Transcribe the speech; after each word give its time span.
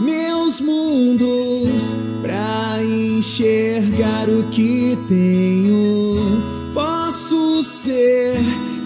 meus 0.00 0.60
mundos 0.60 1.92
pra 2.22 2.82
enxergar 2.82 4.28
o 4.28 4.48
que 4.50 4.96
tenho. 5.08 6.72
Posso 6.72 7.62
ser 7.64 8.36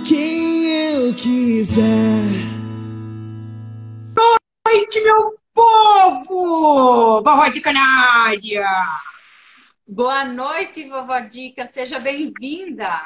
quem 0.06 0.66
eu 0.92 1.14
quiser. 1.14 2.22
Boa 4.14 4.38
noite, 4.66 5.00
meu 5.00 5.38
povo! 5.54 7.22
Vovó 7.22 7.48
Dica 7.48 7.72
na 7.72 8.26
área! 8.26 8.66
Boa 9.86 10.24
noite, 10.24 10.88
vovó 10.88 11.18
Dica, 11.20 11.64
seja 11.66 11.98
bem-vinda! 11.98 13.00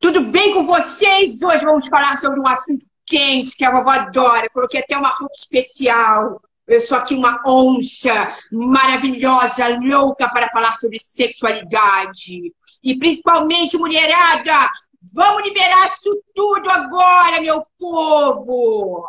Tudo 0.00 0.22
bem 0.22 0.54
com 0.54 0.64
vocês? 0.64 1.42
Hoje 1.42 1.64
vamos 1.64 1.88
falar 1.88 2.16
sobre 2.16 2.38
um 2.38 2.46
assunto 2.46 2.87
quente 3.08 3.56
que 3.56 3.64
a 3.64 3.70
vovó 3.70 3.90
adora. 3.90 4.48
Coloquei 4.50 4.80
até 4.80 4.96
uma 4.96 5.10
roupa 5.10 5.34
especial. 5.36 6.40
Eu 6.66 6.82
sou 6.82 6.98
aqui 6.98 7.14
uma 7.14 7.40
onça 7.46 8.36
maravilhosa, 8.52 9.78
louca 9.80 10.28
para 10.28 10.50
falar 10.50 10.76
sobre 10.76 10.98
sexualidade. 10.98 12.52
E 12.84 12.98
principalmente, 12.98 13.78
mulherada, 13.78 14.70
vamos 15.14 15.44
liberar 15.44 15.88
isso 15.88 16.22
tudo 16.34 16.70
agora, 16.70 17.40
meu 17.40 17.64
povo! 17.78 19.08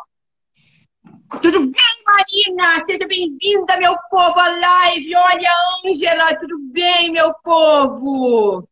Tudo 1.41 1.59
bem, 1.59 2.03
Marina? 2.07 2.85
Seja 2.85 3.05
bem-vinda, 3.05 3.77
meu 3.77 3.95
povo, 4.09 4.39
à 4.39 4.47
live. 4.47 5.15
Olha, 5.15 5.49
Ângela, 5.85 6.35
tudo 6.39 6.57
bem, 6.71 7.11
meu 7.11 7.33
povo? 7.43 8.68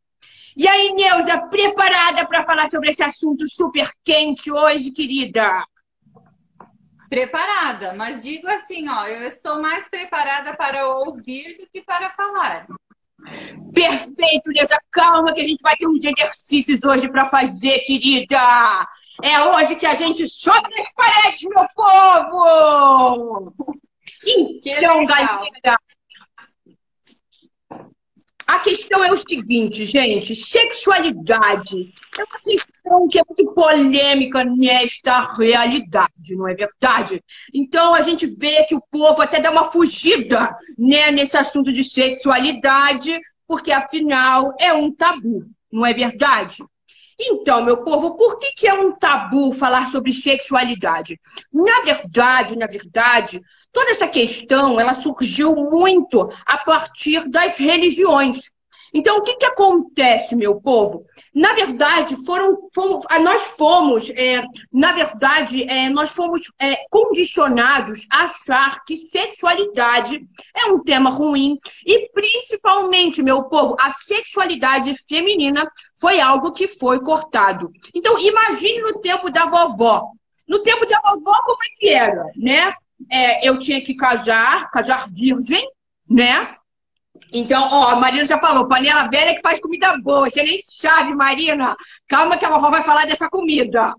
E 0.57 0.67
aí, 0.67 0.91
Neuza, 0.93 1.37
preparada 1.49 2.25
para 2.27 2.43
falar 2.43 2.67
sobre 2.71 2.89
esse 2.89 3.03
assunto 3.03 3.47
super 3.47 3.91
quente 4.03 4.51
hoje, 4.51 4.89
querida? 4.89 5.63
Preparada, 7.07 7.93
mas 7.93 8.23
digo 8.23 8.47
assim, 8.47 8.89
ó, 8.89 9.05
eu 9.05 9.21
estou 9.21 9.61
mais 9.61 9.87
preparada 9.87 10.55
para 10.55 10.89
ouvir 10.89 11.57
do 11.59 11.67
que 11.67 11.83
para 11.83 12.09
falar. 12.09 12.65
Perfeito, 13.71 14.49
Neuza. 14.49 14.79
Calma 14.91 15.31
que 15.31 15.41
a 15.41 15.47
gente 15.47 15.61
vai 15.61 15.75
ter 15.75 15.87
uns 15.87 16.03
exercícios 16.03 16.83
hoje 16.83 17.07
para 17.07 17.29
fazer, 17.29 17.77
querida. 17.81 18.87
É 19.21 19.39
hoje 19.39 19.75
que 19.75 19.85
a 19.85 19.93
gente 19.93 20.27
sobe 20.27 20.69
as 20.81 20.91
paredes, 20.93 21.41
meu 21.43 21.67
povo! 21.75 23.53
Então, 24.25 25.05
galera, 25.05 25.77
a 28.47 28.59
questão 28.59 29.03
é 29.03 29.11
o 29.11 29.17
seguinte, 29.17 29.85
gente: 29.85 30.33
sexualidade 30.33 31.93
é 32.17 32.23
uma 32.23 32.41
questão 32.43 33.07
que 33.09 33.19
é 33.19 33.23
muito 33.27 33.53
polêmica 33.53 34.45
nesta 34.45 35.35
realidade, 35.35 36.35
não 36.35 36.47
é 36.47 36.55
verdade? 36.55 37.21
Então 37.53 37.93
a 37.93 38.01
gente 38.01 38.25
vê 38.25 38.63
que 38.63 38.73
o 38.73 38.81
povo 38.89 39.21
até 39.21 39.41
dá 39.41 39.51
uma 39.51 39.69
fugida 39.69 40.49
né, 40.77 41.11
nesse 41.11 41.35
assunto 41.35 41.73
de 41.73 41.83
sexualidade, 41.83 43.19
porque 43.45 43.71
afinal 43.71 44.53
é 44.59 44.73
um 44.73 44.93
tabu, 44.93 45.45
não 45.69 45.85
é 45.85 45.93
verdade? 45.93 46.63
Então, 47.19 47.63
meu 47.63 47.83
povo, 47.83 48.15
por 48.15 48.37
que, 48.37 48.51
que 48.51 48.67
é 48.67 48.73
um 48.73 48.91
tabu 48.91 49.51
falar 49.51 49.87
sobre 49.87 50.13
sexualidade? 50.13 51.19
Na 51.51 51.81
verdade, 51.81 52.55
na 52.55 52.67
verdade, 52.67 53.41
toda 53.71 53.89
essa 53.89 54.07
questão 54.07 54.79
ela 54.79 54.93
surgiu 54.93 55.55
muito 55.55 56.29
a 56.45 56.57
partir 56.59 57.27
das 57.27 57.57
religiões. 57.57 58.51
Então, 58.93 59.17
o 59.17 59.21
que, 59.23 59.35
que 59.35 59.45
acontece, 59.45 60.35
meu 60.35 60.61
povo? 60.61 61.05
Na 61.37 61.53
verdade, 61.53 62.15
foram, 62.25 62.67
fomos, 62.73 63.05
nós 63.21 63.43
fomos, 63.49 64.09
é, 64.09 64.43
na 64.73 64.91
verdade, 64.91 65.69
é, 65.69 65.87
nós 65.87 66.09
fomos 66.09 66.51
é, 66.59 66.77
condicionados 66.89 68.07
a 68.11 68.23
achar 68.23 68.83
que 68.83 68.97
sexualidade 68.97 70.27
é 70.51 70.65
um 70.65 70.83
tema 70.83 71.11
ruim 71.11 71.59
e, 71.85 72.09
principalmente, 72.09 73.21
meu 73.21 73.43
povo, 73.43 73.75
a 73.79 73.91
sexualidade 73.91 74.95
feminina 75.07 75.71
foi 76.01 76.19
algo 76.19 76.53
que 76.53 76.67
foi 76.67 77.01
cortado. 77.01 77.71
Então, 77.93 78.17
imagine 78.17 78.81
no 78.81 78.99
tempo 78.99 79.29
da 79.29 79.45
vovó. 79.45 80.09
No 80.47 80.63
tempo 80.63 80.87
da 80.87 80.99
vovó, 81.01 81.39
como 81.43 81.63
é 81.63 81.67
que 81.77 81.89
era, 81.89 82.25
né? 82.35 82.73
É, 83.11 83.47
eu 83.47 83.59
tinha 83.59 83.79
que 83.79 83.95
casar, 83.95 84.71
casar 84.71 85.07
virgem, 85.07 85.69
né? 86.09 86.56
Então, 87.31 87.67
ó, 87.71 87.89
a 87.89 87.95
Marina 87.95 88.25
já 88.25 88.39
falou, 88.39 88.67
panela 88.67 89.07
velha 89.09 89.35
que 89.35 89.41
faz 89.41 89.59
comida 89.59 89.97
boa. 89.97 90.29
Você 90.29 90.43
nem 90.43 90.59
sabe, 90.63 91.13
Marina. 91.13 91.75
Calma 92.07 92.37
que 92.37 92.45
a 92.45 92.49
vovó 92.49 92.69
vai 92.69 92.83
falar 92.83 93.05
dessa 93.05 93.29
comida. 93.29 93.93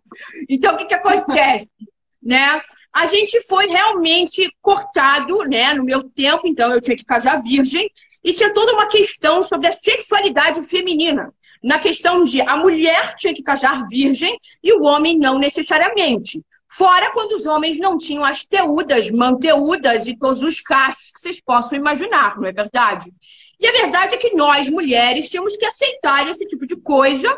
Então, 0.49 0.75
o 0.75 0.79
que 0.79 0.87
que 0.87 0.95
acontece? 0.95 1.69
né? 2.23 2.61
A 2.93 3.07
gente 3.07 3.41
foi 3.43 3.67
realmente 3.67 4.51
cortado, 4.61 5.45
né? 5.45 5.75
No 5.75 5.85
meu 5.85 6.03
tempo, 6.05 6.47
então, 6.47 6.73
eu 6.73 6.81
tinha 6.81 6.97
que 6.97 7.05
casar 7.05 7.43
virgem. 7.43 7.91
E 8.25 8.33
tinha 8.33 8.53
toda 8.53 8.73
uma 8.73 8.87
questão 8.87 9.43
sobre 9.43 9.69
a 9.69 9.73
sexualidade 9.73 10.63
feminina. 10.65 11.33
Na 11.63 11.79
questão 11.79 12.25
de 12.25 12.41
a 12.41 12.57
mulher 12.57 13.15
tinha 13.17 13.35
que 13.35 13.43
casar 13.43 13.87
virgem 13.89 14.39
e 14.63 14.73
o 14.73 14.83
homem 14.83 15.19
não 15.19 15.39
necessariamente. 15.39 16.43
Fora 16.71 17.11
quando 17.13 17.33
os 17.33 17.47
homens 17.47 17.79
não 17.79 17.97
tinham 17.97 18.25
as 18.25 18.45
teudas, 18.45 19.11
manteudas 19.11 20.07
e 20.07 20.17
todos 20.17 20.43
os 20.43 20.61
cachos 20.61 21.11
que 21.13 21.21
vocês 21.21 21.41
possam 21.41 21.79
imaginar, 21.79 22.37
não 22.37 22.47
é 22.47 22.53
verdade? 22.53 23.11
E 23.59 23.67
a 23.67 23.73
verdade 23.73 24.15
é 24.15 24.19
que 24.19 24.35
nós, 24.35 24.69
mulheres, 24.69 25.31
temos 25.31 25.57
que 25.57 25.65
aceitar 25.65 26.29
esse 26.29 26.47
tipo 26.47 26.67
de 26.67 26.77
coisa, 26.77 27.37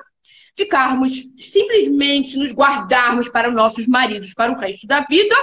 ficarmos 0.57 1.13
simplesmente 1.39 2.37
nos 2.37 2.53
guardarmos 2.53 3.29
para 3.29 3.51
nossos 3.51 3.87
maridos 3.87 4.35
para 4.35 4.53
o 4.53 4.57
resto 4.57 4.87
da 4.87 5.01
vida, 5.01 5.35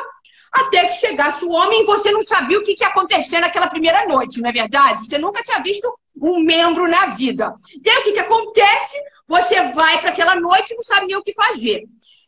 até 0.51 0.85
que 0.85 0.93
chegasse 0.93 1.43
o 1.43 1.51
homem 1.51 1.81
e 1.81 1.85
você 1.85 2.11
não 2.11 2.21
sabia 2.21 2.59
o 2.59 2.63
que 2.63 2.75
ia 2.79 2.87
acontecer 2.87 3.39
naquela 3.39 3.67
primeira 3.67 4.05
noite, 4.05 4.39
não 4.39 4.49
é 4.49 4.53
verdade? 4.53 5.07
Você 5.07 5.17
nunca 5.17 5.41
tinha 5.43 5.59
visto 5.59 5.91
um 6.21 6.39
membro 6.39 6.87
na 6.87 7.07
vida. 7.07 7.53
E 7.83 7.89
aí 7.89 7.99
o 7.99 8.03
que, 8.03 8.11
que 8.13 8.19
acontece? 8.19 8.97
Você 9.27 9.61
vai 9.71 9.99
para 9.99 10.09
aquela 10.09 10.39
noite 10.39 10.71
e 10.71 10.75
não 10.75 10.83
sabe 10.83 11.07
nem 11.07 11.15
o 11.15 11.23
que 11.23 11.33
fazer. 11.33 11.83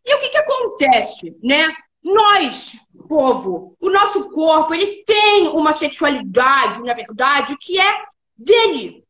E 0.10 0.16
o 0.16 0.20
que, 0.20 0.30
que 0.30 0.38
acontece, 0.38 1.38
né? 1.44 1.72
Nós, 2.04 2.76
povo, 3.08 3.78
o 3.80 3.92
nosso 3.92 4.32
corpo, 4.32 4.74
ele 4.74 5.04
tem 5.06 5.48
uma 5.50 5.72
sexualidade, 5.74 6.82
na 6.82 6.96
verdade, 6.96 7.56
que 7.62 7.80
é 7.80 8.06
dele. 8.36 9.04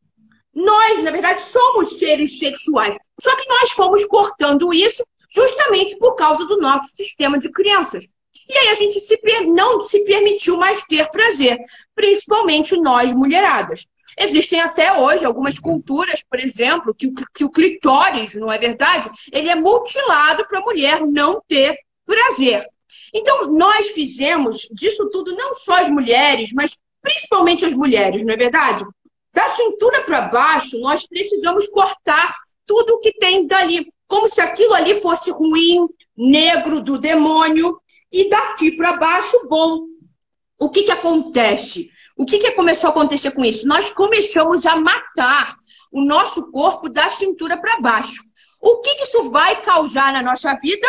Nós, 0.54 1.02
na 1.02 1.10
verdade, 1.10 1.42
somos 1.44 1.98
seres 1.98 2.38
sexuais. 2.38 2.98
Só 3.18 3.34
que 3.34 3.48
nós 3.48 3.70
fomos 3.70 4.04
cortando 4.04 4.74
isso 4.74 5.02
justamente 5.30 5.96
por 5.96 6.16
causa 6.16 6.44
do 6.44 6.60
nosso 6.60 6.94
sistema 6.94 7.38
de 7.38 7.50
crenças. 7.50 8.04
E 8.50 8.58
aí 8.58 8.68
a 8.70 8.74
gente 8.74 8.98
se 8.98 9.16
per... 9.16 9.46
não 9.46 9.84
se 9.84 10.00
permitiu 10.00 10.56
mais 10.56 10.82
ter 10.82 11.08
prazer, 11.10 11.56
principalmente 11.94 12.76
nós 12.76 13.14
mulheradas. 13.14 13.86
Existem 14.18 14.60
até 14.60 14.92
hoje 14.92 15.24
algumas 15.24 15.56
culturas, 15.60 16.24
por 16.28 16.40
exemplo, 16.40 16.92
que, 16.92 17.12
que 17.32 17.44
o 17.44 17.50
clitóris, 17.50 18.34
não 18.34 18.50
é 18.50 18.58
verdade? 18.58 19.08
Ele 19.32 19.48
é 19.48 19.54
mutilado 19.54 20.44
para 20.48 20.58
a 20.58 20.62
mulher 20.62 21.06
não 21.06 21.40
ter 21.46 21.78
prazer. 22.04 22.66
Então, 23.14 23.52
nós 23.52 23.90
fizemos 23.90 24.68
disso 24.72 25.08
tudo, 25.10 25.36
não 25.36 25.54
só 25.54 25.76
as 25.76 25.88
mulheres, 25.88 26.52
mas 26.52 26.76
principalmente 27.00 27.64
as 27.64 27.72
mulheres, 27.72 28.24
não 28.24 28.34
é 28.34 28.36
verdade? 28.36 28.84
Da 29.32 29.46
cintura 29.50 30.02
para 30.02 30.22
baixo, 30.22 30.76
nós 30.80 31.06
precisamos 31.06 31.68
cortar 31.68 32.34
tudo 32.66 32.94
o 32.94 32.98
que 32.98 33.12
tem 33.12 33.46
dali, 33.46 33.92
como 34.08 34.28
se 34.28 34.40
aquilo 34.40 34.74
ali 34.74 35.00
fosse 35.00 35.30
ruim, 35.30 35.86
negro, 36.16 36.82
do 36.82 36.98
demônio, 36.98 37.80
e 38.12 38.28
daqui 38.28 38.72
para 38.72 38.96
baixo, 38.96 39.48
bom. 39.48 39.86
O 40.58 40.68
que, 40.68 40.82
que 40.82 40.92
acontece? 40.92 41.90
O 42.16 42.26
que, 42.26 42.38
que 42.38 42.52
começou 42.52 42.88
a 42.88 42.90
acontecer 42.90 43.30
com 43.30 43.44
isso? 43.44 43.66
Nós 43.66 43.90
começamos 43.90 44.66
a 44.66 44.76
matar 44.76 45.56
o 45.90 46.02
nosso 46.02 46.50
corpo 46.50 46.88
da 46.88 47.08
cintura 47.08 47.56
para 47.56 47.80
baixo. 47.80 48.22
O 48.60 48.80
que, 48.80 48.94
que 48.96 49.04
isso 49.04 49.30
vai 49.30 49.62
causar 49.62 50.12
na 50.12 50.22
nossa 50.22 50.54
vida? 50.56 50.86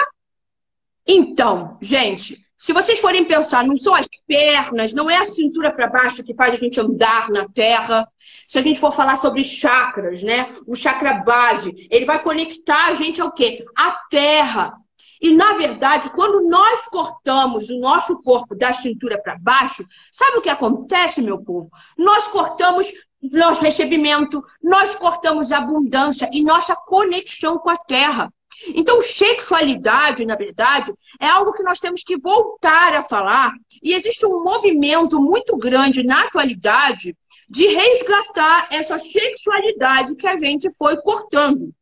Então, 1.08 1.78
gente, 1.82 2.38
se 2.58 2.74
vocês 2.74 3.00
forem 3.00 3.26
pensar, 3.26 3.66
não 3.66 3.76
são 3.76 3.96
as 3.96 4.08
pernas, 4.28 4.94
não 4.94 5.10
é 5.10 5.18
a 5.18 5.26
cintura 5.26 5.74
para 5.74 5.88
baixo 5.88 6.24
que 6.24 6.36
faz 6.36 6.54
a 6.54 6.58
gente 6.58 6.80
andar 6.80 7.30
na 7.32 7.48
terra. 7.50 8.08
Se 8.48 8.60
a 8.60 8.62
gente 8.62 8.80
for 8.80 8.94
falar 8.94 9.16
sobre 9.16 9.44
chakras, 9.44 10.22
né? 10.22 10.54
O 10.68 10.76
chakra 10.76 11.16
base, 11.16 11.88
ele 11.90 12.06
vai 12.06 12.22
conectar 12.22 12.88
a 12.88 12.94
gente 12.94 13.20
ao 13.20 13.32
quê? 13.32 13.66
À 13.76 13.92
terra. 14.10 14.74
E, 15.22 15.36
na 15.36 15.54
verdade, 15.54 16.10
quando 16.10 16.50
nós 16.50 16.88
cortamos 16.88 17.70
o 17.70 17.80
nosso 17.80 18.22
corpo 18.22 18.56
da 18.56 18.74
cintura 18.74 19.22
para 19.22 19.38
baixo, 19.38 19.86
sabe 20.12 20.38
o 20.38 20.42
que 20.42 20.50
acontece, 20.50 21.22
meu 21.22 21.40
povo? 21.44 21.70
Nós 21.96 22.28
cortamos 22.28 22.92
nosso 23.22 23.62
recebimento, 23.64 24.44
nós 24.64 24.96
cortamos 24.96 25.52
a 25.52 25.60
abundância 25.60 26.28
e 26.34 26.44
nossa 26.44 26.76
conexão 26.76 27.60
com 27.60 27.70
a 27.70 27.78
terra. 27.78 28.34
Então, 28.70 29.02
sexualidade, 29.02 30.26
na 30.26 30.36
verdade, 30.36 30.92
é 31.20 31.28
algo 31.28 31.54
que 31.54 31.64
nós 31.64 31.80
temos 31.80 32.04
que 32.04 32.18
voltar 32.18 32.94
a 32.94 33.04
falar. 33.04 33.52
E 33.82 33.94
existe 33.94 34.26
um 34.26 34.44
movimento 34.44 35.20
muito 35.20 35.56
grande 35.58 36.04
na 36.04 36.24
atualidade 36.24 37.16
de 37.50 37.68
resgatar 37.68 38.70
essa 38.72 38.98
sexualidade 38.98 40.16
que 40.16 40.28
a 40.28 40.38
gente 40.38 40.72
foi 40.78 40.98
cortando. 41.02 41.74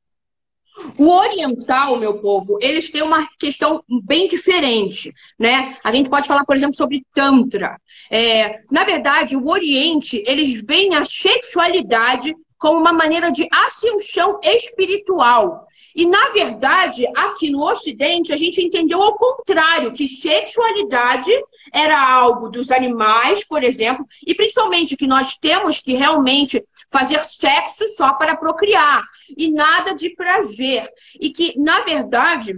O 0.97 1.09
oriental, 1.09 1.97
meu 1.97 2.19
povo, 2.19 2.57
eles 2.61 2.89
têm 2.89 3.01
uma 3.01 3.27
questão 3.37 3.83
bem 4.03 4.27
diferente, 4.27 5.11
né? 5.37 5.77
A 5.83 5.91
gente 5.91 6.09
pode 6.09 6.27
falar, 6.27 6.45
por 6.45 6.55
exemplo, 6.55 6.75
sobre 6.75 7.05
tantra. 7.13 7.79
É, 8.09 8.61
na 8.71 8.83
verdade, 8.83 9.35
o 9.35 9.49
Oriente, 9.49 10.23
eles 10.25 10.63
veem 10.65 10.95
a 10.95 11.03
sexualidade 11.03 12.33
como 12.57 12.79
uma 12.79 12.93
maneira 12.93 13.31
de 13.31 13.47
ascensão 13.51 14.39
espiritual. 14.43 15.67
E, 15.95 16.05
na 16.05 16.29
verdade, 16.29 17.05
aqui 17.15 17.49
no 17.49 17.63
Ocidente, 17.69 18.31
a 18.31 18.37
gente 18.37 18.61
entendeu 18.61 19.01
ao 19.01 19.15
contrário, 19.15 19.91
que 19.91 20.07
sexualidade 20.07 21.31
era 21.73 21.99
algo 22.13 22.49
dos 22.49 22.71
animais, 22.71 23.43
por 23.43 23.63
exemplo, 23.63 24.05
e 24.25 24.35
principalmente 24.35 24.95
que 24.95 25.07
nós 25.07 25.35
temos 25.35 25.79
que 25.79 25.93
realmente 25.93 26.63
fazer 26.91 27.23
sexo 27.25 27.87
só 27.89 28.13
para 28.13 28.35
procriar 28.35 29.03
e 29.37 29.51
nada 29.51 29.93
de 29.93 30.09
prazer. 30.11 30.89
E 31.19 31.29
que, 31.29 31.57
na 31.59 31.81
verdade, 31.81 32.55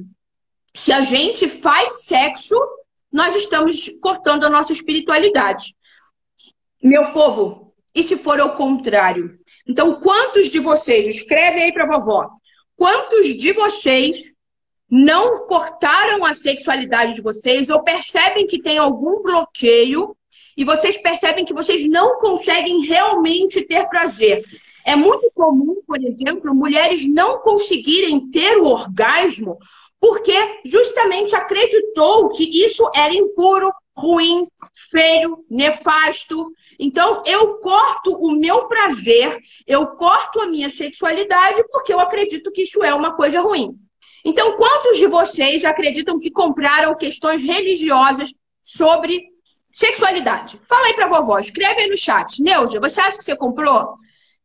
se 0.73 0.91
a 0.91 1.01
gente 1.01 1.47
faz 1.47 2.05
sexo, 2.05 2.57
nós 3.11 3.35
estamos 3.35 3.89
cortando 4.01 4.45
a 4.45 4.49
nossa 4.49 4.71
espiritualidade. 4.71 5.75
Meu 6.81 7.11
povo, 7.11 7.73
e 7.93 8.01
se 8.01 8.17
for 8.17 8.39
ao 8.39 8.55
contrário? 8.55 9.37
Então, 9.67 9.99
quantos 9.99 10.47
de 10.47 10.59
vocês, 10.59 11.15
escreve 11.15 11.61
aí 11.61 11.73
para 11.73 11.85
vovó, 11.85 12.29
quantos 12.75 13.27
de 13.35 13.51
vocês 13.51 14.33
não 14.89 15.45
cortaram 15.45 16.25
a 16.25 16.33
sexualidade 16.33 17.13
de 17.13 17.21
vocês 17.21 17.69
ou 17.69 17.83
percebem 17.83 18.47
que 18.47 18.61
tem 18.61 18.77
algum 18.77 19.21
bloqueio 19.21 20.15
e 20.55 20.63
vocês 20.63 20.97
percebem 20.97 21.45
que 21.45 21.53
vocês 21.53 21.87
não 21.87 22.17
conseguem 22.17 22.85
realmente 22.85 23.61
ter 23.61 23.87
prazer. 23.87 24.43
É 24.85 24.95
muito 24.95 25.31
comum, 25.33 25.81
por 25.85 26.03
exemplo, 26.03 26.55
mulheres 26.55 27.07
não 27.07 27.39
conseguirem 27.39 28.29
ter 28.29 28.57
o 28.57 28.65
orgasmo 28.65 29.57
porque 30.01 30.33
justamente 30.65 31.35
acreditou 31.35 32.29
que 32.29 32.65
isso 32.65 32.89
era 32.95 33.13
impuro, 33.13 33.71
ruim, 33.95 34.47
feio, 34.89 35.45
nefasto. 35.47 36.51
Então, 36.79 37.21
eu 37.23 37.59
corto 37.59 38.11
o 38.15 38.31
meu 38.31 38.65
prazer, 38.65 39.39
eu 39.67 39.85
corto 39.89 40.41
a 40.41 40.47
minha 40.47 40.71
sexualidade 40.71 41.63
porque 41.69 41.93
eu 41.93 41.99
acredito 41.99 42.51
que 42.51 42.63
isso 42.63 42.83
é 42.83 42.91
uma 42.91 43.15
coisa 43.15 43.41
ruim. 43.41 43.75
Então, 44.25 44.55
quantos 44.57 44.97
de 44.97 45.05
vocês 45.05 45.63
acreditam 45.63 46.19
que 46.19 46.31
compraram 46.31 46.97
questões 46.97 47.43
religiosas 47.43 48.33
sobre 48.63 49.30
Sexualidade. 49.71 50.59
Fala 50.67 50.87
aí 50.87 50.93
pra 50.93 51.07
vovó, 51.07 51.39
escreve 51.39 51.81
aí 51.81 51.89
no 51.89 51.97
chat. 51.97 52.41
Neuja, 52.41 52.79
você 52.79 52.99
acha 52.99 53.17
que 53.17 53.23
você 53.23 53.35
comprou 53.35 53.95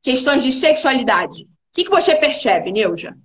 questões 0.02 0.43
de 0.43 0.52
sexualidade? 0.52 1.43
O 1.43 1.49
que, 1.73 1.84
que 1.84 1.90
você 1.90 2.14
percebe, 2.14 2.70
Neuja? 2.70 3.17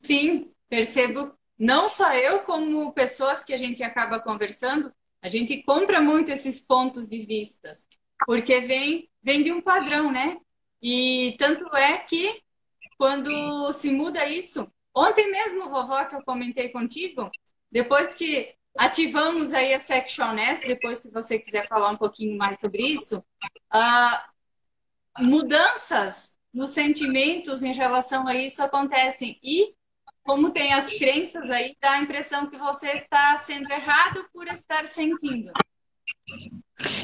Sim, 0.00 0.48
percebo. 0.68 1.34
Não 1.58 1.88
só 1.88 2.12
eu, 2.14 2.40
como 2.40 2.92
pessoas 2.92 3.44
que 3.44 3.52
a 3.52 3.56
gente 3.56 3.82
acaba 3.82 4.18
conversando, 4.20 4.92
a 5.22 5.28
gente 5.28 5.62
compra 5.62 6.00
muito 6.00 6.30
esses 6.30 6.60
pontos 6.60 7.08
de 7.08 7.20
vistas, 7.20 7.86
porque 8.26 8.60
vem, 8.60 9.08
vem 9.22 9.40
de 9.42 9.52
um 9.52 9.60
padrão, 9.60 10.10
né? 10.10 10.36
E 10.82 11.34
tanto 11.38 11.74
é 11.74 11.98
que 11.98 12.42
quando 12.98 13.72
se 13.72 13.90
muda 13.90 14.28
isso, 14.28 14.70
ontem 14.94 15.30
mesmo, 15.30 15.70
vovó, 15.70 16.04
que 16.04 16.14
eu 16.14 16.22
comentei 16.24 16.68
contigo, 16.70 17.30
depois 17.70 18.14
que 18.14 18.54
Ativamos 18.76 19.54
aí 19.54 19.72
a 19.72 19.78
Sectioness, 19.78 20.60
depois 20.60 20.98
se 20.98 21.10
você 21.10 21.38
quiser 21.38 21.68
falar 21.68 21.90
um 21.90 21.96
pouquinho 21.96 22.36
mais 22.36 22.56
sobre 22.60 22.82
isso. 22.82 23.24
Uh, 23.72 25.22
mudanças 25.22 26.34
nos 26.52 26.70
sentimentos 26.70 27.62
em 27.62 27.72
relação 27.72 28.26
a 28.26 28.34
isso 28.34 28.62
acontecem. 28.62 29.38
E 29.42 29.74
como 30.24 30.50
tem 30.50 30.72
as 30.72 30.92
crenças 30.94 31.48
aí, 31.50 31.76
dá 31.80 31.92
a 31.92 32.00
impressão 32.00 32.46
que 32.46 32.56
você 32.56 32.92
está 32.92 33.36
sendo 33.38 33.70
errado 33.70 34.24
por 34.32 34.48
estar 34.48 34.86
sentindo. 34.86 35.52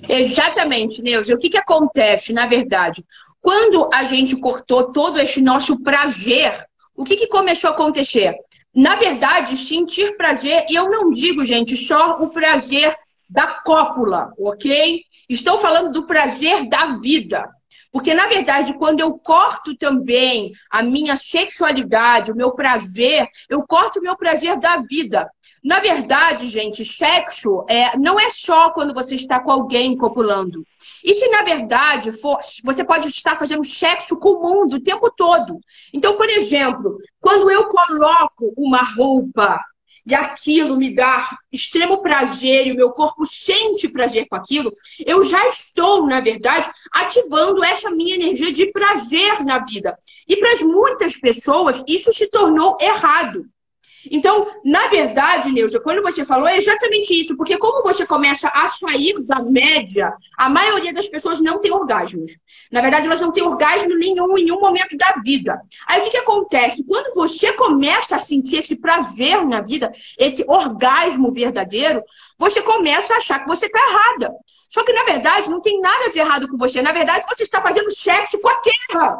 Exatamente, 0.09 1.03
Neuza. 1.03 1.35
O 1.35 1.39
que, 1.39 1.51
que 1.51 1.59
acontece, 1.59 2.33
na 2.33 2.47
verdade? 2.47 3.05
Quando 3.41 3.89
a 3.93 4.05
gente 4.05 4.37
cortou 4.37 4.93
todo 4.93 5.19
esse 5.19 5.41
nosso 5.41 5.81
prazer, 5.83 6.67
o 6.95 7.05
que, 7.05 7.17
que 7.17 7.27
começou 7.27 7.71
a 7.71 7.73
acontecer? 7.73 8.35
Na 8.75 8.95
verdade, 8.97 9.57
sentir 9.57 10.17
prazer, 10.17 10.67
e 10.69 10.75
eu 10.75 10.89
não 10.89 11.11
digo, 11.11 11.45
gente, 11.45 11.77
só 11.77 12.21
o 12.21 12.31
prazer 12.31 12.97
da 13.29 13.61
cópula, 13.65 14.33
ok? 14.39 15.03
Estou 15.29 15.59
falando 15.59 15.93
do 15.93 16.07
prazer 16.07 16.69
da 16.69 16.99
vida. 16.99 17.49
Porque, 17.93 18.15
na 18.15 18.27
verdade, 18.27 18.75
quando 18.75 19.01
eu 19.01 19.19
corto 19.19 19.77
também 19.77 20.53
a 20.71 20.83
minha 20.83 21.17
sexualidade, 21.17 22.31
o 22.31 22.37
meu 22.37 22.53
prazer, 22.53 23.29
eu 23.49 23.67
corto 23.67 23.99
o 23.99 24.03
meu 24.03 24.17
prazer 24.17 24.59
da 24.59 24.77
vida. 24.77 25.29
Na 25.63 25.81
verdade, 25.81 26.49
gente, 26.49 26.85
sexo 26.85 27.65
é, 27.69 27.97
não 27.99 28.19
é 28.19 28.31
só 28.31 28.71
quando 28.71 28.95
você 28.95 29.15
está 29.15 29.41
com 29.41 29.51
alguém 29.51 29.97
copulando. 29.97 30.65
E 31.05 31.15
se 31.15 31.29
na 31.29 31.43
verdade 31.43 32.13
for, 32.13 32.39
você 32.65 32.85
pode 32.85 33.09
estar 33.09 33.37
fazendo 33.37 33.65
sexo 33.65 34.17
com 34.17 34.31
o 34.31 34.43
mundo 34.43 34.77
o 34.77 34.83
tempo 34.83 35.11
todo. 35.11 35.59
Então, 35.93 36.17
por 36.17 36.29
exemplo, 36.29 36.99
quando 37.21 37.51
eu 37.51 37.69
coloco 37.69 38.53
uma 38.57 38.83
roupa 38.83 39.61
e 40.07 40.15
aquilo 40.15 40.77
me 40.77 40.95
dá 40.95 41.39
extremo 41.53 42.03
prazer 42.03 42.67
e 42.67 42.73
o 42.73 42.77
meu 42.77 42.91
corpo 42.91 43.27
sente 43.27 43.89
prazer 43.89 44.27
com 44.29 44.37
aquilo, 44.37 44.73
eu 45.05 45.23
já 45.23 45.49
estou, 45.49 46.07
na 46.07 46.21
verdade, 46.21 46.71
ativando 46.93 47.63
essa 47.63 47.91
minha 47.91 48.15
energia 48.15 48.53
de 48.53 48.73
prazer 48.73 49.45
na 49.45 49.59
vida. 49.59 49.97
E 50.27 50.37
para 50.37 50.65
muitas 50.65 51.17
pessoas, 51.17 51.83
isso 51.87 52.13
se 52.13 52.27
tornou 52.29 52.77
errado. 52.81 53.47
Então, 54.11 54.47
na 54.65 54.87
verdade, 54.89 55.51
Neuza, 55.51 55.81
quando 55.81 56.03
você 56.03 56.25
falou, 56.25 56.47
é 56.47 56.57
exatamente 56.57 57.13
isso, 57.19 57.37
porque 57.37 57.57
como 57.59 57.83
você 57.83 58.07
começa 58.07 58.49
a 58.49 58.69
sair 58.69 59.21
da 59.23 59.43
média, 59.43 60.13
a 60.37 60.49
maioria 60.49 60.93
das 60.93 61.09
pessoas 61.09 61.41
não 61.41 61.61
tem 61.61 61.73
orgasmos. 61.73 62.33
Na 62.71 62.81
verdade, 62.81 63.07
elas 63.07 63.21
não 63.21 63.33
têm 63.33 63.43
orgasmo 63.43 63.97
nenhum 63.97 64.39
em 64.39 64.45
nenhum 64.45 64.61
momento 64.61 64.97
da 64.97 65.15
vida. 65.25 65.61
Aí 65.87 66.01
o 66.01 66.05
que, 66.05 66.11
que 66.11 66.17
acontece? 66.19 66.85
Quando 66.85 67.15
você 67.15 67.53
começa 67.53 68.17
a 68.17 68.19
sentir 68.19 68.59
esse 68.59 68.77
prazer 68.77 69.45
na 69.47 69.61
vida, 69.61 69.93
esse 70.19 70.45
orgasmo 70.47 71.33
verdadeiro, 71.33 72.03
você 72.39 72.63
começa 72.63 73.15
a 73.15 73.17
achar 73.17 73.41
que 73.41 73.49
você 73.49 73.67
está 73.67 73.79
errada. 73.79 74.33
Só 74.69 74.85
que, 74.85 74.93
na 74.93 75.05
verdade, 75.05 75.51
não 75.51 75.61
tem 75.61 75.81
nada 75.81 76.11
de 76.11 76.19
errado 76.19 76.49
com 76.49 76.57
você. 76.57 76.81
Na 76.81 76.93
verdade, 76.93 77.27
você 77.29 77.43
está 77.43 77.61
fazendo 77.61 77.95
sexo 77.95 78.39
com 78.39 78.49
a 78.49 78.61
terra. 78.61 79.19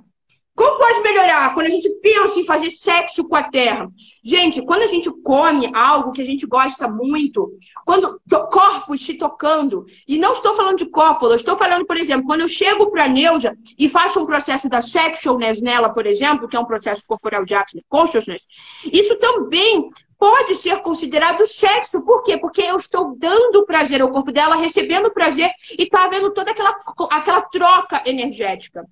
Como 0.61 0.77
pode 0.77 1.01
melhorar 1.01 1.55
quando 1.55 1.69
a 1.69 1.71
gente 1.71 1.89
pensa 2.03 2.39
em 2.39 2.45
fazer 2.45 2.71
sexo 2.71 3.27
com 3.27 3.35
a 3.35 3.43
terra? 3.43 3.91
Gente, 4.23 4.61
quando 4.61 4.83
a 4.83 4.87
gente 4.87 5.11
come 5.23 5.75
algo 5.75 6.13
que 6.13 6.21
a 6.21 6.25
gente 6.25 6.47
gosta 6.47 6.87
muito, 6.87 7.51
quando 7.87 8.21
corpos 8.29 9.03
se 9.03 9.15
tocando, 9.15 9.87
e 10.07 10.19
não 10.19 10.35
estou 10.35 10.55
falando 10.55 10.77
de 10.77 10.85
cópula, 10.85 11.35
estou 11.35 11.57
falando, 11.57 11.87
por 11.87 11.97
exemplo, 11.97 12.27
quando 12.27 12.43
eu 12.43 12.49
chego 12.49 12.91
para 12.91 13.05
a 13.05 13.09
Neuza 13.09 13.57
e 13.79 13.89
faço 13.89 14.21
um 14.21 14.27
processo 14.27 14.69
da 14.69 14.83
sexualness 14.83 15.63
nela, 15.63 15.89
por 15.89 16.05
exemplo, 16.05 16.47
que 16.47 16.59
é 16.59 16.61
um 16.61 16.67
processo 16.67 17.07
corporal 17.07 17.43
de 17.43 17.55
access 17.55 17.83
consciousness, 17.89 18.47
isso 18.93 19.17
também 19.17 19.89
pode 20.19 20.57
ser 20.57 20.83
considerado 20.83 21.47
sexo. 21.47 22.03
Por 22.03 22.23
quê? 22.23 22.37
Porque 22.37 22.61
eu 22.61 22.77
estou 22.77 23.17
dando 23.17 23.65
prazer 23.65 24.03
ao 24.03 24.11
corpo 24.11 24.31
dela, 24.31 24.57
recebendo 24.57 25.11
prazer 25.11 25.51
e 25.79 25.85
está 25.85 26.05
havendo 26.05 26.31
toda 26.35 26.51
aquela, 26.51 26.77
aquela 27.11 27.41
troca 27.41 28.03
energética. 28.05 28.85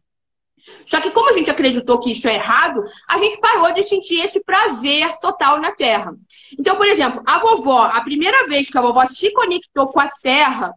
Só 0.86 1.00
que 1.00 1.10
como 1.10 1.28
a 1.28 1.32
gente 1.32 1.50
acreditou 1.50 2.00
que 2.00 2.12
isso 2.12 2.26
é 2.28 2.34
errado, 2.34 2.82
a 3.06 3.18
gente 3.18 3.38
parou 3.40 3.72
de 3.72 3.84
sentir 3.84 4.20
esse 4.20 4.42
prazer 4.42 5.18
total 5.20 5.60
na 5.60 5.72
Terra. 5.72 6.14
Então, 6.58 6.76
por 6.76 6.86
exemplo, 6.86 7.22
a 7.26 7.38
vovó, 7.38 7.82
a 7.82 8.00
primeira 8.00 8.46
vez 8.46 8.70
que 8.70 8.78
a 8.78 8.82
vovó 8.82 9.04
se 9.06 9.30
conectou 9.32 9.88
com 9.88 10.00
a 10.00 10.10
Terra, 10.22 10.72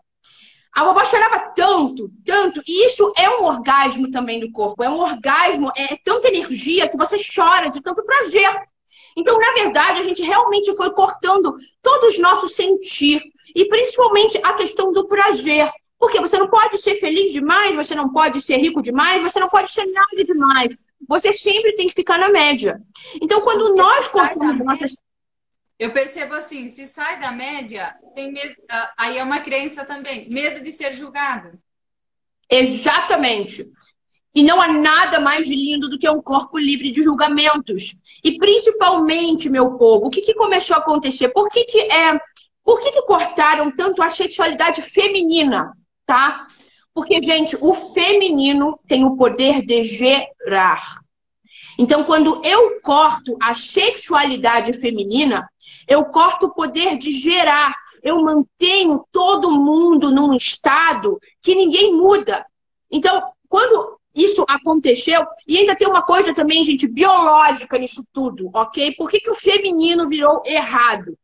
a 0.74 0.83
vovó 0.83 1.03
chorava 1.03 1.51
tanto, 1.55 2.10
tanto, 2.25 2.62
e 2.65 2.86
isso 2.86 3.12
é 3.17 3.29
um 3.29 3.43
orgasmo 3.43 4.10
também 4.10 4.39
do 4.39 4.51
corpo. 4.51 4.83
É 4.83 4.89
um 4.89 5.00
orgasmo, 5.00 5.71
é 5.75 5.98
tanta 6.03 6.29
energia 6.29 6.88
que 6.88 6.98
você 6.98 7.17
chora 7.17 7.69
de 7.69 7.81
tanto 7.81 8.03
prazer. 8.03 8.50
Então, 9.17 9.38
na 9.38 9.51
verdade, 9.51 10.00
a 10.00 10.03
gente 10.03 10.24
realmente 10.24 10.74
foi 10.75 10.91
cortando 10.91 11.53
todos 11.81 12.13
os 12.13 12.19
nossos 12.19 12.55
sentir, 12.55 13.21
e 13.53 13.65
principalmente 13.65 14.39
a 14.43 14.53
questão 14.53 14.93
do 14.93 15.07
prazer. 15.07 15.69
Porque 16.01 16.20
você 16.20 16.36
não 16.36 16.50
pode 16.50 16.79
ser 16.79 16.96
feliz 16.96 17.31
demais, 17.31 17.75
você 17.75 17.93
não 17.93 18.12
pode 18.12 18.41
ser 18.41 18.58
rico 18.58 18.81
demais, 18.81 19.22
você 19.22 19.39
não 19.39 19.48
pode 19.48 19.70
ser 19.70 19.86
nada 19.86 20.24
demais. 20.24 20.75
Você 21.08 21.31
sempre 21.31 21.75
tem 21.75 21.88
que 21.88 21.93
ficar 21.93 22.17
na 22.17 22.27
média. 22.27 22.81
Então, 23.22 23.39
quando 23.41 23.75
nós 23.75 24.08
cortamos 24.08 24.65
nossas. 24.65 24.98
Eu 25.77 25.91
percebo 25.91 26.34
assim, 26.34 26.67
se 26.67 26.88
sai 26.88 27.20
da 27.20 27.31
média, 27.31 27.96
tem 28.15 28.31
medo. 28.31 28.55
Ah, 28.67 28.91
aí 28.98 29.20
é 29.20 29.24
uma 29.24 29.41
crença 29.41 29.86
também, 29.86 30.27
medo 30.27 30.63
de 30.63 30.72
ser 30.72 30.91
julgado. 30.91 31.51
Exatamente. 32.50 33.63
E 34.34 34.41
não 34.41 34.60
há 34.60 34.70
nada 34.70 35.20
mais 35.20 35.48
lindo 35.48 35.88
do 35.88 36.00
que 36.00 36.10
um 36.10 36.22
corpo 36.22 36.58
livre 36.58 36.91
de 36.91 37.03
julgamentos. 37.03 37.93
E 38.24 38.39
principalmente, 38.39 39.51
meu 39.51 39.77
povo, 39.77 40.08
o 40.08 40.10
que, 40.10 40.22
que 40.22 40.34
começou 40.34 40.77
a 40.77 40.79
acontecer? 40.79 41.29
Por 41.29 41.48
que, 41.50 41.63
que 41.65 41.79
é. 41.79 42.20
Por 42.63 42.81
que, 42.81 42.91
que 42.91 43.03
cortaram 43.03 43.70
tanto 43.70 44.01
a 44.01 44.10
sexualidade 44.10 44.81
feminina? 44.81 45.72
Tá? 46.05 46.46
Porque, 46.93 47.22
gente, 47.22 47.58
o 47.60 47.74
feminino 47.74 48.79
tem 48.88 49.05
o 49.05 49.15
poder 49.15 49.65
de 49.65 49.84
gerar. 49.84 51.00
Então, 51.77 52.03
quando 52.03 52.41
eu 52.43 52.81
corto 52.81 53.38
a 53.41 53.53
sexualidade 53.53 54.74
feminina, 54.74 55.50
eu 55.88 56.05
corto 56.05 56.48
o 56.48 56.53
poder 56.53 56.98
de 56.98 57.12
gerar. 57.12 57.74
Eu 58.03 58.22
mantenho 58.22 59.05
todo 59.12 59.51
mundo 59.51 60.12
num 60.12 60.34
estado 60.34 61.20
que 61.41 61.55
ninguém 61.55 61.96
muda. 61.96 62.46
Então, 62.91 63.24
quando 63.48 63.98
isso 64.13 64.43
aconteceu, 64.48 65.25
e 65.48 65.58
ainda 65.58 65.75
tem 65.75 65.88
uma 65.88 66.01
coisa 66.01 66.34
também, 66.34 66.63
gente, 66.65 66.88
biológica 66.88 67.77
nisso 67.77 68.03
tudo, 68.12 68.50
ok? 68.53 68.93
Por 68.96 69.10
que, 69.10 69.20
que 69.20 69.31
o 69.31 69.36
feminino 69.36 70.10
virou 70.10 70.43
errado? 70.46 71.17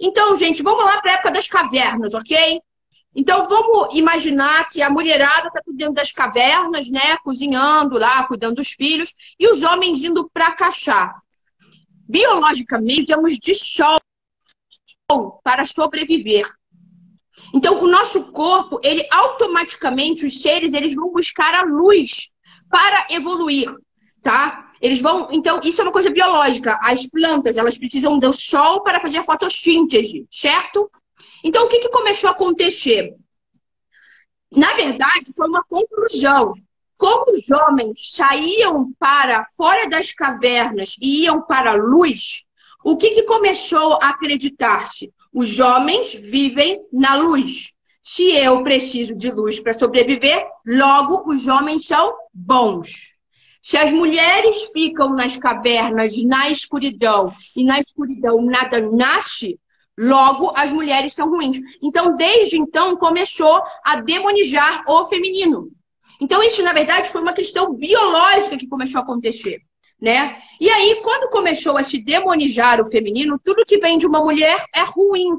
Então, 0.00 0.34
gente, 0.36 0.62
vamos 0.62 0.84
lá 0.84 1.00
para 1.00 1.12
a 1.12 1.14
época 1.14 1.32
das 1.32 1.46
cavernas, 1.46 2.14
ok? 2.14 2.60
Então, 3.14 3.44
vamos 3.44 3.96
imaginar 3.96 4.68
que 4.68 4.80
a 4.80 4.88
mulherada 4.88 5.48
está 5.48 5.60
dentro 5.66 5.94
das 5.94 6.12
cavernas, 6.12 6.88
né? 6.88 7.16
Cozinhando 7.18 7.98
lá, 7.98 8.24
cuidando 8.24 8.56
dos 8.56 8.68
filhos, 8.68 9.14
e 9.38 9.48
os 9.48 9.62
homens 9.62 10.02
indo 10.02 10.30
para 10.32 10.52
caçar. 10.52 11.20
Biologicamente, 12.08 13.06
temos 13.06 13.38
de 13.38 13.54
sol 13.54 14.00
para 15.44 15.66
sobreviver. 15.66 16.50
Então, 17.54 17.82
o 17.82 17.86
nosso 17.86 18.32
corpo, 18.32 18.80
ele 18.82 19.06
automaticamente, 19.10 20.24
os 20.26 20.40
seres, 20.40 20.72
eles 20.72 20.94
vão 20.94 21.12
buscar 21.12 21.54
a 21.54 21.62
luz 21.62 22.30
para 22.70 23.06
evoluir, 23.10 23.70
tá? 24.22 24.72
Eles 24.80 25.00
vão, 25.00 25.28
então, 25.30 25.60
isso 25.62 25.80
é 25.80 25.84
uma 25.84 25.92
coisa 25.92 26.10
biológica. 26.10 26.78
As 26.82 27.06
plantas, 27.06 27.56
elas 27.56 27.76
precisam 27.76 28.18
do 28.18 28.32
sol 28.32 28.82
para 28.82 29.00
fazer 29.00 29.18
a 29.18 29.22
fotossíntese, 29.22 30.26
certo? 30.30 30.90
Então, 31.44 31.66
o 31.66 31.68
que, 31.68 31.80
que 31.80 31.88
começou 31.88 32.28
a 32.28 32.32
acontecer? 32.32 33.14
Na 34.50 34.74
verdade, 34.74 35.32
foi 35.34 35.48
uma 35.48 35.64
conclusão. 35.64 36.54
Como 36.96 37.32
os 37.32 37.50
homens 37.50 38.12
saíam 38.12 38.92
para 38.98 39.44
fora 39.56 39.88
das 39.88 40.12
cavernas 40.12 40.96
e 41.00 41.24
iam 41.24 41.42
para 41.42 41.72
a 41.72 41.76
luz, 41.76 42.44
o 42.84 42.96
que, 42.96 43.10
que 43.10 43.22
começou 43.22 43.94
a 43.94 44.10
acreditar-se? 44.10 45.12
Os 45.32 45.58
homens 45.58 46.14
vivem 46.14 46.80
na 46.92 47.16
luz. 47.16 47.72
Se 48.02 48.34
eu 48.36 48.62
preciso 48.62 49.16
de 49.16 49.30
luz 49.30 49.60
para 49.60 49.72
sobreviver, 49.72 50.44
logo 50.66 51.30
os 51.32 51.46
homens 51.46 51.86
são 51.86 52.12
bons. 52.34 53.12
Se 53.62 53.76
as 53.76 53.92
mulheres 53.92 54.64
ficam 54.72 55.14
nas 55.14 55.36
cavernas, 55.36 56.20
na 56.24 56.50
escuridão, 56.50 57.32
e 57.54 57.64
na 57.64 57.80
escuridão 57.80 58.42
nada 58.42 58.80
nasce, 58.80 59.58
logo 59.98 60.52
as 60.56 60.72
mulheres 60.72 61.14
são 61.14 61.28
ruins. 61.28 61.58
Então, 61.82 62.16
desde 62.16 62.58
então, 62.58 62.96
começou 62.96 63.62
a 63.84 63.96
demonizar 63.96 64.84
o 64.88 65.06
feminino. 65.06 65.70
Então, 66.20 66.42
isso, 66.42 66.62
na 66.62 66.72
verdade, 66.72 67.10
foi 67.10 67.20
uma 67.20 67.32
questão 67.32 67.74
biológica 67.74 68.56
que 68.56 68.68
começou 68.68 69.00
a 69.00 69.02
acontecer 69.02 69.62
né? 70.02 70.36
E 70.60 70.68
aí, 70.68 71.00
quando 71.00 71.30
começou 71.30 71.78
a 71.78 71.84
se 71.84 72.02
demonizar 72.02 72.80
o 72.80 72.90
feminino, 72.90 73.38
tudo 73.38 73.64
que 73.64 73.78
vem 73.78 73.96
de 73.96 74.04
uma 74.04 74.18
mulher 74.18 74.66
é 74.74 74.82
ruim. 74.82 75.38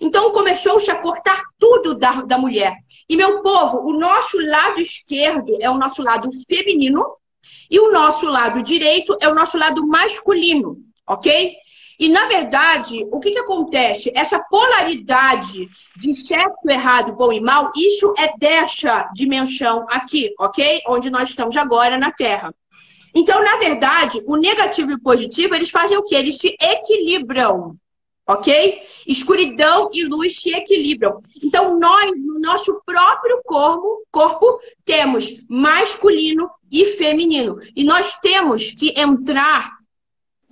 Então 0.00 0.30
começou-se 0.30 0.88
a 0.88 1.00
cortar 1.00 1.42
tudo 1.58 1.98
da, 1.98 2.22
da 2.22 2.38
mulher. 2.38 2.76
E 3.08 3.16
meu 3.16 3.42
povo, 3.42 3.78
o 3.78 3.98
nosso 3.98 4.38
lado 4.40 4.80
esquerdo 4.80 5.56
é 5.60 5.68
o 5.68 5.76
nosso 5.76 6.00
lado 6.00 6.30
feminino 6.48 7.04
e 7.68 7.80
o 7.80 7.90
nosso 7.90 8.26
lado 8.26 8.62
direito 8.62 9.16
é 9.20 9.28
o 9.28 9.34
nosso 9.34 9.58
lado 9.58 9.84
masculino, 9.84 10.76
ok? 11.08 11.56
E 11.98 12.08
na 12.08 12.26
verdade, 12.26 13.06
o 13.10 13.20
que, 13.20 13.30
que 13.30 13.38
acontece? 13.38 14.12
Essa 14.14 14.38
polaridade 14.38 15.68
de 15.96 16.26
certo, 16.26 16.68
errado, 16.68 17.12
bom 17.12 17.32
e 17.32 17.40
mal, 17.40 17.70
isso 17.76 18.12
é 18.18 18.36
dessa 18.36 19.08
dimensão 19.14 19.86
aqui, 19.88 20.32
ok? 20.38 20.80
Onde 20.88 21.10
nós 21.10 21.28
estamos 21.28 21.56
agora 21.56 21.96
na 21.96 22.10
Terra. 22.10 22.54
Então, 23.14 23.42
na 23.44 23.56
verdade, 23.58 24.20
o 24.26 24.36
negativo 24.36 24.90
e 24.90 24.94
o 24.94 25.00
positivo, 25.00 25.54
eles 25.54 25.70
fazem 25.70 25.96
o 25.96 26.02
quê? 26.02 26.16
Eles 26.16 26.36
se 26.36 26.56
equilibram, 26.60 27.76
ok? 28.26 28.82
Escuridão 29.06 29.88
e 29.92 30.04
luz 30.04 30.40
se 30.40 30.52
equilibram. 30.52 31.20
Então, 31.40 31.78
nós, 31.78 32.10
no 32.18 32.40
nosso 32.40 32.82
próprio 32.84 33.40
corpo, 33.44 34.04
corpo 34.10 34.58
temos 34.84 35.40
masculino 35.48 36.50
e 36.72 36.86
feminino. 36.96 37.60
E 37.76 37.84
nós 37.84 38.16
temos 38.18 38.72
que 38.72 38.92
entrar 38.98 39.70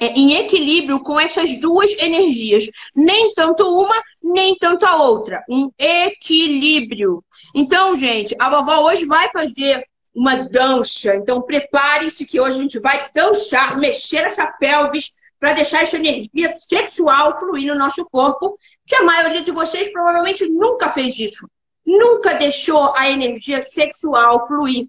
em 0.06 0.34
equilíbrio 0.34 1.00
com 1.00 1.18
essas 1.18 1.58
duas 1.58 1.92
energias. 1.98 2.68
Nem 2.94 3.34
tanto 3.34 3.64
uma, 3.64 4.00
nem 4.22 4.56
tanto 4.56 4.84
a 4.84 4.96
outra. 4.96 5.44
Um 5.48 5.70
equilíbrio. 5.78 7.24
Então, 7.54 7.96
gente, 7.96 8.34
a 8.38 8.50
vovó 8.50 8.80
hoje 8.88 9.04
vai 9.04 9.30
fazer 9.30 9.84
uma 10.14 10.36
dança. 10.36 11.14
Então, 11.16 11.42
preparem-se 11.42 12.26
que 12.26 12.40
hoje 12.40 12.58
a 12.58 12.62
gente 12.62 12.78
vai 12.78 13.08
dançar, 13.14 13.78
mexer 13.78 14.18
essa 14.18 14.46
pelvis 14.46 15.12
para 15.40 15.54
deixar 15.54 15.82
essa 15.82 15.96
energia 15.96 16.54
sexual 16.54 17.38
fluir 17.38 17.72
no 17.72 17.78
nosso 17.78 18.04
corpo, 18.04 18.56
que 18.86 18.94
a 18.94 19.02
maioria 19.02 19.42
de 19.42 19.50
vocês 19.50 19.90
provavelmente 19.90 20.48
nunca 20.48 20.92
fez 20.92 21.18
isso. 21.18 21.48
Nunca 21.84 22.34
deixou 22.34 22.94
a 22.94 23.10
energia 23.10 23.60
sexual 23.62 24.46
fluir. 24.46 24.86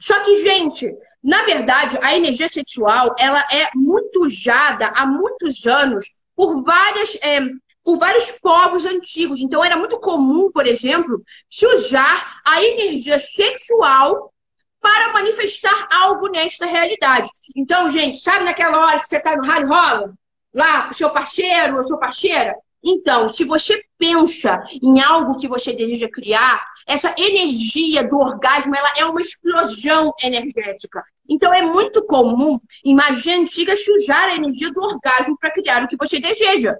Só 0.00 0.18
que, 0.24 0.42
gente, 0.42 0.92
na 1.26 1.42
verdade, 1.42 1.98
a 2.02 2.14
energia 2.14 2.48
sexual 2.48 3.12
ela 3.18 3.40
é 3.50 3.68
muito 3.74 4.24
usada 4.24 4.86
há 4.94 5.04
muitos 5.04 5.66
anos 5.66 6.06
por 6.36 6.62
várias. 6.62 7.16
É, 7.16 7.40
por 7.82 7.98
vários 7.98 8.32
povos 8.32 8.84
antigos. 8.84 9.40
Então, 9.40 9.64
era 9.64 9.76
muito 9.76 10.00
comum, 10.00 10.50
por 10.50 10.66
exemplo, 10.66 11.22
se 11.48 11.64
usar 11.66 12.40
a 12.44 12.60
energia 12.60 13.16
sexual 13.16 14.32
para 14.80 15.12
manifestar 15.12 15.88
algo 15.92 16.26
nesta 16.28 16.66
realidade. 16.66 17.28
Então, 17.54 17.88
gente, 17.88 18.20
sabe 18.20 18.44
naquela 18.44 18.78
hora 18.78 18.98
que 18.98 19.08
você 19.08 19.18
está 19.18 19.36
no 19.36 19.44
rádio 19.44 19.68
rola? 19.68 20.12
Lá 20.52 20.82
com 20.82 20.90
o 20.90 20.96
seu 20.96 21.10
parceiro 21.10 21.76
ou 21.76 21.84
sua 21.84 21.98
parceira? 21.98 22.56
Então, 22.84 23.28
se 23.28 23.44
você 23.44 23.82
pensa 23.98 24.62
em 24.70 25.00
algo 25.00 25.36
que 25.36 25.48
você 25.48 25.72
deseja 25.72 26.08
criar, 26.08 26.64
essa 26.86 27.14
energia 27.18 28.06
do 28.06 28.18
orgasmo 28.18 28.74
ela 28.74 28.92
é 28.96 29.04
uma 29.04 29.20
explosão 29.20 30.12
energética. 30.22 31.02
Então, 31.28 31.52
é 31.52 31.62
muito 31.62 32.04
comum, 32.04 32.60
em 32.84 32.94
magia 32.94 33.36
antiga, 33.36 33.74
sujar 33.76 34.28
a 34.28 34.36
energia 34.36 34.72
do 34.72 34.80
orgasmo 34.80 35.36
para 35.38 35.50
criar 35.50 35.82
o 35.82 35.88
que 35.88 35.96
você 35.96 36.20
deseja. 36.20 36.76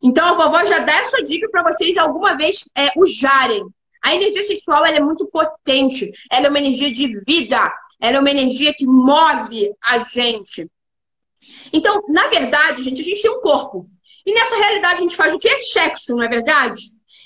Então, 0.00 0.26
a 0.26 0.34
vovó 0.34 0.64
já 0.64 0.80
dá 0.80 0.92
essa 0.92 1.22
dica 1.24 1.48
para 1.50 1.62
vocês 1.62 1.96
alguma 1.96 2.36
vez 2.36 2.60
é, 2.76 2.90
usarem. 2.96 3.64
A 4.02 4.14
energia 4.14 4.42
sexual 4.44 4.84
é 4.84 5.00
muito 5.00 5.26
potente, 5.26 6.10
ela 6.30 6.46
é 6.46 6.48
uma 6.48 6.58
energia 6.58 6.92
de 6.92 7.06
vida, 7.24 7.72
ela 8.00 8.16
é 8.16 8.20
uma 8.20 8.30
energia 8.30 8.74
que 8.74 8.84
move 8.84 9.72
a 9.82 10.00
gente. 10.00 10.68
Então, 11.72 12.02
na 12.08 12.26
verdade, 12.28 12.82
gente, 12.82 13.00
a 13.00 13.04
gente 13.04 13.22
tem 13.22 13.30
um 13.30 13.40
corpo. 13.40 13.88
E 14.24 14.34
nessa 14.34 14.56
realidade 14.56 14.98
a 14.98 15.02
gente 15.02 15.16
faz 15.16 15.34
o 15.34 15.38
quê? 15.38 15.62
Sexo, 15.62 16.14
não 16.14 16.22
é 16.22 16.28
verdade? 16.28 16.80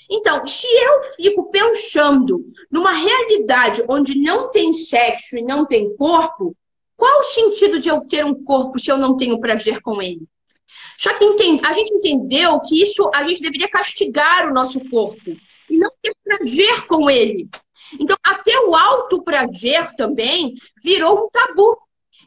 Então, 0.09 0.45
se 0.47 0.65
eu 0.65 1.03
fico 1.15 1.51
pensando 1.51 2.45
numa 2.71 2.93
realidade 2.93 3.83
onde 3.89 4.19
não 4.19 4.49
tem 4.49 4.73
sexo 4.73 5.37
e 5.37 5.43
não 5.43 5.65
tem 5.65 5.95
corpo, 5.97 6.55
qual 6.95 7.19
o 7.19 7.23
sentido 7.23 7.79
de 7.79 7.89
eu 7.89 8.01
ter 8.01 8.25
um 8.25 8.43
corpo 8.43 8.79
se 8.79 8.89
eu 8.89 8.97
não 8.97 9.17
tenho 9.17 9.39
prazer 9.39 9.81
com 9.81 10.01
ele? 10.01 10.27
Só 10.97 11.13
que 11.13 11.23
a 11.23 11.73
gente 11.73 11.93
entendeu 11.93 12.59
que 12.61 12.81
isso 12.81 13.09
a 13.13 13.23
gente 13.23 13.41
deveria 13.41 13.69
castigar 13.69 14.49
o 14.49 14.53
nosso 14.53 14.79
corpo 14.89 15.31
e 15.69 15.77
não 15.77 15.89
ter 16.01 16.13
prazer 16.23 16.87
com 16.87 17.09
ele. 17.09 17.47
Então, 17.99 18.17
até 18.23 18.59
o 18.61 18.75
alto 18.75 19.23
prazer 19.23 19.95
também 19.95 20.55
virou 20.83 21.25
um 21.25 21.29
tabu. 21.29 21.77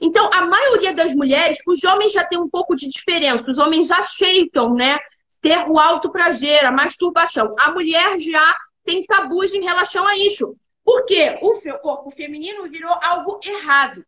Então, 0.00 0.30
a 0.32 0.46
maioria 0.46 0.94
das 0.94 1.14
mulheres, 1.14 1.58
os 1.66 1.84
homens 1.84 2.12
já 2.12 2.24
têm 2.24 2.38
um 2.38 2.48
pouco 2.48 2.74
de 2.74 2.88
diferença. 2.88 3.50
Os 3.50 3.58
homens 3.58 3.90
aceitam, 3.90 4.74
né? 4.74 4.98
Ter 5.42 5.68
o 5.68 5.78
alto 5.78 6.10
prazer, 6.10 6.64
a 6.64 6.72
masturbação. 6.72 7.54
A 7.58 7.70
mulher 7.70 8.18
já 8.18 8.56
tem 8.84 9.04
tabus 9.04 9.52
em 9.52 9.62
relação 9.62 10.06
a 10.06 10.16
isso. 10.16 10.56
Por 10.84 11.04
quê? 11.04 11.38
O 11.42 11.78
corpo 11.78 12.10
feminino 12.10 12.68
virou 12.68 12.92
algo 13.02 13.38
errado. 13.44 14.04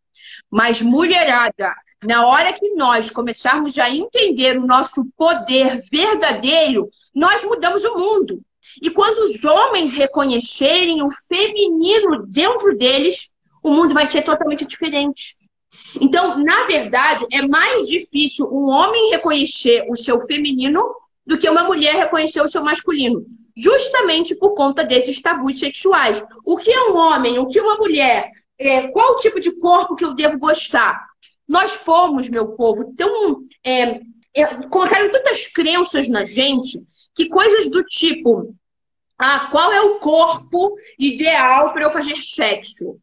Mas 0.49 0.81
mulherada, 0.81 1.73
na 2.03 2.25
hora 2.25 2.53
que 2.53 2.73
nós 2.73 3.09
começarmos 3.09 3.77
a 3.77 3.89
entender 3.89 4.57
o 4.57 4.65
nosso 4.65 5.05
poder 5.15 5.81
verdadeiro, 5.91 6.89
nós 7.13 7.43
mudamos 7.43 7.83
o 7.83 7.97
mundo. 7.97 8.41
E 8.81 8.89
quando 8.89 9.19
os 9.19 9.43
homens 9.43 9.93
reconhecerem 9.93 11.03
o 11.03 11.09
feminino 11.27 12.25
dentro 12.25 12.75
deles, 12.75 13.29
o 13.61 13.71
mundo 13.71 13.93
vai 13.93 14.07
ser 14.07 14.23
totalmente 14.23 14.65
diferente. 14.65 15.35
Então, 15.99 16.37
na 16.43 16.65
verdade, 16.65 17.25
é 17.31 17.45
mais 17.45 17.87
difícil 17.87 18.47
um 18.51 18.69
homem 18.69 19.11
reconhecer 19.11 19.85
o 19.89 19.95
seu 19.95 20.21
feminino 20.25 20.83
do 21.25 21.37
que 21.37 21.49
uma 21.49 21.63
mulher 21.63 21.95
reconhecer 21.95 22.41
o 22.41 22.49
seu 22.49 22.63
masculino. 22.63 23.25
Justamente 23.55 24.35
por 24.35 24.55
conta 24.55 24.83
desses 24.83 25.21
tabus 25.21 25.59
sexuais. 25.59 26.23
O 26.43 26.57
que 26.57 26.71
é 26.71 26.89
um 26.89 26.97
homem? 26.97 27.37
O 27.39 27.47
que 27.47 27.59
é 27.59 27.61
uma 27.61 27.77
mulher? 27.77 28.31
É, 28.57 28.87
qual 28.89 29.17
tipo 29.17 29.39
de 29.39 29.51
corpo 29.59 29.95
que 29.95 30.03
eu 30.03 30.13
devo 30.13 30.39
gostar? 30.39 31.05
Nós 31.47 31.73
fomos, 31.73 32.29
meu 32.29 32.49
povo, 32.49 32.93
tão. 32.97 33.41
É, 33.63 34.01
é, 34.35 34.45
colocaram 34.67 35.11
tantas 35.11 35.47
crenças 35.47 36.07
na 36.07 36.25
gente 36.25 36.79
que 37.15 37.29
coisas 37.29 37.69
do 37.69 37.83
tipo. 37.83 38.55
Ah, 39.17 39.49
qual 39.51 39.71
é 39.71 39.81
o 39.81 39.99
corpo 39.99 40.75
ideal 40.97 41.71
para 41.71 41.83
eu 41.83 41.91
fazer 41.91 42.17
sexo? 42.23 42.99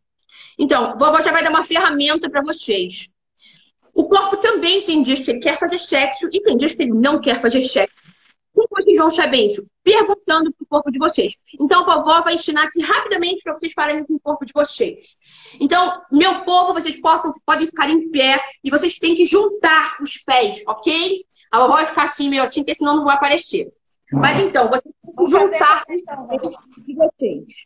Então, 0.61 0.99
vovó 0.99 1.23
já 1.23 1.33
vai 1.33 1.43
dar 1.43 1.49
uma 1.49 1.65
ferramenta 1.65 2.29
para 2.29 2.43
vocês. 2.43 3.09
O 3.95 4.07
corpo 4.11 4.37
também 4.37 4.85
tem 4.85 5.03
dias 5.03 5.21
que 5.21 5.31
ele 5.31 5.41
quer 5.41 5.59
fazer 5.59 5.79
sexo 5.79 6.29
e 6.31 6.43
tem 6.43 6.55
dias 6.55 6.75
que 6.75 6.83
ele 6.83 6.93
não 6.93 7.19
quer 7.19 7.41
fazer 7.41 7.65
sexo. 7.65 7.97
Como 8.53 8.69
vocês 8.71 8.99
vão 8.99 9.11
saber 9.11 9.47
isso? 9.47 9.67
Perguntando 9.83 10.53
para 10.53 10.63
o 10.63 10.67
corpo 10.69 10.91
de 10.93 10.99
vocês. 10.99 11.33
Então, 11.59 11.81
a 11.81 11.85
vovó 11.95 12.21
vai 12.21 12.35
ensinar 12.35 12.65
aqui 12.65 12.83
rapidamente 12.83 13.43
para 13.43 13.55
vocês 13.55 13.73
falarem 13.73 14.05
com 14.05 14.17
o 14.17 14.21
corpo 14.21 14.45
de 14.45 14.53
vocês. 14.53 15.17
Então, 15.59 16.03
meu 16.13 16.45
povo, 16.45 16.75
vocês 16.75 17.01
possam, 17.01 17.33
podem 17.47 17.67
ficar 17.67 17.89
em 17.89 18.11
pé 18.11 18.39
e 18.63 18.71
vocês 18.71 18.99
têm 18.99 19.17
que 19.17 19.25
juntar 19.25 19.97
os 20.03 20.19
pés, 20.19 20.63
ok? 20.67 21.25
A 21.51 21.59
vovó 21.59 21.77
vai 21.77 21.87
ficar 21.87 22.03
assim, 22.03 22.29
meio 22.29 22.43
assim, 22.43 22.61
porque 22.61 22.75
senão 22.75 22.97
não 22.97 23.05
vai 23.05 23.17
aparecer. 23.17 23.73
Mas 24.13 24.39
então, 24.39 24.69
vocês 24.69 24.95
vão 25.03 25.27
juntar 25.27 25.85
os 25.89 26.03
pés 26.03 26.85
de 26.87 26.95
vocês. 26.95 27.65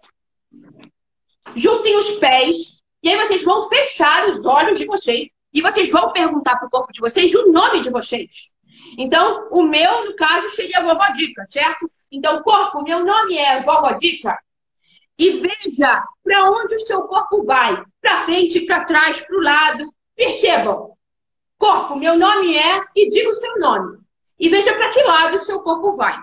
Juntem 1.57 1.97
os 1.97 2.11
pés 2.13 2.84
e 3.05 3.11
aí 3.11 3.19
vocês 3.19 3.45
vão 3.45 3.69
fechar 3.69 4.31
os 4.31 4.47
olhos 4.47 4.79
de 4.79 4.87
vocês 4.87 5.29
e 5.53 5.61
vocês 5.61 5.91
vão 5.91 6.11
perguntar 6.11 6.57
para 6.57 6.67
o 6.67 6.71
corpo 6.71 6.91
de 6.91 7.01
vocês 7.01 7.35
o 7.35 7.53
nome 7.53 7.83
de 7.83 7.91
vocês. 7.91 8.51
Então, 8.97 9.47
o 9.51 9.63
meu, 9.63 10.07
no 10.07 10.17
caso, 10.17 10.49
seria 10.49 10.83
Vovó 10.83 11.07
Dica, 11.13 11.45
certo? 11.47 11.91
Então, 12.11 12.43
corpo, 12.43 12.83
meu 12.83 13.05
nome 13.05 13.37
é 13.37 13.63
Vovó 13.63 13.93
Dica. 13.93 14.39
E 15.19 15.33
veja 15.33 16.03
para 16.23 16.51
onde 16.51 16.77
o 16.77 16.81
seu 16.81 17.03
corpo 17.03 17.45
vai. 17.45 17.79
Para 18.01 18.23
frente, 18.23 18.63
para 18.63 18.87
trás, 18.87 19.21
para 19.21 19.37
o 19.37 19.43
lado. 19.43 19.95
Percebam. 20.17 20.93
Corpo, 21.59 21.97
meu 21.97 22.19
nome 22.19 22.57
é, 22.57 22.83
e 22.97 23.11
diga 23.11 23.29
o 23.29 23.35
seu 23.35 23.59
nome. 23.59 23.99
E 24.41 24.49
veja 24.49 24.75
para 24.75 24.91
que 24.91 25.03
lado 25.03 25.37
o 25.37 25.41
seu 25.41 25.61
corpo 25.61 25.95
vai. 25.95 26.19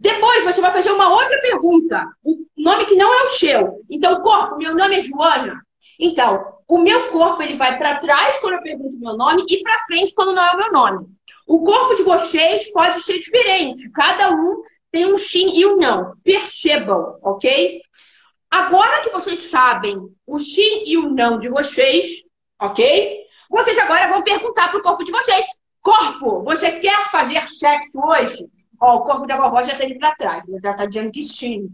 Depois 0.00 0.44
você 0.44 0.62
vai 0.62 0.72
fazer 0.72 0.90
uma 0.90 1.12
outra 1.12 1.38
pergunta. 1.42 2.08
O 2.24 2.46
nome 2.56 2.86
que 2.86 2.96
não 2.96 3.12
é 3.12 3.24
o 3.24 3.32
seu. 3.32 3.84
Então, 3.90 4.22
corpo, 4.22 4.56
meu 4.56 4.74
nome 4.74 4.98
é 4.98 5.02
Joana. 5.02 5.60
Então, 5.98 6.42
o 6.66 6.78
meu 6.78 7.10
corpo 7.10 7.42
ele 7.42 7.54
vai 7.54 7.76
para 7.76 7.98
trás 7.98 8.38
quando 8.38 8.54
eu 8.54 8.62
pergunto 8.62 8.98
meu 8.98 9.14
nome 9.14 9.44
e 9.46 9.62
para 9.62 9.84
frente 9.84 10.14
quando 10.14 10.34
não 10.34 10.42
é 10.42 10.52
o 10.52 10.56
meu 10.56 10.72
nome. 10.72 11.06
O 11.46 11.62
corpo 11.62 11.96
de 11.96 12.02
vocês 12.02 12.72
pode 12.72 13.02
ser 13.02 13.18
diferente. 13.18 13.92
Cada 13.92 14.30
um 14.30 14.62
tem 14.90 15.12
um 15.12 15.18
sim 15.18 15.58
e 15.58 15.66
um 15.66 15.76
não. 15.76 16.14
Percebam, 16.24 17.18
ok? 17.22 17.82
Agora 18.50 19.02
que 19.02 19.10
vocês 19.10 19.50
sabem 19.50 19.98
o 20.26 20.38
sim 20.38 20.84
e 20.86 20.96
o 20.96 21.10
não 21.10 21.38
de 21.38 21.50
vocês, 21.50 22.22
ok? 22.58 23.20
Vocês 23.50 23.78
agora 23.78 24.08
vão 24.08 24.22
perguntar 24.22 24.68
para 24.68 24.80
o 24.80 24.82
corpo 24.82 25.04
de 25.04 25.12
vocês. 25.12 25.44
Corpo, 25.82 26.42
você 26.42 26.80
quer 26.80 27.10
fazer 27.10 27.46
sexo 27.50 27.98
hoje? 27.98 28.48
Ó, 28.80 28.96
o 28.96 29.04
corpo 29.04 29.26
da 29.26 29.36
vovó 29.36 29.62
já 29.62 29.72
está 29.72 29.84
indo 29.84 29.98
para 29.98 30.14
trás. 30.14 30.44
Já 30.62 30.70
está 30.70 30.86
dizendo 30.86 31.12
que 31.12 31.24
sim. 31.24 31.68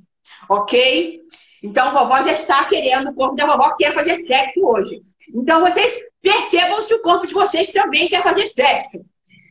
Ok? 0.49 1.21
Então, 1.63 1.89
a 1.89 1.93
vovó 1.93 2.23
já 2.23 2.33
está 2.33 2.65
querendo, 2.65 3.11
o 3.11 3.15
corpo 3.15 3.37
da 3.37 3.47
vovó 3.47 3.75
quer 3.77 3.95
fazer 3.95 4.19
sexo 4.21 4.61
hoje. 4.67 5.03
Então, 5.35 5.61
vocês 5.61 6.01
percebam 6.21 6.83
se 6.83 6.95
o 6.95 7.03
corpo 7.03 7.27
de 7.27 7.35
vocês 7.35 7.73
também 7.73 8.09
quer 8.09 8.23
fazer 8.23 8.49
sexo. 8.49 9.05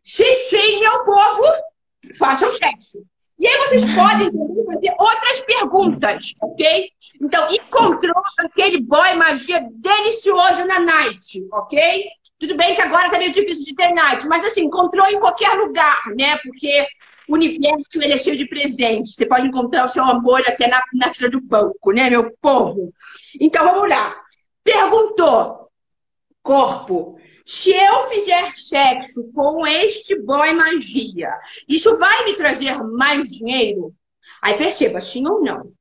Se 0.04 0.24
sim, 0.50 0.80
meu 0.80 1.04
povo, 1.04 1.44
façam 2.18 2.52
sexo. 2.56 3.04
E 3.40 3.48
aí 3.48 3.58
vocês 3.68 3.84
podem 3.96 4.32
fazer 4.66 4.94
outras 5.00 5.42
perguntas, 5.42 6.34
ok? 6.42 6.90
Então, 7.22 7.50
encontrou 7.50 8.22
aquele 8.38 8.82
boy 8.82 9.14
magia 9.16 9.66
delicioso 9.74 10.66
na 10.66 10.80
night, 10.80 11.48
ok? 11.52 12.06
Tudo 12.38 12.58
bem 12.58 12.76
que 12.76 12.82
agora 12.82 13.10
tá 13.10 13.18
meio 13.18 13.32
difícil 13.32 13.64
de 13.64 13.76
ter 13.76 13.94
night, 13.94 14.28
mas 14.28 14.46
assim, 14.46 14.66
encontrou 14.66 15.08
em 15.08 15.20
qualquer 15.20 15.54
lugar, 15.54 16.04
né? 16.18 16.38
Porque 16.44 16.86
o 17.28 17.34
universo 17.34 17.90
ele 17.96 18.14
é 18.14 18.18
cheio 18.18 18.38
de 18.38 18.48
presentes. 18.48 19.16
Você 19.16 19.26
pode 19.26 19.48
encontrar 19.48 19.86
o 19.86 19.90
seu 19.90 20.04
amor 20.04 20.42
até 20.48 20.68
na, 20.68 20.82
na 20.94 21.14
fila 21.14 21.30
do 21.30 21.42
banco, 21.42 21.92
né, 21.92 22.10
meu 22.10 22.32
povo? 22.42 22.94
Então, 23.40 23.66
vamos 23.66 23.90
lá. 23.90 24.16
Perguntou, 24.64 25.70
corpo, 26.42 27.20
se 27.46 27.72
eu 27.72 28.04
fizer 28.04 28.52
sexo 28.54 29.32
com 29.34 29.68
este 29.68 30.20
boy 30.22 30.54
magia, 30.54 31.30
isso 31.68 31.98
vai 31.98 32.26
me 32.26 32.34
trazer 32.36 32.82
mais 32.84 33.30
dinheiro? 33.30 33.94
Aí 34.42 34.58
perceba, 34.58 35.00
sim 35.02 35.28
ou 35.28 35.42
não. 35.42 35.72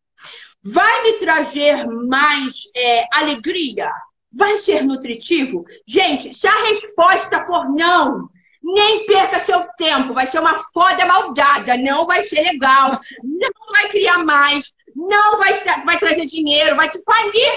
Vai 0.62 1.02
me 1.02 1.14
trazer 1.14 1.86
mais 1.86 2.64
é, 2.74 3.06
alegria? 3.12 3.90
Vai 4.32 4.58
ser 4.58 4.84
nutritivo? 4.84 5.64
Gente, 5.86 6.34
se 6.34 6.46
a 6.46 6.64
resposta 6.64 7.46
for 7.46 7.70
não, 7.70 8.28
nem 8.64 9.04
perca 9.04 9.38
seu 9.38 9.66
tempo. 9.76 10.14
Vai 10.14 10.26
ser 10.26 10.38
uma 10.38 10.58
foda 10.72 11.04
maldada. 11.04 11.76
Não 11.76 12.06
vai 12.06 12.22
ser 12.22 12.40
legal. 12.40 12.98
Não 13.22 13.72
vai 13.72 13.88
criar 13.90 14.24
mais. 14.24 14.72
Não 14.96 15.38
vai, 15.38 15.52
ser, 15.54 15.84
vai 15.84 15.98
trazer 15.98 16.24
dinheiro. 16.26 16.74
Vai 16.74 16.88
te 16.88 17.00
falir. 17.02 17.52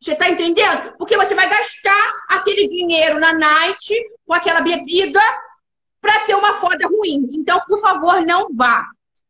Você 0.00 0.12
está 0.12 0.28
entendendo? 0.28 0.94
Porque 0.96 1.16
você 1.16 1.34
vai 1.34 1.48
gastar 1.48 2.12
aquele 2.28 2.68
dinheiro 2.68 3.18
na 3.18 3.32
night 3.32 3.94
com 4.26 4.34
aquela 4.34 4.60
bebida 4.60 5.20
para 6.00 6.20
ter 6.20 6.34
uma 6.34 6.54
foda 6.54 6.86
ruim. 6.86 7.28
Então, 7.32 7.60
por 7.66 7.80
favor, 7.80 8.20
não 8.24 8.46
vá. 8.54 8.84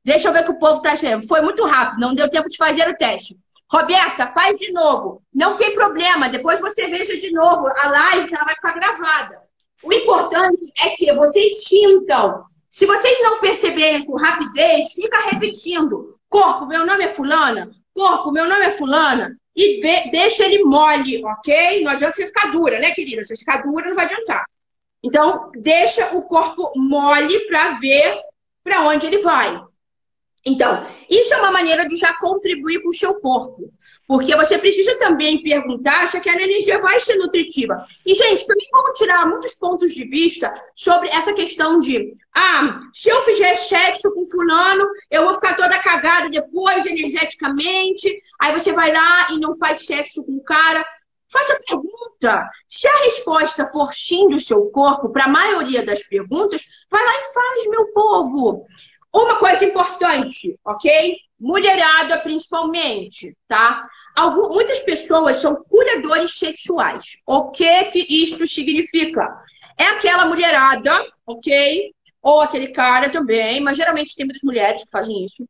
Deixa 0.05 0.29
eu 0.29 0.33
ver 0.33 0.43
o 0.43 0.45
que 0.45 0.51
o 0.51 0.59
povo 0.59 0.79
está 0.79 0.93
escrevendo. 0.93 1.27
Foi 1.27 1.41
muito 1.41 1.65
rápido, 1.65 2.01
não 2.01 2.15
deu 2.15 2.29
tempo 2.29 2.51
de 2.51 2.57
fazer 2.59 2.89
o 2.89 2.97
teste. 2.97 3.39
Roberta, 3.71 4.27
faz 4.33 4.59
de 4.59 4.73
novo. 4.73 5.23
Não 5.33 5.57
tem 5.57 5.73
problema, 5.73 6.29
depois 6.29 6.61
você 6.61 6.89
veja 6.89 7.17
de 7.17 7.33
novo 7.33 7.69
a 7.69 7.89
live, 7.89 8.35
ela 8.35 8.45
vai 8.45 8.55
ficar 8.57 8.73
gravada. 8.73 9.44
O 9.85 9.93
importante 9.93 10.65
é 10.81 10.91
que 10.91 11.13
vocês 11.13 11.65
sintam. 11.65 12.43
Se 12.71 12.87
vocês 12.87 13.23
não 13.23 13.41
perceberem 13.41 14.05
com 14.05 14.17
rapidez, 14.17 14.93
fica 14.93 15.19
repetindo. 15.31 16.19
Corpo, 16.29 16.67
meu 16.67 16.85
nome 16.85 17.05
é 17.05 17.09
fulana. 17.09 17.71
Corpo, 17.93 18.33
meu 18.33 18.49
nome 18.49 18.65
é 18.65 18.71
fulana 18.73 19.39
e 19.57 19.81
vê, 19.81 20.11
deixa 20.11 20.45
ele 20.45 20.65
mole, 20.65 21.25
ok? 21.25 21.85
Não 21.85 21.93
adianta 21.93 22.17
você 22.17 22.27
ficar 22.27 22.51
dura, 22.51 22.81
né, 22.81 22.91
querida? 22.91 23.23
Se 23.23 23.29
você 23.29 23.37
ficar 23.37 23.63
dura, 23.63 23.89
não 23.89 23.95
vai 23.95 24.07
adiantar. 24.07 24.45
Então, 25.03 25.53
deixa 25.55 26.15
o 26.17 26.23
corpo 26.23 26.73
mole 26.77 27.41
para 27.47 27.73
ver 27.73 28.21
para 28.65 28.83
onde 28.83 29.07
ele 29.07 29.19
vai. 29.19 29.63
Então, 30.47 30.87
isso 31.09 31.33
é 31.33 31.39
uma 31.39 31.53
maneira 31.53 31.87
de 31.89 31.97
já 31.97 32.15
contribuir 32.19 32.83
com 32.83 32.89
o 32.89 32.95
seu 32.95 33.21
corpo. 33.21 33.71
Porque 34.07 34.37
você 34.37 34.59
precisa 34.59 34.99
também 34.99 35.43
perguntar 35.43 36.11
se 36.11 36.19
aquela 36.19 36.43
energia 36.43 36.79
vai 36.79 37.01
ser 37.01 37.17
nutritiva. 37.17 37.87
E, 38.05 38.15
gente, 38.15 38.47
também 38.47 38.69
vamos 38.71 38.99
tirar 38.99 39.27
muitos 39.27 39.55
pontos 39.55 39.93
de 39.93 40.05
vista 40.05 40.53
sobre 40.75 41.09
essa 41.09 41.33
questão 41.33 41.79
de: 41.79 42.15
ah, 42.35 42.81
se 42.93 43.09
eu 43.09 43.23
fizer 43.23 43.55
sexo 43.57 44.13
com 44.13 44.27
fulano, 44.27 44.85
eu 45.11 45.25
vou 45.25 45.35
ficar 45.35 45.57
toda 45.57 45.79
cagada 45.79 46.29
depois, 46.29 46.85
energeticamente. 46.85 48.15
Aí 48.39 48.53
você 48.53 48.73
vai 48.73 48.93
lá 48.93 49.29
e 49.31 49.39
não 49.39 49.57
faz 49.57 49.87
sexo 49.87 50.23
com 50.23 50.33
o 50.33 50.45
cara. 50.45 50.85
Faça 51.29 51.55
a 51.55 51.61
pergunta. 51.61 52.49
Se 52.69 52.87
a 52.87 52.97
resposta 53.05 53.67
for 53.69 53.93
sim 53.95 54.29
do 54.29 54.39
seu 54.39 54.67
corpo, 54.67 55.09
para 55.09 55.25
a 55.25 55.29
maioria 55.29 55.85
das 55.85 56.03
perguntas, 56.03 56.63
vai 56.91 57.03
lá 57.03 57.13
e 57.13 57.33
faz, 57.33 57.71
meu 57.71 57.87
povo. 57.93 58.67
Uma 59.13 59.37
coisa 59.39 59.65
importante, 59.65 60.59
ok? 60.65 61.17
Mulherada, 61.39 62.19
principalmente, 62.19 63.37
tá? 63.49 63.87
Algum, 64.17 64.55
muitas 64.55 64.79
pessoas 64.81 65.41
são 65.41 65.57
curadores 65.65 66.39
sexuais. 66.39 67.17
O 67.27 67.51
que 67.51 67.85
que 67.87 68.07
isto 68.09 68.47
significa? 68.47 69.29
É 69.77 69.87
aquela 69.87 70.27
mulherada, 70.27 70.93
ok? 71.27 71.93
Ou 72.23 72.41
aquele 72.41 72.69
cara 72.69 73.11
também, 73.11 73.61
mas 73.61 73.77
geralmente 73.77 74.15
tem 74.15 74.25
muitas 74.25 74.43
mulheres 74.43 74.85
que 74.85 74.91
fazem 74.91 75.25
isso. 75.25 75.47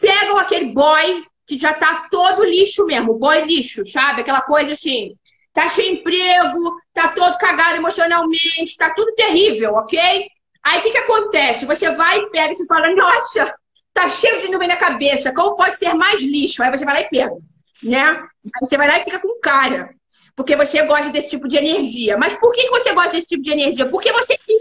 Pegam 0.00 0.38
aquele 0.38 0.72
boy 0.72 1.24
que 1.46 1.58
já 1.58 1.74
tá 1.74 2.08
todo 2.10 2.44
lixo 2.44 2.84
mesmo, 2.86 3.18
boy 3.18 3.44
lixo, 3.44 3.84
sabe? 3.84 4.20
Aquela 4.20 4.40
coisa 4.40 4.72
assim, 4.72 5.16
tá 5.52 5.68
sem 5.68 5.94
emprego, 5.94 6.76
tá 6.94 7.08
todo 7.08 7.38
cagado 7.38 7.76
emocionalmente, 7.76 8.76
tá 8.76 8.92
tudo 8.94 9.14
terrível, 9.14 9.74
ok? 9.74 10.28
Aí 10.62 10.78
o 10.78 10.82
que, 10.82 10.92
que 10.92 10.98
acontece? 10.98 11.66
Você 11.66 11.90
vai 11.94 12.20
e 12.20 12.30
pega 12.30 12.52
e 12.52 12.56
se 12.56 12.66
fala, 12.66 12.94
nossa, 12.94 13.54
tá 13.92 14.08
cheio 14.08 14.40
de 14.40 14.48
nuvem 14.48 14.68
na 14.68 14.76
cabeça, 14.76 15.32
como 15.34 15.56
pode 15.56 15.76
ser 15.76 15.94
mais 15.94 16.20
lixo? 16.20 16.62
Aí 16.62 16.70
você 16.70 16.84
vai 16.84 16.94
lá 16.94 17.00
e 17.00 17.08
pega, 17.08 17.36
né? 17.82 18.10
Aí 18.10 18.60
você 18.60 18.76
vai 18.76 18.88
lá 18.88 18.98
e 18.98 19.04
fica 19.04 19.18
com 19.18 19.40
cara. 19.40 19.90
Porque 20.36 20.56
você 20.56 20.82
gosta 20.84 21.10
desse 21.10 21.30
tipo 21.30 21.48
de 21.48 21.56
energia. 21.56 22.16
Mas 22.16 22.34
por 22.38 22.52
que 22.52 22.68
você 22.70 22.92
gosta 22.94 23.12
desse 23.12 23.28
tipo 23.28 23.42
de 23.42 23.50
energia? 23.50 23.88
Porque 23.90 24.12
você 24.12 24.38
que 24.38 24.58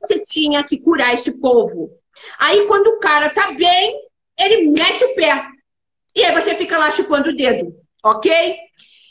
você 0.00 0.24
tinha 0.24 0.64
que 0.64 0.80
curar 0.80 1.14
esse 1.14 1.30
povo. 1.30 1.90
Aí 2.38 2.66
quando 2.66 2.88
o 2.88 2.98
cara 2.98 3.30
tá 3.30 3.52
bem, 3.52 4.00
ele 4.38 4.70
mete 4.70 5.04
o 5.04 5.14
pé. 5.14 5.46
E 6.14 6.24
aí 6.24 6.34
você 6.34 6.54
fica 6.54 6.76
lá 6.78 6.90
chupando 6.90 7.30
o 7.30 7.34
dedo, 7.34 7.74
ok? 8.04 8.56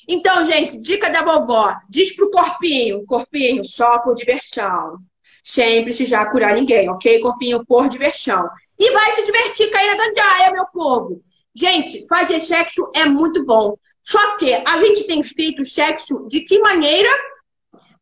Então, 0.08 0.46
gente, 0.46 0.78
dica 0.82 1.10
da 1.10 1.24
vovó. 1.24 1.74
Diz 1.90 2.16
pro 2.16 2.32
corpinho, 2.32 3.06
corpinho, 3.06 3.64
só 3.64 4.00
por 4.00 4.16
diversão 4.16 5.00
sem 5.44 5.84
precisar 5.84 6.32
curar 6.32 6.54
ninguém, 6.54 6.90
ok? 6.90 7.20
Corpinho 7.20 7.66
por 7.66 7.90
diversão. 7.90 8.48
E 8.80 8.92
vai 8.92 9.16
se 9.16 9.26
divertir, 9.26 9.72
cair 9.72 9.96
na 9.96 10.06
gandaia, 10.06 10.52
meu 10.52 10.66
povo. 10.68 11.22
Gente, 11.54 12.08
fazer 12.08 12.40
sexo 12.40 12.90
é 12.96 13.06
muito 13.06 13.46
bom. 13.46 13.78
Só 14.04 14.38
que 14.38 14.54
a 14.54 14.80
gente 14.80 15.04
tem 15.04 15.22
feito 15.24 15.66
sexo 15.66 16.28
de 16.28 16.42
que 16.42 16.60
maneira? 16.60 17.10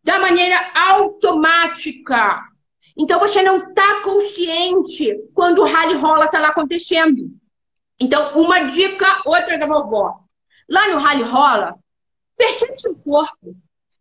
Da 0.04 0.20
maneira 0.20 0.56
automática. 0.74 2.42
Então 2.98 3.20
você 3.20 3.42
não 3.42 3.70
está 3.70 4.02
consciente 4.02 5.16
quando 5.34 5.60
o 5.60 5.66
rally 5.66 5.96
rola 5.96 6.26
está 6.26 6.40
lá 6.40 6.50
acontecendo. 6.50 7.30
Então, 8.00 8.42
uma 8.42 8.62
dica, 8.64 9.22
outra 9.26 9.58
da 9.58 9.66
vovó. 9.66 10.22
Lá 10.70 10.88
no 10.90 11.00
rally 11.00 11.24
rola, 11.24 11.76
percebe 12.38 12.80
seu 12.80 12.96
corpo. 12.96 13.56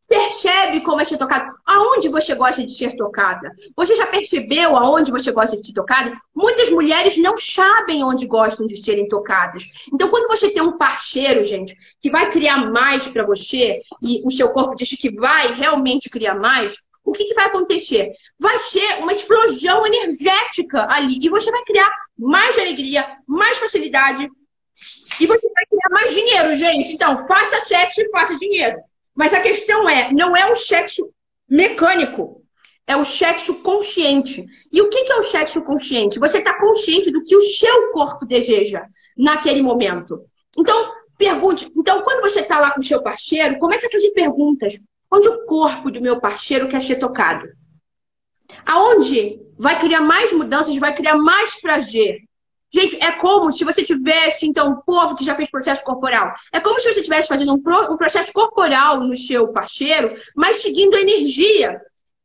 Percebe 0.09 0.81
como 0.81 1.01
é 1.01 1.05
ser 1.05 1.19
tocado. 1.19 1.55
Aonde 1.67 2.09
você 2.09 2.35
gosta 2.35 2.65
de 2.65 2.75
ser 2.75 2.97
tocada? 2.97 3.53
Você 3.77 3.95
já 3.95 4.07
percebeu 4.07 4.75
aonde 4.75 5.13
você 5.13 5.31
gosta 5.31 5.57
de 5.57 5.67
ser 5.67 5.75
tocada? 5.75 6.19
Muitas 6.35 6.71
mulheres 6.71 7.19
não 7.19 7.37
sabem 7.37 8.03
onde 8.03 8.27
gostam 8.27 8.67
de 8.67 8.83
serem 8.83 9.07
tocadas. 9.07 9.65
Então, 9.93 10.09
quando 10.09 10.27
você 10.27 10.51
tem 10.51 10.63
um 10.63 10.79
parceiro, 10.79 11.45
gente, 11.45 11.77
que 12.01 12.11
vai 12.11 12.31
criar 12.33 12.71
mais 12.71 13.07
para 13.07 13.25
você 13.25 13.83
e 14.03 14.23
o 14.27 14.31
seu 14.31 14.49
corpo 14.49 14.75
diz 14.75 14.89
que 14.89 15.15
vai 15.15 15.53
realmente 15.53 16.09
criar 16.09 16.35
mais, 16.35 16.75
o 17.05 17.13
que, 17.13 17.27
que 17.27 17.35
vai 17.35 17.47
acontecer? 17.47 18.13
Vai 18.39 18.59
ser 18.59 18.99
uma 19.01 19.13
explosão 19.13 19.87
energética 19.87 20.87
ali 20.91 21.19
e 21.23 21.29
você 21.29 21.51
vai 21.51 21.63
criar 21.65 21.91
mais 22.19 22.59
alegria, 22.59 23.07
mais 23.27 23.59
facilidade 23.59 24.29
e 25.21 25.27
você 25.27 25.49
vai 25.53 25.67
criar 25.67 25.91
mais 25.91 26.15
dinheiro, 26.15 26.57
gente. 26.57 26.93
Então, 26.93 27.27
faça 27.27 27.61
sexo 27.67 28.01
e 28.01 28.11
faça 28.11 28.39
dinheiro. 28.39 28.79
Mas 29.19 29.35
a 29.35 29.41
questão 29.41 29.89
é, 29.89 30.13
não 30.13 30.37
é 30.37 30.49
o 30.49 30.55
sexo 30.55 31.13
mecânico, 31.51 32.41
é 32.87 32.97
o 32.97 33.05
sexo 33.05 33.57
consciente. 33.63 34.47
E 34.73 34.81
o 34.81 34.89
que 34.89 35.11
é 35.11 35.17
o 35.17 35.25
sexo 35.25 35.61
consciente? 35.63 36.21
Você 36.21 36.39
está 36.39 36.57
consciente 36.57 37.11
do 37.11 37.25
que 37.25 37.37
o 37.37 37.43
seu 37.43 37.91
corpo 37.91 38.25
deseja 38.25 38.87
naquele 39.17 39.61
momento. 39.61 40.21
Então, 40.57 40.93
pergunte. 41.19 41.69
Então, 41.77 42.03
quando 42.03 42.21
você 42.21 42.43
está 42.43 42.61
lá 42.61 42.71
com 42.71 42.81
o 42.81 42.85
seu 42.85 43.03
parceiro, 43.03 43.59
comece 43.59 43.87
a 43.87 43.91
fazer 43.91 44.13
perguntas. 44.13 44.75
Onde 45.11 45.29
o 45.29 45.45
corpo 45.47 45.91
do 45.91 46.01
meu 46.01 46.21
parceiro 46.21 46.69
quer 46.69 46.81
ser 46.81 47.01
tocado? 47.01 47.49
Aonde 48.65 49.41
vai 49.59 49.81
criar 49.81 50.01
mais 50.01 50.33
mudanças, 50.33 50.77
vai 50.77 50.95
criar 50.95 51.17
mais 51.17 51.61
prazer? 51.61 52.21
Gente, 52.73 53.03
é 53.03 53.13
como 53.13 53.51
se 53.51 53.65
você 53.65 53.83
tivesse, 53.83 54.47
então, 54.47 54.71
um 54.71 54.77
povo 54.77 55.17
que 55.17 55.25
já 55.25 55.35
fez 55.35 55.51
processo 55.51 55.83
corporal. 55.83 56.35
É 56.53 56.61
como 56.61 56.79
se 56.79 56.93
você 56.93 57.01
estivesse 57.01 57.29
fazendo 57.29 57.55
um, 57.55 57.63
pro, 57.63 57.93
um 57.93 57.97
processo 57.97 58.33
corporal 58.33 59.01
no 59.01 59.17
seu 59.17 59.53
parceiro, 59.53 60.15
mas 60.37 60.61
seguindo 60.61 60.95
a 60.95 61.01
energia. 61.01 61.81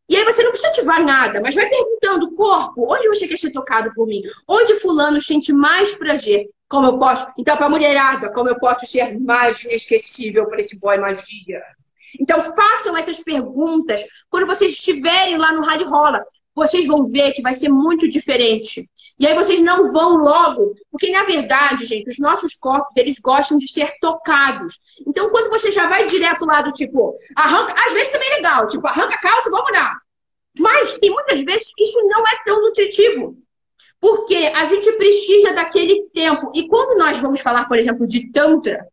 E 0.10 0.18
aí 0.18 0.26
você 0.26 0.44
não 0.44 0.52
precisa 0.52 0.72
ativar 0.72 1.04
nada, 1.04 1.40
mas 1.42 1.56
vai 1.56 1.70
perguntando, 1.70 2.36
corpo, 2.36 2.94
onde 2.94 3.08
você 3.08 3.26
quer 3.26 3.40
ser 3.40 3.52
tocado 3.52 3.94
por 3.96 4.06
mim? 4.06 4.22
Onde 4.46 4.80
fulano 4.80 5.22
sente 5.22 5.54
mais 5.54 5.96
prazer? 5.96 6.50
Como 6.68 6.88
eu 6.88 7.00
posso? 7.00 7.26
Então, 7.38 7.56
para 7.56 7.70
mulherada, 7.70 8.32
como 8.34 8.50
eu 8.50 8.60
posso 8.60 8.86
ser 8.86 9.18
mais 9.22 9.64
inesquecível 9.64 10.48
para 10.48 10.60
esse 10.60 10.78
boy 10.78 10.98
magia? 10.98 11.64
Então, 12.20 12.54
façam 12.56 12.98
essas 12.98 13.20
perguntas 13.20 14.04
quando 14.30 14.46
vocês 14.46 14.74
estiverem 14.74 15.38
lá 15.38 15.54
no 15.54 15.64
Rally 15.64 15.86
Rola 15.86 16.24
vocês 16.56 16.86
vão 16.86 17.06
ver 17.06 17.34
que 17.34 17.42
vai 17.42 17.54
ser 17.54 17.70
muito 17.70 18.08
diferente. 18.10 18.88
E 19.20 19.28
aí 19.28 19.36
vocês 19.36 19.62
não 19.62 19.92
vão 19.92 20.18
logo, 20.18 20.76
porque 20.92 21.12
na 21.12 21.24
verdade, 21.24 21.86
gente, 21.86 22.10
os 22.10 22.20
nossos 22.20 22.56
corpos, 22.56 22.96
eles 22.98 23.20
gostam 23.20 23.58
de 23.58 23.72
ser 23.72 23.94
tocados. 24.00 24.80
Então, 25.08 25.30
quando 25.30 25.50
você 25.50 25.72
já 25.72 25.88
vai 25.88 26.06
direto 26.06 26.46
lá 26.46 26.62
do 26.62 26.72
tipo, 26.72 27.18
arranca, 27.36 27.74
às 27.74 27.94
vezes 27.94 28.12
também 28.12 28.30
é 28.32 28.36
legal, 28.36 28.68
tipo, 28.68 28.86
arranca 28.88 29.16
a 29.16 29.22
calça, 29.22 29.50
vamos 29.50 29.72
lá. 29.72 29.98
Mas 30.58 30.98
tem 31.00 31.10
muitas 31.10 31.44
vezes 31.44 31.74
que 31.76 31.84
isso 31.84 32.00
não 32.08 32.28
é 32.28 32.44
tão 32.44 32.62
nutritivo. 32.62 33.38
Porque 34.00 34.36
a 34.36 34.66
gente 34.66 34.92
precisa 34.94 35.54
daquele 35.54 36.10
tempo. 36.14 36.52
E 36.54 36.68
quando 36.68 36.98
nós 36.98 37.18
vamos 37.20 37.40
falar, 37.42 37.66
por 37.68 37.78
exemplo, 37.78 38.06
de 38.06 38.32
Tantra, 38.32 38.86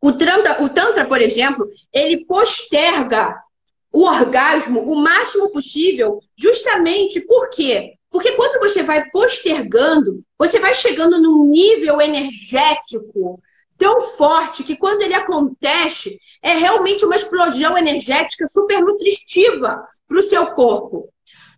o 0.00 0.12
Tantra, 0.12 0.60
o 0.60 0.68
tantra 0.68 1.04
por 1.06 1.22
exemplo, 1.22 1.68
ele 1.92 2.26
posterga 2.26 3.40
o 3.92 4.04
orgasmo 4.04 4.80
o 4.80 4.96
máximo 4.96 5.50
possível, 5.50 6.20
justamente 6.36 7.20
por 7.20 7.50
quê? 7.50 7.94
Porque 8.10 8.32
quando 8.32 8.58
você 8.58 8.82
vai 8.82 9.08
postergando, 9.10 10.22
você 10.38 10.58
vai 10.58 10.74
chegando 10.74 11.20
num 11.20 11.44
nível 11.44 12.00
energético 12.00 13.40
tão 13.78 14.02
forte 14.02 14.62
que 14.62 14.76
quando 14.76 15.02
ele 15.02 15.14
acontece, 15.14 16.18
é 16.42 16.54
realmente 16.54 17.04
uma 17.04 17.16
explosão 17.16 17.76
energética 17.76 18.46
super 18.46 18.80
nutritiva 18.80 19.82
para 20.06 20.18
o 20.18 20.22
seu 20.22 20.46
corpo. 20.48 21.08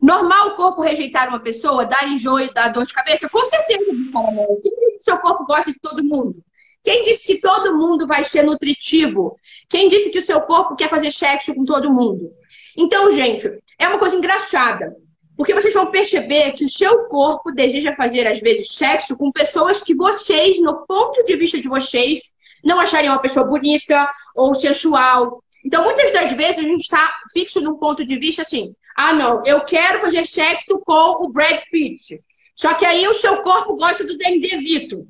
Normal 0.00 0.48
o 0.48 0.54
corpo 0.54 0.80
rejeitar 0.80 1.28
uma 1.28 1.40
pessoa, 1.40 1.86
dar 1.86 2.08
enjoo, 2.08 2.52
dar 2.52 2.68
dor 2.68 2.86
de 2.86 2.92
cabeça? 2.92 3.28
Com 3.28 3.44
certeza, 3.48 3.84
que 4.62 5.00
seu 5.00 5.18
corpo 5.18 5.44
gosta 5.44 5.72
de 5.72 5.78
todo 5.80 6.04
mundo? 6.04 6.36
Quem 6.84 7.02
disse 7.02 7.26
que 7.26 7.40
todo 7.40 7.76
mundo 7.76 8.06
vai 8.06 8.24
ser 8.24 8.42
nutritivo? 8.42 9.36
Quem 9.70 9.88
disse 9.88 10.10
que 10.10 10.18
o 10.18 10.24
seu 10.24 10.42
corpo 10.42 10.76
quer 10.76 10.90
fazer 10.90 11.10
sexo 11.10 11.54
com 11.54 11.64
todo 11.64 11.92
mundo? 11.92 12.30
Então, 12.76 13.10
gente, 13.10 13.48
é 13.78 13.88
uma 13.88 13.98
coisa 13.98 14.14
engraçada. 14.14 14.94
Porque 15.34 15.54
vocês 15.54 15.72
vão 15.72 15.90
perceber 15.90 16.52
que 16.52 16.64
o 16.64 16.68
seu 16.68 17.06
corpo 17.06 17.50
deseja 17.50 17.94
fazer, 17.94 18.26
às 18.26 18.38
vezes, 18.38 18.74
sexo 18.74 19.16
com 19.16 19.32
pessoas 19.32 19.82
que 19.82 19.94
vocês, 19.94 20.60
no 20.60 20.86
ponto 20.86 21.24
de 21.24 21.36
vista 21.36 21.60
de 21.60 21.68
vocês, 21.68 22.20
não 22.62 22.78
achariam 22.78 23.14
uma 23.14 23.22
pessoa 23.22 23.46
bonita 23.46 24.08
ou 24.36 24.54
sensual. 24.54 25.42
Então, 25.64 25.82
muitas 25.82 26.12
das 26.12 26.32
vezes, 26.32 26.58
a 26.58 26.68
gente 26.68 26.82
está 26.82 27.12
fixo 27.32 27.60
num 27.62 27.78
ponto 27.78 28.04
de 28.04 28.16
vista 28.16 28.42
assim: 28.42 28.74
ah, 28.94 29.12
não, 29.14 29.44
eu 29.44 29.62
quero 29.62 30.00
fazer 30.00 30.26
sexo 30.26 30.78
com 30.80 31.24
o 31.24 31.30
Brad 31.30 31.62
Pitt. 31.70 32.20
Só 32.54 32.74
que 32.74 32.84
aí 32.84 33.08
o 33.08 33.14
seu 33.14 33.42
corpo 33.42 33.74
gosta 33.74 34.04
do 34.04 34.16
Danny 34.16 34.38
DeVito. 34.38 35.08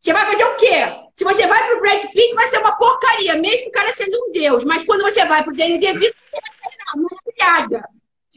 Você 0.00 0.12
vai 0.12 0.26
fazer 0.26 0.44
o 0.44 0.56
quê? 0.56 1.08
Se 1.14 1.24
você 1.24 1.46
vai 1.46 1.66
pro 1.66 1.80
Brad 1.80 2.02
Pitt, 2.02 2.34
vai 2.34 2.46
ser 2.46 2.58
uma 2.58 2.76
porcaria, 2.76 3.34
mesmo 3.36 3.68
o 3.68 3.72
cara 3.72 3.92
sendo 3.92 4.16
um 4.16 4.30
deus. 4.30 4.64
Mas 4.64 4.84
quando 4.84 5.02
você 5.02 5.24
vai 5.24 5.42
pro 5.42 5.54
Danny 5.54 5.80
DeVito, 5.80 6.16
você 6.24 6.38
vai 6.40 6.52
ser 6.52 7.40
maravilhada. 7.40 7.88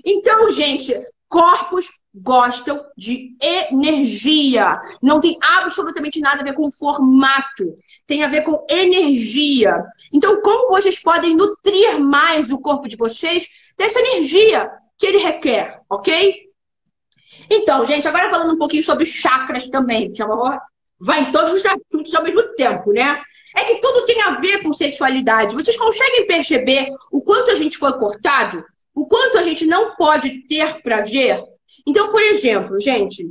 Então, 0.04 0.50
gente, 0.52 1.00
corpos 1.30 1.88
gostam 2.14 2.84
de 2.98 3.36
energia. 3.42 4.80
Não 5.02 5.20
tem 5.20 5.38
absolutamente 5.42 6.20
nada 6.20 6.42
a 6.42 6.44
ver 6.44 6.54
com 6.54 6.72
formato. 6.72 7.78
Tem 8.06 8.24
a 8.24 8.28
ver 8.28 8.44
com 8.44 8.66
energia. 8.70 9.84
Então, 10.12 10.42
como 10.42 10.70
vocês 10.70 11.00
podem 11.00 11.36
nutrir 11.36 12.00
mais 12.00 12.52
o 12.52 12.60
corpo 12.60 12.90
de 12.90 12.98
vocês 12.98 13.48
dessa 13.78 14.00
energia 14.00 14.70
que 14.98 15.06
ele 15.06 15.20
requer, 15.20 15.80
ok? 15.90 16.50
Então, 17.50 17.86
gente, 17.86 18.08
agora 18.08 18.30
falando 18.30 18.54
um 18.54 18.58
pouquinho 18.58 18.84
sobre 18.84 19.06
chakras 19.06 19.70
também, 19.70 20.12
que 20.12 20.22
é 20.22 20.26
uma 20.26 20.62
vai 21.02 21.22
em 21.22 21.32
todos 21.32 21.54
os 21.54 21.66
assuntos 21.66 22.14
ao 22.14 22.24
mesmo 22.24 22.44
tempo, 22.56 22.94
né? 22.94 23.22
É 23.56 23.66
que 23.66 23.82
tudo 23.82 24.06
tem 24.06 24.22
a 24.22 24.40
ver 24.40 24.62
com 24.62 24.74
sexualidade. 24.74 25.56
Vocês 25.56 25.76
conseguem 25.76 26.26
perceber 26.26 26.88
o 27.12 27.22
quanto 27.22 27.52
a 27.52 27.56
gente 27.56 27.78
foi 27.78 27.92
cortado? 27.94 28.64
O 28.96 29.08
quanto 29.08 29.38
a 29.38 29.44
gente 29.44 29.66
não 29.66 29.96
pode 29.96 30.48
ter 30.48 30.82
prazer? 30.82 31.42
Então, 31.86 32.12
por 32.12 32.22
exemplo, 32.22 32.80
gente, 32.80 33.26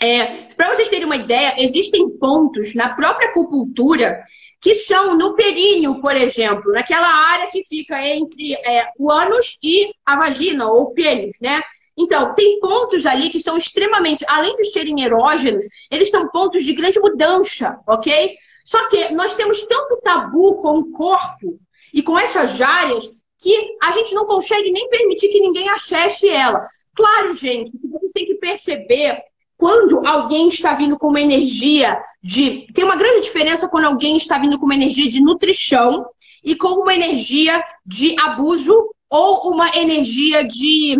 é, 0.00 0.26
para 0.56 0.74
vocês 0.74 0.88
terem 0.88 1.04
uma 1.04 1.16
ideia, 1.16 1.54
existem 1.58 2.08
pontos 2.18 2.74
na 2.74 2.94
própria 2.94 3.28
acupuntura 3.28 4.22
que 4.60 4.76
são 4.76 5.16
no 5.16 5.34
períneo, 5.34 6.00
por 6.00 6.16
exemplo, 6.16 6.72
naquela 6.72 7.08
área 7.08 7.50
que 7.50 7.64
fica 7.68 8.04
entre 8.04 8.54
é, 8.54 8.88
o 8.98 9.10
ânus 9.10 9.56
e 9.62 9.90
a 10.04 10.16
vagina, 10.16 10.68
ou 10.68 10.92
pênis, 10.92 11.36
né? 11.40 11.62
Então, 11.98 12.32
tem 12.34 12.60
pontos 12.60 13.04
ali 13.04 13.28
que 13.28 13.40
são 13.40 13.56
extremamente, 13.56 14.24
além 14.28 14.54
de 14.54 14.66
serem 14.66 15.02
erógenos, 15.02 15.64
eles 15.90 16.10
são 16.10 16.28
pontos 16.28 16.64
de 16.64 16.72
grande 16.72 17.00
mudança, 17.00 17.80
ok? 17.86 18.36
Só 18.64 18.88
que 18.88 19.12
nós 19.12 19.34
temos 19.34 19.62
tanto 19.62 20.00
tabu 20.02 20.62
com 20.62 20.78
o 20.78 20.90
corpo 20.92 21.58
e 21.92 22.00
com 22.00 22.16
essas 22.16 22.60
áreas 22.60 23.18
que 23.38 23.76
a 23.82 23.90
gente 23.92 24.14
não 24.14 24.26
consegue 24.26 24.70
nem 24.70 24.88
permitir 24.88 25.28
que 25.28 25.40
ninguém 25.40 25.68
acesse 25.70 26.28
ela. 26.28 26.68
Claro, 26.94 27.34
gente, 27.34 27.72
que 27.72 27.88
vocês 27.88 28.12
têm 28.12 28.26
que 28.26 28.34
perceber 28.34 29.22
quando 29.56 30.06
alguém 30.06 30.48
está 30.48 30.74
vindo 30.74 30.96
com 30.98 31.08
uma 31.08 31.20
energia 31.20 31.98
de. 32.22 32.66
Tem 32.72 32.84
uma 32.84 32.96
grande 32.96 33.22
diferença 33.22 33.68
quando 33.68 33.86
alguém 33.86 34.16
está 34.16 34.38
vindo 34.38 34.58
com 34.58 34.66
uma 34.66 34.74
energia 34.74 35.10
de 35.10 35.20
nutrição 35.20 36.06
e 36.44 36.54
com 36.54 36.80
uma 36.80 36.94
energia 36.94 37.62
de 37.84 38.14
abuso 38.20 38.94
ou 39.10 39.50
uma 39.50 39.76
energia 39.76 40.44
de 40.44 40.96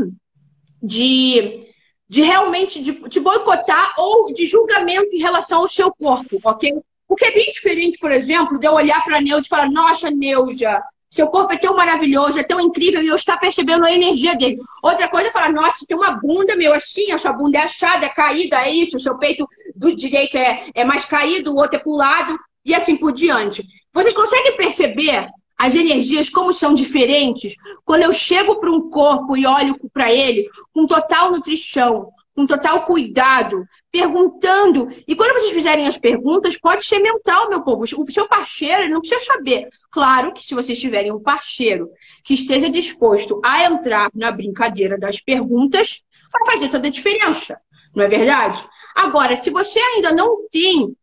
de, 0.82 1.66
de 2.08 2.22
realmente 2.22 2.82
de, 2.82 2.92
de 3.08 3.20
boicotar 3.20 3.94
ou 3.98 4.32
de 4.32 4.46
julgamento 4.46 5.14
em 5.14 5.20
relação 5.20 5.60
ao 5.60 5.68
seu 5.68 5.92
corpo, 5.92 6.38
ok? 6.44 6.74
Porque 7.06 7.24
é 7.24 7.32
bem 7.32 7.50
diferente, 7.50 7.98
por 7.98 8.12
exemplo, 8.12 8.58
de 8.58 8.66
eu 8.66 8.74
olhar 8.74 9.02
para 9.04 9.16
a 9.16 9.20
Neuza 9.20 9.46
e 9.46 9.48
falar, 9.48 9.70
nossa, 9.70 10.10
Neuza, 10.10 10.82
seu 11.10 11.26
corpo 11.28 11.54
é 11.54 11.56
tão 11.56 11.74
maravilhoso, 11.74 12.38
é 12.38 12.42
tão 12.42 12.60
incrível, 12.60 13.02
e 13.02 13.08
eu 13.08 13.16
estar 13.16 13.38
percebendo 13.38 13.84
a 13.84 13.92
energia 13.92 14.36
dele. 14.36 14.58
Outra 14.82 15.08
coisa 15.08 15.28
é 15.28 15.32
falar, 15.32 15.50
nossa, 15.50 15.86
tem 15.86 15.96
uma 15.96 16.10
bunda, 16.10 16.54
meu, 16.54 16.74
assim, 16.74 17.10
a 17.10 17.18
sua 17.18 17.32
bunda 17.32 17.58
é 17.58 17.62
achada, 17.62 18.04
é 18.04 18.10
caída, 18.10 18.60
é 18.62 18.70
isso, 18.70 18.98
o 18.98 19.00
seu 19.00 19.16
peito 19.16 19.48
do 19.74 19.96
direito 19.96 20.36
é, 20.36 20.66
é 20.74 20.84
mais 20.84 21.06
caído, 21.06 21.52
o 21.52 21.56
outro 21.56 21.76
é 21.76 21.78
pro 21.78 21.92
lado, 21.92 22.38
e 22.64 22.74
assim 22.74 22.96
por 22.96 23.12
diante. 23.12 23.64
Vocês 23.92 24.12
conseguem 24.12 24.56
perceber 24.56 25.28
as 25.58 25.74
energias 25.74 26.30
como 26.30 26.52
são 26.52 26.72
diferentes 26.72 27.54
quando 27.84 28.02
eu 28.02 28.12
chego 28.12 28.60
para 28.60 28.70
um 28.70 28.88
corpo 28.88 29.36
e 29.36 29.44
olho 29.44 29.76
para 29.92 30.12
ele 30.12 30.48
com 30.72 30.86
total 30.86 31.32
nutrição, 31.32 32.10
com 32.38 32.46
total 32.46 32.84
cuidado, 32.84 33.66
perguntando. 33.90 34.88
E 35.08 35.16
quando 35.16 35.32
vocês 35.32 35.50
fizerem 35.50 35.88
as 35.88 35.98
perguntas, 35.98 36.56
pode 36.56 36.86
ser 36.86 37.00
mental, 37.00 37.48
meu 37.48 37.62
povo. 37.62 37.82
O 37.82 38.12
seu 38.12 38.28
parceiro 38.28 38.88
não 38.88 39.00
precisa 39.00 39.24
saber. 39.24 39.68
Claro 39.90 40.32
que 40.32 40.44
se 40.44 40.54
vocês 40.54 40.78
tiverem 40.78 41.10
um 41.10 41.20
parceiro 41.20 41.90
que 42.22 42.34
esteja 42.34 42.70
disposto 42.70 43.40
a 43.44 43.64
entrar 43.64 44.08
na 44.14 44.30
brincadeira 44.30 44.96
das 44.96 45.18
perguntas, 45.18 46.04
vai 46.32 46.54
fazer 46.54 46.68
toda 46.68 46.86
a 46.86 46.92
diferença. 46.92 47.60
Não 47.92 48.04
é 48.04 48.08
verdade? 48.08 48.64
Agora, 48.94 49.34
se 49.34 49.50
você 49.50 49.80
ainda 49.80 50.12
não 50.12 50.48
tem 50.48 50.94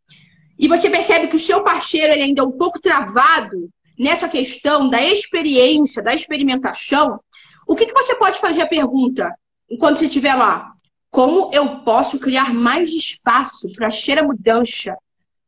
e 0.58 0.70
você 0.70 0.90
percebe 0.90 1.28
que 1.28 1.36
o 1.36 1.40
seu 1.40 1.62
parceiro 1.62 2.14
ele 2.14 2.24
ainda 2.24 2.42
é 2.42 2.46
um 2.46 2.52
pouco 2.54 2.80
travado 2.80 3.70
nessa 3.98 4.28
questão 4.28 4.90
da 4.90 5.02
experiência, 5.02 6.02
da 6.02 6.14
experimentação, 6.14 7.20
o 7.68 7.76
que, 7.76 7.86
que 7.86 7.94
você 7.94 8.16
pode 8.16 8.40
fazer 8.40 8.62
a 8.62 8.68
pergunta 8.68 9.34
enquanto 9.70 10.00
você 10.00 10.06
estiver 10.06 10.36
lá? 10.36 10.72
Como 11.10 11.50
eu 11.54 11.80
posso 11.80 12.20
criar 12.20 12.54
mais 12.54 12.90
espaço 12.90 13.72
para 13.74 13.90
cheira 13.90 14.24
mudança 14.24 14.96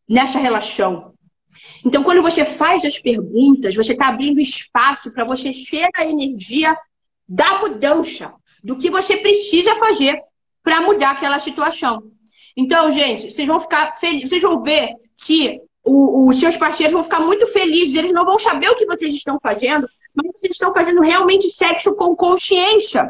nessa 0.07 0.39
relação? 0.39 1.13
Então, 1.85 2.03
quando 2.03 2.21
você 2.21 2.45
faz 2.45 2.83
as 2.85 2.99
perguntas, 2.99 3.75
você 3.75 3.91
está 3.91 4.07
abrindo 4.07 4.39
espaço 4.39 5.11
para 5.11 5.25
você 5.25 5.51
cheirar 5.53 5.91
a 5.95 6.05
energia 6.05 6.75
da 7.27 7.59
mudança, 7.59 8.33
do 8.63 8.77
que 8.77 8.89
você 8.89 9.17
precisa 9.17 9.75
fazer 9.75 10.19
para 10.63 10.81
mudar 10.81 11.11
aquela 11.11 11.39
situação. 11.39 12.03
Então, 12.55 12.91
gente, 12.91 13.31
vocês 13.31 13.47
vão 13.47 13.59
ficar 13.59 13.95
felizes, 13.95 14.29
vocês 14.29 14.41
vão 14.41 14.63
ver 14.63 14.93
que 15.17 15.61
os 15.87 16.39
seus 16.39 16.57
parceiros 16.57 16.93
vão 16.93 17.03
ficar 17.03 17.19
muito 17.19 17.47
felizes, 17.47 17.95
eles 17.95 18.11
não 18.11 18.25
vão 18.25 18.37
saber 18.37 18.69
o 18.69 18.75
que 18.75 18.85
vocês 18.85 19.13
estão 19.13 19.39
fazendo, 19.39 19.87
mas 20.13 20.31
vocês 20.31 20.53
estão 20.53 20.73
fazendo 20.73 21.01
realmente 21.01 21.49
sexo 21.49 21.95
com 21.95 22.15
consciência. 22.15 23.09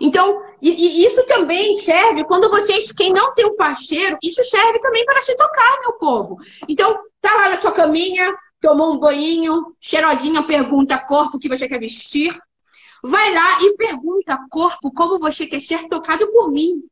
Então, 0.00 0.42
e, 0.62 0.70
e, 0.70 1.06
isso 1.06 1.24
também 1.26 1.76
serve 1.78 2.24
quando 2.24 2.48
vocês, 2.48 2.92
quem 2.92 3.12
não 3.12 3.34
tem 3.34 3.46
um 3.46 3.56
parceiro, 3.56 4.16
isso 4.22 4.42
serve 4.44 4.78
também 4.78 5.04
para 5.04 5.20
se 5.20 5.36
tocar, 5.36 5.80
meu 5.80 5.94
povo. 5.94 6.38
Então, 6.68 6.98
tá 7.20 7.34
lá 7.34 7.48
na 7.50 7.60
sua 7.60 7.72
caminha, 7.72 8.32
tomou 8.60 8.94
um 8.94 8.98
banho, 8.98 9.74
cheirosinha, 9.80 10.42
pergunta 10.44 10.98
corpo 10.98 11.38
que 11.38 11.48
você 11.48 11.68
quer 11.68 11.80
vestir. 11.80 12.36
Vai 13.02 13.32
lá 13.34 13.60
e 13.62 13.76
pergunta 13.76 14.38
corpo 14.50 14.92
como 14.92 15.18
você 15.18 15.46
quer 15.46 15.60
ser 15.60 15.86
tocado 15.88 16.28
por 16.30 16.50
mim. 16.50 16.82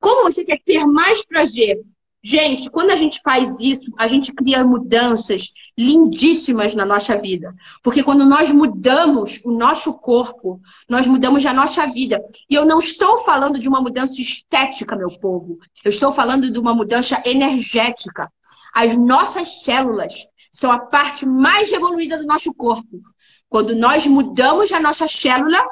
Como 0.00 0.24
você 0.24 0.44
quer 0.44 0.60
ter 0.64 0.84
mais 0.86 1.24
prazer? 1.24 1.80
Gente, 2.22 2.68
quando 2.68 2.90
a 2.90 2.96
gente 2.96 3.20
faz 3.22 3.56
isso, 3.60 3.84
a 3.96 4.08
gente 4.08 4.32
cria 4.32 4.64
mudanças 4.64 5.52
lindíssimas 5.76 6.74
na 6.74 6.84
nossa 6.84 7.16
vida. 7.16 7.54
Porque 7.82 8.02
quando 8.02 8.26
nós 8.26 8.50
mudamos 8.50 9.40
o 9.44 9.52
nosso 9.52 9.94
corpo, 9.94 10.60
nós 10.88 11.06
mudamos 11.06 11.46
a 11.46 11.52
nossa 11.52 11.86
vida. 11.86 12.20
E 12.50 12.54
eu 12.54 12.66
não 12.66 12.80
estou 12.80 13.20
falando 13.20 13.58
de 13.58 13.68
uma 13.68 13.80
mudança 13.80 14.20
estética, 14.20 14.96
meu 14.96 15.16
povo. 15.20 15.58
Eu 15.84 15.90
estou 15.90 16.10
falando 16.10 16.50
de 16.50 16.58
uma 16.58 16.74
mudança 16.74 17.22
energética. 17.24 18.30
As 18.74 18.96
nossas 18.96 19.62
células 19.62 20.14
são 20.52 20.72
a 20.72 20.78
parte 20.78 21.24
mais 21.24 21.72
evoluída 21.72 22.18
do 22.18 22.26
nosso 22.26 22.52
corpo. 22.52 23.00
Quando 23.48 23.76
nós 23.76 24.04
mudamos 24.06 24.72
a 24.72 24.80
nossa 24.80 25.06
célula, 25.06 25.64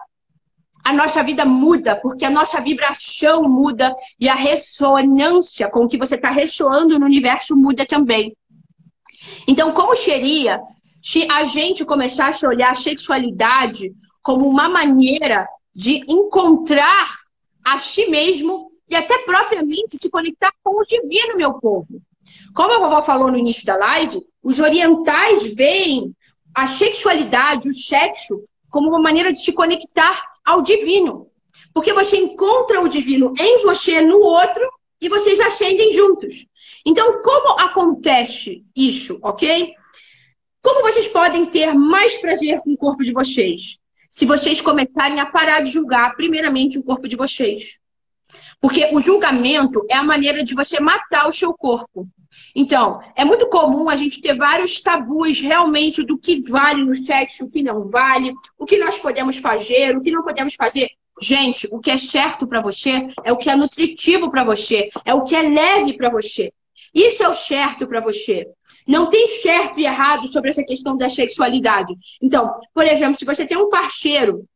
a 0.86 0.92
nossa 0.92 1.20
vida 1.20 1.44
muda, 1.44 1.96
porque 1.96 2.24
a 2.24 2.30
nossa 2.30 2.60
vibração 2.60 3.42
muda 3.42 3.92
e 4.20 4.28
a 4.28 4.36
ressonância 4.36 5.68
com 5.68 5.88
que 5.88 5.98
você 5.98 6.14
está 6.14 6.30
ressoando 6.30 6.96
no 6.96 7.04
universo 7.04 7.56
muda 7.56 7.84
também. 7.84 8.36
Então, 9.48 9.72
como 9.72 9.96
seria 9.96 10.60
se 11.02 11.28
a 11.28 11.42
gente 11.42 11.84
começasse 11.84 12.46
a 12.46 12.48
olhar 12.48 12.70
a 12.70 12.74
sexualidade 12.74 13.92
como 14.22 14.48
uma 14.48 14.68
maneira 14.68 15.48
de 15.74 16.04
encontrar 16.06 17.18
a 17.64 17.80
si 17.80 18.06
mesmo 18.06 18.70
e 18.88 18.94
até 18.94 19.18
propriamente 19.24 19.98
se 20.00 20.08
conectar 20.08 20.52
com 20.62 20.80
o 20.80 20.84
divino, 20.84 21.36
meu 21.36 21.54
povo? 21.54 22.00
Como 22.54 22.72
a 22.72 22.78
vovó 22.78 23.02
falou 23.02 23.28
no 23.28 23.36
início 23.36 23.66
da 23.66 23.76
live, 23.76 24.22
os 24.40 24.60
orientais 24.60 25.52
veem 25.52 26.14
a 26.54 26.68
sexualidade, 26.68 27.68
o 27.68 27.74
sexo, 27.74 28.40
como 28.70 28.88
uma 28.88 29.00
maneira 29.00 29.32
de 29.32 29.40
se 29.40 29.52
conectar 29.52 30.35
ao 30.46 30.62
divino. 30.62 31.28
Porque 31.74 31.92
você 31.92 32.16
encontra 32.16 32.80
o 32.80 32.88
divino 32.88 33.34
em 33.38 33.62
você, 33.62 34.00
no 34.00 34.18
outro, 34.20 34.66
e 35.00 35.08
vocês 35.08 35.38
ascendem 35.40 35.92
juntos. 35.92 36.46
Então, 36.86 37.20
como 37.22 37.60
acontece 37.60 38.64
isso, 38.74 39.18
ok? 39.22 39.74
Como 40.62 40.82
vocês 40.82 41.06
podem 41.08 41.46
ter 41.46 41.74
mais 41.74 42.16
prazer 42.16 42.60
com 42.60 42.72
o 42.72 42.76
corpo 42.76 43.04
de 43.04 43.12
vocês? 43.12 43.78
Se 44.08 44.24
vocês 44.24 44.60
começarem 44.60 45.20
a 45.20 45.26
parar 45.26 45.60
de 45.60 45.70
julgar, 45.70 46.14
primeiramente, 46.16 46.78
o 46.78 46.82
corpo 46.82 47.06
de 47.06 47.16
vocês. 47.16 47.78
Porque 48.60 48.88
o 48.92 49.00
julgamento 49.00 49.84
é 49.90 49.94
a 49.96 50.02
maneira 50.02 50.42
de 50.42 50.54
você 50.54 50.80
matar 50.80 51.28
o 51.28 51.32
seu 51.32 51.52
corpo. 51.52 52.08
Então, 52.54 53.00
é 53.14 53.24
muito 53.24 53.48
comum 53.48 53.88
a 53.88 53.96
gente 53.96 54.20
ter 54.20 54.36
vários 54.36 54.80
tabus 54.80 55.40
realmente 55.40 56.02
do 56.02 56.18
que 56.18 56.42
vale 56.48 56.84
no 56.84 56.94
sexo, 56.94 57.44
o 57.44 57.50
que 57.50 57.62
não 57.62 57.86
vale, 57.86 58.34
o 58.58 58.64
que 58.64 58.78
nós 58.78 58.98
podemos 58.98 59.36
fazer, 59.36 59.96
o 59.96 60.00
que 60.00 60.10
não 60.10 60.22
podemos 60.22 60.54
fazer. 60.54 60.90
Gente, 61.20 61.66
o 61.70 61.78
que 61.78 61.90
é 61.90 61.96
certo 61.96 62.46
para 62.46 62.60
você 62.60 63.08
é 63.24 63.32
o 63.32 63.36
que 63.36 63.48
é 63.48 63.56
nutritivo 63.56 64.30
para 64.30 64.44
você, 64.44 64.90
é 65.04 65.14
o 65.14 65.24
que 65.24 65.34
é 65.34 65.42
leve 65.42 65.94
para 65.94 66.10
você. 66.10 66.52
Isso 66.94 67.22
é 67.22 67.28
o 67.28 67.34
certo 67.34 67.86
para 67.86 68.00
você. 68.00 68.46
Não 68.86 69.10
tem 69.10 69.28
certo 69.28 69.80
e 69.80 69.84
errado 69.84 70.28
sobre 70.28 70.50
essa 70.50 70.62
questão 70.62 70.96
da 70.96 71.10
sexualidade. 71.10 71.94
Então, 72.22 72.54
por 72.72 72.86
exemplo, 72.86 73.18
se 73.18 73.24
você 73.24 73.44
tem 73.44 73.56
um 73.56 73.68
parceiro 73.68 74.46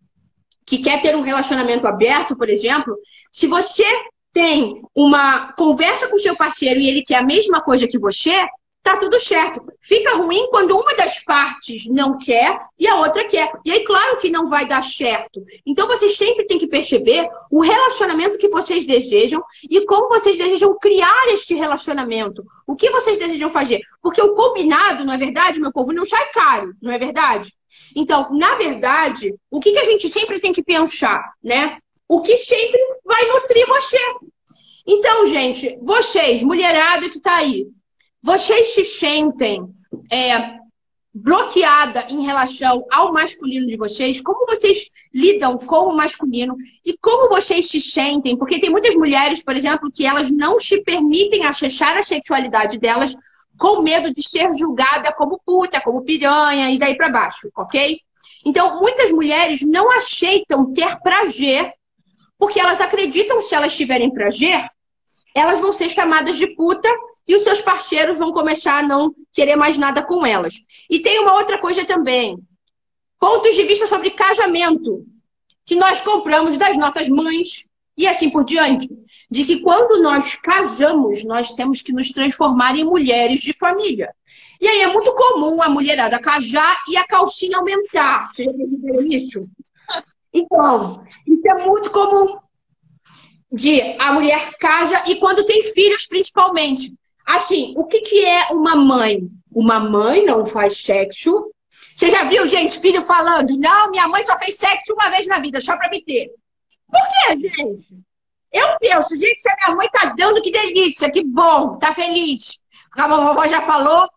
que 0.65 0.79
quer 0.79 1.03
ter 1.03 1.17
um 1.17 1.23
relacionamento 1.23 1.87
aberto, 1.87 2.37
por 2.37 2.49
exemplo, 2.49 2.97
se 3.33 3.47
você 3.47 3.85
tem 4.33 4.83
uma 4.95 5.53
conversa 5.53 6.09
com 6.09 6.17
o 6.17 6.21
seu 6.21 6.37
parceiro 6.37 6.81
e 6.81 6.89
ele 6.89 7.03
quer 7.03 7.17
a 7.17 7.23
mesma 7.23 7.61
coisa 7.61 7.87
que 7.87 7.99
você, 7.99 8.47
tá 8.83 8.97
tudo 8.97 9.21
certo. 9.21 9.63
Fica 9.81 10.17
ruim 10.17 10.49
quando 10.51 10.77
uma 10.77 10.95
das 10.95 11.19
partes 11.23 11.87
não 11.87 12.19
quer 12.19 12.59
e 12.79 12.89
a 12.89 12.97
outra 12.97 13.25
quer. 13.25 13.51
E 13.65 13.71
aí, 13.71 13.85
claro 13.85 14.19
que 14.19 14.31
não 14.31 14.47
vai 14.47 14.67
dar 14.67 14.83
certo. 14.83 15.45
Então, 15.67 15.87
vocês 15.87 16.17
sempre 16.17 16.47
têm 16.47 16.59
que 16.59 16.67
perceber 16.67 17.29
o 17.51 17.61
relacionamento 17.61 18.39
que 18.39 18.49
vocês 18.49 18.87
desejam 18.87 19.43
e 19.69 19.85
como 19.85 20.09
vocês 20.09 20.37
desejam 20.37 20.77
criar 20.79 21.29
este 21.29 21.55
relacionamento. 21.55 22.43
O 22.67 22.75
que 22.75 22.91
vocês 22.91 23.19
desejam 23.19 23.51
fazer? 23.51 23.81
Porque 24.03 24.23
o 24.23 24.35
combinado, 24.35 25.05
não 25.05 25.13
é 25.13 25.19
verdade, 25.19 25.61
meu 25.61 25.73
povo, 25.73 25.93
não 25.93 26.07
sai 26.07 26.31
caro, 26.33 26.75
não 26.81 26.91
é 26.91 26.99
verdade? 26.99 27.53
Então, 27.95 28.29
na 28.33 28.55
verdade, 28.55 29.35
o 29.51 29.61
que, 29.61 29.73
que 29.73 29.79
a 29.79 29.85
gente 29.85 30.09
sempre 30.13 30.41
tem 30.41 30.53
que 30.53 30.63
pensar, 30.63 31.33
né? 31.43 31.77
O 32.11 32.21
que 32.21 32.37
sempre 32.39 32.81
vai 33.05 33.25
nutrir 33.29 33.65
você. 33.69 33.97
Então, 34.85 35.27
gente, 35.27 35.79
vocês, 35.81 36.43
mulherada 36.43 37.09
que 37.09 37.19
está 37.19 37.37
aí, 37.37 37.69
vocês 38.21 38.75
se 38.75 38.85
sentem 38.85 39.63
é, 40.11 40.57
bloqueada 41.15 42.07
em 42.11 42.23
relação 42.23 42.85
ao 42.91 43.13
masculino 43.13 43.65
de 43.65 43.77
vocês? 43.77 44.21
Como 44.21 44.45
vocês 44.45 44.87
lidam 45.15 45.57
com 45.57 45.85
o 45.85 45.97
masculino? 45.97 46.57
E 46.85 46.99
como 47.01 47.29
vocês 47.29 47.69
se 47.69 47.81
sentem? 47.81 48.37
Porque 48.37 48.59
tem 48.59 48.71
muitas 48.71 48.97
mulheres, 48.97 49.41
por 49.41 49.57
exemplo, 49.57 49.89
que 49.89 50.05
elas 50.05 50.33
não 50.33 50.59
se 50.59 50.83
permitem 50.83 51.47
acessar 51.47 51.97
a 51.97 52.03
sexualidade 52.03 52.77
delas 52.77 53.15
com 53.57 53.83
medo 53.83 54.13
de 54.13 54.29
ser 54.29 54.53
julgada 54.57 55.13
como 55.13 55.41
puta, 55.47 55.81
como 55.81 56.03
piranha 56.03 56.73
e 56.73 56.79
daí 56.79 56.97
para 56.97 57.09
baixo, 57.09 57.49
ok? 57.57 58.01
Então, 58.45 58.81
muitas 58.81 59.13
mulheres 59.13 59.61
não 59.61 59.93
aceitam 59.93 60.73
ter 60.73 60.99
prazer 61.03 61.73
porque 62.41 62.59
elas 62.59 62.81
acreditam 62.81 63.37
que 63.37 63.45
se 63.45 63.55
elas 63.55 63.77
tiverem 63.77 64.11
prazer, 64.11 64.67
elas 65.35 65.61
vão 65.61 65.75
ser 65.75 65.91
chamadas 65.91 66.39
de 66.39 66.47
puta 66.57 66.89
e 67.29 67.37
os 67.37 67.43
seus 67.43 67.61
parceiros 67.61 68.19
vão 68.19 68.33
começar 68.33 68.79
a 68.79 68.83
não 68.83 69.15
querer 69.31 69.57
mais 69.57 69.77
nada 69.77 70.03
com 70.03 70.25
elas. 70.25 70.55
E 70.89 71.01
tem 71.01 71.21
uma 71.21 71.35
outra 71.35 71.59
coisa 71.59 71.85
também. 71.85 72.39
Pontos 73.19 73.55
de 73.55 73.63
vista 73.65 73.87
sobre 73.87 74.11
casamento 74.11 75.05
que 75.67 75.77
nós 75.77 76.01
compramos 76.01 76.57
das 76.57 76.77
nossas 76.79 77.09
mães 77.11 77.67
e 77.97 78.07
assim 78.07 78.31
por 78.31 78.45
diante. 78.45 78.89
De 79.31 79.45
que 79.45 79.61
quando 79.61 80.03
nós 80.03 80.35
casamos, 80.37 81.23
nós 81.25 81.53
temos 81.53 81.83
que 81.83 81.93
nos 81.93 82.11
transformar 82.11 82.75
em 82.75 82.85
mulheres 82.85 83.41
de 83.41 83.53
família. 83.53 84.13
E 84.59 84.67
aí 84.67 84.81
é 84.81 84.87
muito 84.91 85.15
comum 85.15 85.63
a 85.63 85.69
mulherada 85.69 86.19
casar 86.19 86.83
e 86.89 86.97
a 86.97 87.07
calcinha 87.07 87.59
aumentar. 87.59 88.31
Vocês 88.33 88.47
já 88.47 88.53
perceberam 88.55 89.03
isso? 89.03 89.41
Então, 90.33 91.05
isso 91.27 91.49
é 91.49 91.67
muito 91.67 91.91
comum 91.91 92.37
de 93.53 93.81
a 93.99 94.13
mulher 94.13 94.57
casa 94.59 95.03
e 95.07 95.17
quando 95.17 95.45
tem 95.45 95.63
filhos, 95.73 96.07
principalmente. 96.07 96.93
Assim, 97.27 97.75
o 97.77 97.85
que, 97.85 98.01
que 98.01 98.25
é 98.25 98.49
uma 98.53 98.77
mãe? 98.77 99.29
Uma 99.53 99.81
mãe 99.81 100.25
não 100.25 100.47
faz 100.47 100.81
sexo. 100.83 101.53
Você 101.95 102.11
já 102.11 102.25
viu, 102.25 102.47
gente, 102.47 102.81
filho 102.81 103.03
falando? 103.03 103.57
Não, 103.59 103.91
minha 103.91 104.09
mãe 104.09 104.25
só 104.25 104.39
fez 104.39 104.57
sexo 104.57 104.93
uma 104.95 105.11
vez 105.11 105.27
na 105.27 105.39
vida, 105.41 105.61
só 105.61 105.77
pra 105.77 105.91
me 105.91 106.03
ter. 106.03 106.31
Por 106.89 107.01
quê, 107.01 107.49
gente? 107.49 108.01
Eu 108.53 108.79
penso, 108.81 109.17
gente, 109.17 109.41
se 109.41 109.49
a 109.49 109.57
minha 109.57 109.77
mãe 109.77 109.89
tá 109.91 110.15
dando, 110.17 110.43
que 110.43 110.51
delícia, 110.51 111.11
que 111.11 111.25
bom, 111.25 111.79
tá 111.79 111.93
feliz. 111.93 112.59
A 112.97 113.07
vovó 113.07 113.47
já 113.47 113.63
falou, 113.63 114.09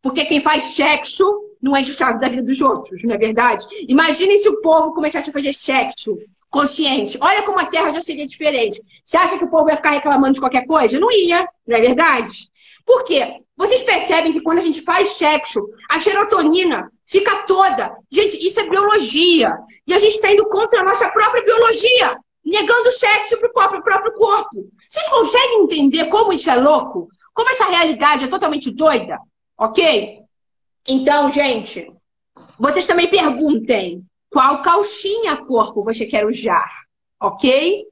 porque 0.00 0.24
quem 0.24 0.40
faz 0.40 0.74
sexo 0.74 1.24
não 1.64 1.74
é 1.74 1.80
estado 1.80 2.20
da 2.20 2.28
vida 2.28 2.42
dos 2.42 2.60
outros, 2.60 3.02
não 3.04 3.14
é 3.14 3.18
verdade? 3.18 3.66
Imaginem 3.88 4.38
se 4.38 4.48
o 4.50 4.60
povo 4.60 4.92
começasse 4.92 5.30
a 5.30 5.32
fazer 5.32 5.54
sexo 5.54 6.18
consciente. 6.50 7.16
Olha 7.22 7.42
como 7.42 7.58
a 7.58 7.64
Terra 7.64 7.90
já 7.90 8.02
seria 8.02 8.28
diferente. 8.28 8.82
Você 9.02 9.16
acha 9.16 9.38
que 9.38 9.44
o 9.44 9.50
povo 9.50 9.70
ia 9.70 9.76
ficar 9.76 9.92
reclamando 9.92 10.34
de 10.34 10.40
qualquer 10.40 10.66
coisa? 10.66 11.00
Não 11.00 11.10
ia, 11.10 11.48
não 11.66 11.76
é 11.76 11.80
verdade? 11.80 12.50
Por 12.84 13.02
quê? 13.04 13.40
Vocês 13.56 13.82
percebem 13.82 14.34
que 14.34 14.42
quando 14.42 14.58
a 14.58 14.60
gente 14.60 14.82
faz 14.82 15.12
sexo, 15.12 15.66
a 15.88 15.98
serotonina 15.98 16.92
fica 17.06 17.44
toda. 17.44 17.96
Gente, 18.10 18.36
isso 18.46 18.60
é 18.60 18.68
biologia. 18.68 19.56
E 19.86 19.94
a 19.94 19.98
gente 19.98 20.16
está 20.16 20.30
indo 20.30 20.46
contra 20.50 20.80
a 20.80 20.84
nossa 20.84 21.08
própria 21.08 21.42
biologia, 21.42 22.18
negando 22.44 22.92
sexo 22.92 23.38
para 23.38 23.48
o 23.48 23.52
próprio, 23.54 23.82
próprio 23.82 24.12
corpo. 24.12 24.68
Vocês 24.90 25.08
conseguem 25.08 25.62
entender 25.62 26.04
como 26.06 26.30
isso 26.30 26.50
é 26.50 26.56
louco? 26.56 27.08
Como 27.32 27.48
essa 27.48 27.64
realidade 27.64 28.26
é 28.26 28.28
totalmente 28.28 28.70
doida? 28.70 29.18
Ok? 29.56 30.23
Então, 30.86 31.30
gente, 31.30 31.90
vocês 32.58 32.86
também 32.86 33.08
perguntem 33.08 34.04
qual 34.30 34.62
calcinha 34.62 35.36
corpo 35.36 35.82
você 35.82 36.04
quer 36.06 36.26
usar, 36.26 36.70
ok? 37.20 37.84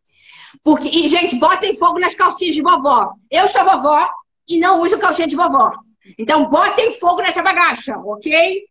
Porque, 0.63 0.89
e, 0.89 1.09
gente, 1.09 1.37
botem 1.37 1.77
fogo 1.77 1.99
nas 1.99 2.15
calcinhas 2.15 2.55
de 2.55 2.63
vovó. 2.63 3.13
Eu 3.31 3.49
sou 3.49 3.65
vovó 3.65 4.09
e 4.47 4.59
não 4.59 4.83
uso 4.83 4.99
calcinha 4.99 5.27
de 5.27 5.37
vovó. 5.37 5.73
Então, 6.19 6.49
botem 6.51 6.99
fogo 6.99 7.23
nessa 7.23 7.43
bagaça, 7.43 7.97
ok? 7.99 8.63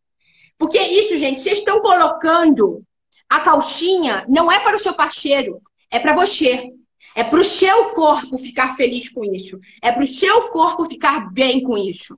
Porque 0.58 0.80
isso, 0.80 1.18
gente, 1.18 1.42
vocês 1.42 1.58
estão 1.58 1.82
colocando 1.82 2.84
a 3.28 3.40
calcinha, 3.40 4.26
não 4.30 4.52
é 4.52 4.60
para 4.60 4.76
o 4.76 4.80
seu 4.80 4.94
parceiro, 4.94 5.62
é 5.90 5.98
para 5.98 6.14
você. 6.14 6.70
É 7.16 7.24
para 7.24 7.40
o 7.40 7.44
seu 7.44 7.90
corpo 7.92 8.38
ficar 8.38 8.76
feliz 8.76 9.10
com 9.10 9.26
isso. 9.26 9.60
É 9.82 9.92
para 9.92 10.04
o 10.04 10.08
seu 10.08 10.50
corpo 10.50 10.86
ficar 10.86 11.32
bem 11.32 11.64
com 11.64 11.78
isso. 11.78 12.18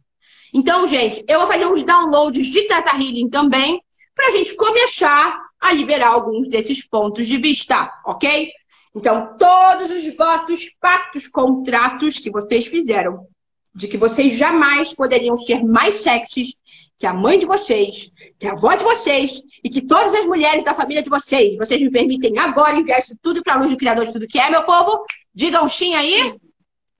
Então, 0.54 0.88
gente, 0.88 1.24
eu 1.28 1.39
vou 1.39 1.48
fazer 1.48 1.66
uns 1.66 1.84
downloads 1.84 2.46
de 2.46 2.68
Tata 2.68 2.92
Healing 2.92 3.30
também, 3.30 3.82
para 4.13 4.28
a 4.28 4.32
gente 4.32 4.56
começar 4.56 5.42
a 5.60 5.74
liberar 5.74 6.10
alguns 6.10 6.48
desses 6.48 6.86
pontos 6.86 7.26
de 7.26 7.38
vista, 7.38 7.92
ok? 8.06 8.52
Então, 8.96 9.36
todos 9.39 9.89
os 9.89 10.16
votos, 10.16 10.70
pactos, 10.80 11.28
contratos 11.28 12.20
que 12.20 12.30
vocês 12.30 12.68
fizeram, 12.68 13.26
de 13.74 13.88
que 13.88 13.98
vocês 13.98 14.38
jamais 14.38 14.94
poderiam 14.94 15.36
ser 15.36 15.63
mais 15.63 15.96
sexys 15.96 16.50
que 16.96 17.08
a 17.08 17.13
mãe 17.13 17.39
de 17.39 17.46
vocês, 17.46 18.12
que 18.38 18.48
a 18.48 18.52
avó 18.52 18.76
de 18.76 18.84
vocês 18.84 19.42
e 19.63 19.70
que 19.70 19.82
todas 19.82 20.13
as 20.13 20.26
mulheres 20.26 20.63
da 20.63 20.76
família 20.76 21.02
de 21.02 21.10
vocês, 21.10 21.58
vocês 21.58 21.82
me 21.82 21.89
permitem 21.89 22.38
agora 22.38 22.76
enviar 22.76 23.00
isso 23.00 23.16
tudo 23.22 23.42
para 23.42 23.56
a 23.56 23.58
luz 23.58 23.72
do 23.72 23.78
Criador 23.78 24.06
de 24.06 24.13
tudo 24.13 24.28
que 24.28 24.39
é, 24.39 24.50
meu 24.52 24.63
povo? 24.63 25.04
Digam 25.34 25.68
sim 25.68 25.96
aí. 25.96 26.36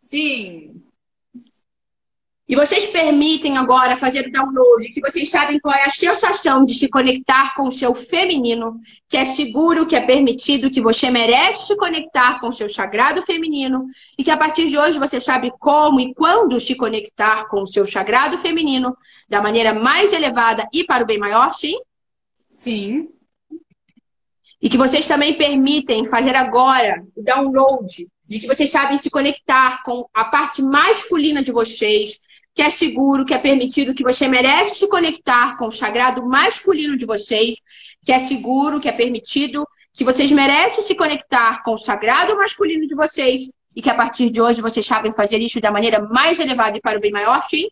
Sim. 0.02 0.84
E 2.54 2.56
vocês 2.56 2.86
permitem 2.86 3.58
agora 3.58 3.96
fazer 3.96 4.28
o 4.28 4.32
download, 4.32 4.88
que 4.90 5.02
vocês 5.02 5.28
sabem 5.32 5.60
qual 5.60 5.74
é 5.74 5.86
a 5.86 5.90
sensação 5.90 6.64
de 6.64 6.76
se 6.76 6.88
conectar 6.88 7.56
com 7.56 7.68
o 7.68 7.72
seu 7.72 7.96
feminino, 7.96 8.80
que 9.10 9.18
é 9.18 9.26
seguro, 9.26 9.88
que 9.88 9.96
é 9.96 10.06
permitido, 10.06 10.70
que 10.70 10.80
você 10.80 11.10
merece 11.10 11.66
se 11.66 11.76
conectar 11.76 12.40
com 12.40 12.50
o 12.50 12.54
seu 12.54 12.70
sagrado 12.70 13.24
feminino, 13.24 13.88
e 14.16 14.24
que 14.24 14.30
a 14.30 14.38
partir 14.38 14.70
de 14.70 14.78
hoje 14.78 15.00
você 15.00 15.20
sabe 15.20 15.52
como 15.60 16.00
e 16.00 16.14
quando 16.14 16.60
se 16.60 16.76
conectar 16.76 17.48
com 17.48 17.64
o 17.64 17.66
seu 17.66 17.88
sagrado 17.88 18.38
feminino 18.38 18.96
da 19.28 19.42
maneira 19.42 19.74
mais 19.74 20.14
elevada 20.14 20.70
e 20.72 20.84
para 20.84 21.04
o 21.04 21.08
bem 21.08 21.18
maior, 21.18 21.56
sim? 21.56 21.80
Sim. 22.48 23.10
E 24.62 24.70
que 24.70 24.78
vocês 24.78 25.08
também 25.08 25.36
permitem 25.40 26.06
fazer 26.06 26.36
agora 26.36 27.04
o 27.16 27.24
download 27.24 28.08
de 28.28 28.40
que 28.40 28.48
vocês 28.48 28.70
sabem 28.70 28.98
se 29.00 29.10
conectar 29.10 29.84
com 29.84 30.08
a 30.14 30.26
parte 30.26 30.62
masculina 30.62 31.44
de 31.44 31.52
vocês, 31.52 32.22
que 32.54 32.62
é 32.62 32.70
seguro, 32.70 33.26
que 33.26 33.34
é 33.34 33.38
permitido, 33.38 33.96
que 33.96 34.04
você 34.04 34.28
merece 34.28 34.76
se 34.76 34.88
conectar 34.88 35.58
com 35.58 35.68
o 35.68 35.72
sagrado 35.72 36.26
masculino 36.26 36.98
de 36.98 37.06
vocês, 37.06 37.56
que 38.06 38.12
é 38.12 38.20
seguro, 38.20 38.80
que 38.80 38.88
é 38.88 38.92
permitido, 38.92 39.68
que 39.94 40.04
vocês 40.04 40.32
merecem 40.32 40.84
se 40.84 40.96
conectar 40.96 41.64
com 41.64 41.74
o 41.74 41.78
sagrado 41.78 42.36
masculino 42.36 42.86
de 42.86 42.96
vocês 42.96 43.42
e 43.76 43.82
que 43.82 43.90
a 43.90 43.96
partir 43.96 44.30
de 44.30 44.42
hoje 44.42 44.62
vocês 44.62 44.86
sabem 44.86 45.14
fazer 45.14 45.40
isso 45.40 45.60
da 45.60 45.72
maneira 45.72 46.00
mais 46.00 46.40
elevada 46.40 46.78
e 46.78 46.82
para 46.82 46.98
o 46.98 47.02
bem 47.02 47.12
maior, 47.12 47.44
sim? 47.50 47.68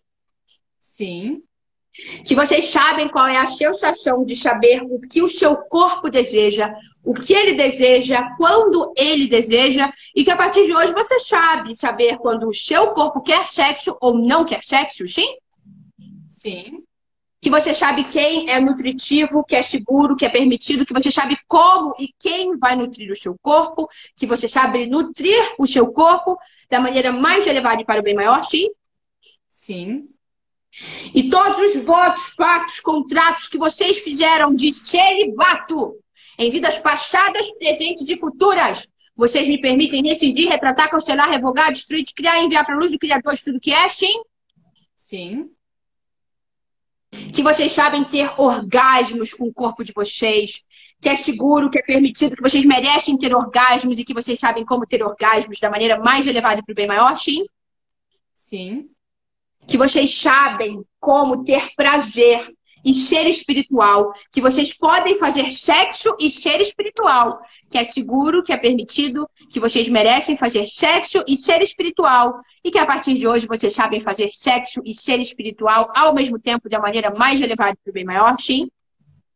Sim 0.79 1.43
que 2.25 2.35
vocês 2.35 2.69
sabem 2.69 3.07
qual 3.09 3.27
é 3.27 3.37
a 3.37 3.45
sensação 3.45 4.23
de 4.23 4.35
saber 4.35 4.81
o 4.83 4.99
que 4.99 5.21
o 5.21 5.27
seu 5.27 5.55
corpo 5.55 6.09
deseja, 6.09 6.73
o 7.03 7.13
que 7.13 7.33
ele 7.33 7.53
deseja, 7.53 8.35
quando 8.37 8.93
ele 8.95 9.27
deseja, 9.27 9.91
e 10.15 10.23
que 10.23 10.31
a 10.31 10.37
partir 10.37 10.65
de 10.65 10.73
hoje 10.73 10.93
você 10.93 11.19
sabe 11.19 11.75
saber 11.75 12.17
quando 12.17 12.47
o 12.47 12.53
seu 12.53 12.91
corpo 12.91 13.21
quer 13.21 13.47
sexo 13.47 13.97
ou 14.01 14.17
não 14.17 14.45
quer 14.45 14.63
sexo, 14.63 15.07
sim? 15.07 15.35
Sim. 16.29 16.83
Que 17.41 17.49
você 17.49 17.73
sabe 17.73 18.03
quem 18.03 18.49
é 18.49 18.59
nutritivo, 18.59 19.43
que 19.43 19.55
é 19.55 19.63
seguro, 19.63 20.15
que 20.15 20.25
é 20.25 20.29
permitido, 20.29 20.85
que 20.85 20.93
você 20.93 21.11
sabe 21.11 21.35
como 21.47 21.95
e 21.99 22.13
quem 22.19 22.55
vai 22.57 22.75
nutrir 22.75 23.11
o 23.11 23.15
seu 23.15 23.35
corpo, 23.41 23.89
que 24.15 24.27
você 24.27 24.47
sabe 24.47 24.85
nutrir 24.85 25.55
o 25.57 25.65
seu 25.65 25.91
corpo 25.91 26.37
da 26.69 26.79
maneira 26.79 27.11
mais 27.11 27.45
elevada 27.47 27.81
e 27.81 27.85
para 27.85 27.99
o 27.99 28.03
bem 28.03 28.13
maior, 28.13 28.43
sim? 28.43 28.69
Sim. 29.49 30.07
E 31.13 31.29
todos 31.29 31.75
os 31.75 31.83
votos, 31.83 32.29
pactos, 32.35 32.79
contratos 32.79 33.47
que 33.47 33.57
vocês 33.57 33.99
fizeram 33.99 34.55
de 34.55 34.73
celibato 34.73 35.95
em 36.37 36.49
vidas 36.49 36.79
passadas, 36.79 37.51
presentes 37.51 38.07
e 38.07 38.17
futuras, 38.17 38.87
vocês 39.15 39.47
me 39.47 39.59
permitem 39.59 40.03
rescindir, 40.03 40.49
retratar, 40.49 40.89
cancelar, 40.89 41.29
revogar, 41.29 41.71
destruir, 41.71 42.05
criar 42.15 42.39
e 42.39 42.45
enviar 42.45 42.65
para 42.65 42.75
a 42.75 42.77
luz 42.77 42.91
do 42.91 42.97
Criador 42.97 43.35
de 43.35 43.43
tudo 43.43 43.59
que 43.59 43.73
é, 43.73 43.89
sim? 43.89 44.21
Sim. 44.95 45.51
Que 47.33 47.43
vocês 47.43 47.73
sabem 47.73 48.05
ter 48.05 48.33
orgasmos 48.37 49.33
com 49.33 49.47
o 49.47 49.53
corpo 49.53 49.83
de 49.83 49.91
vocês, 49.91 50.63
que 51.01 51.09
é 51.09 51.15
seguro, 51.15 51.69
que 51.69 51.79
é 51.79 51.81
permitido, 51.81 52.37
que 52.37 52.41
vocês 52.41 52.63
merecem 52.63 53.17
ter 53.17 53.35
orgasmos 53.35 53.99
e 53.99 54.05
que 54.05 54.13
vocês 54.13 54.39
sabem 54.39 54.65
como 54.65 54.87
ter 54.87 55.03
orgasmos 55.03 55.59
da 55.59 55.69
maneira 55.69 55.99
mais 55.99 56.25
elevada 56.25 56.63
para 56.63 56.71
o 56.71 56.75
bem 56.75 56.87
maior, 56.87 57.17
sim? 57.17 57.43
Sim 58.33 58.89
que 59.71 59.77
vocês 59.77 60.19
sabem 60.19 60.83
como 60.99 61.45
ter 61.45 61.73
prazer 61.77 62.53
e 62.83 62.93
ser 62.93 63.25
espiritual, 63.25 64.11
que 64.29 64.41
vocês 64.41 64.73
podem 64.73 65.17
fazer 65.17 65.49
sexo 65.51 66.13
e 66.19 66.29
ser 66.29 66.59
espiritual, 66.59 67.39
que 67.69 67.77
é 67.77 67.83
seguro, 67.85 68.43
que 68.43 68.51
é 68.51 68.57
permitido, 68.57 69.29
que 69.49 69.61
vocês 69.61 69.87
merecem 69.87 70.35
fazer 70.35 70.67
sexo 70.67 71.23
e 71.25 71.37
ser 71.37 71.61
espiritual, 71.61 72.41
e 72.61 72.69
que 72.69 72.77
a 72.77 72.85
partir 72.85 73.13
de 73.13 73.25
hoje 73.25 73.47
vocês 73.47 73.73
sabem 73.73 74.01
fazer 74.01 74.29
sexo 74.33 74.81
e 74.83 74.93
ser 74.93 75.21
espiritual 75.21 75.89
ao 75.95 76.13
mesmo 76.13 76.37
tempo 76.37 76.67
da 76.67 76.79
maneira 76.79 77.09
mais 77.09 77.39
elevada 77.39 77.77
para 77.81 77.91
o 77.91 77.93
bem 77.93 78.03
maior, 78.03 78.35
sim? 78.41 78.69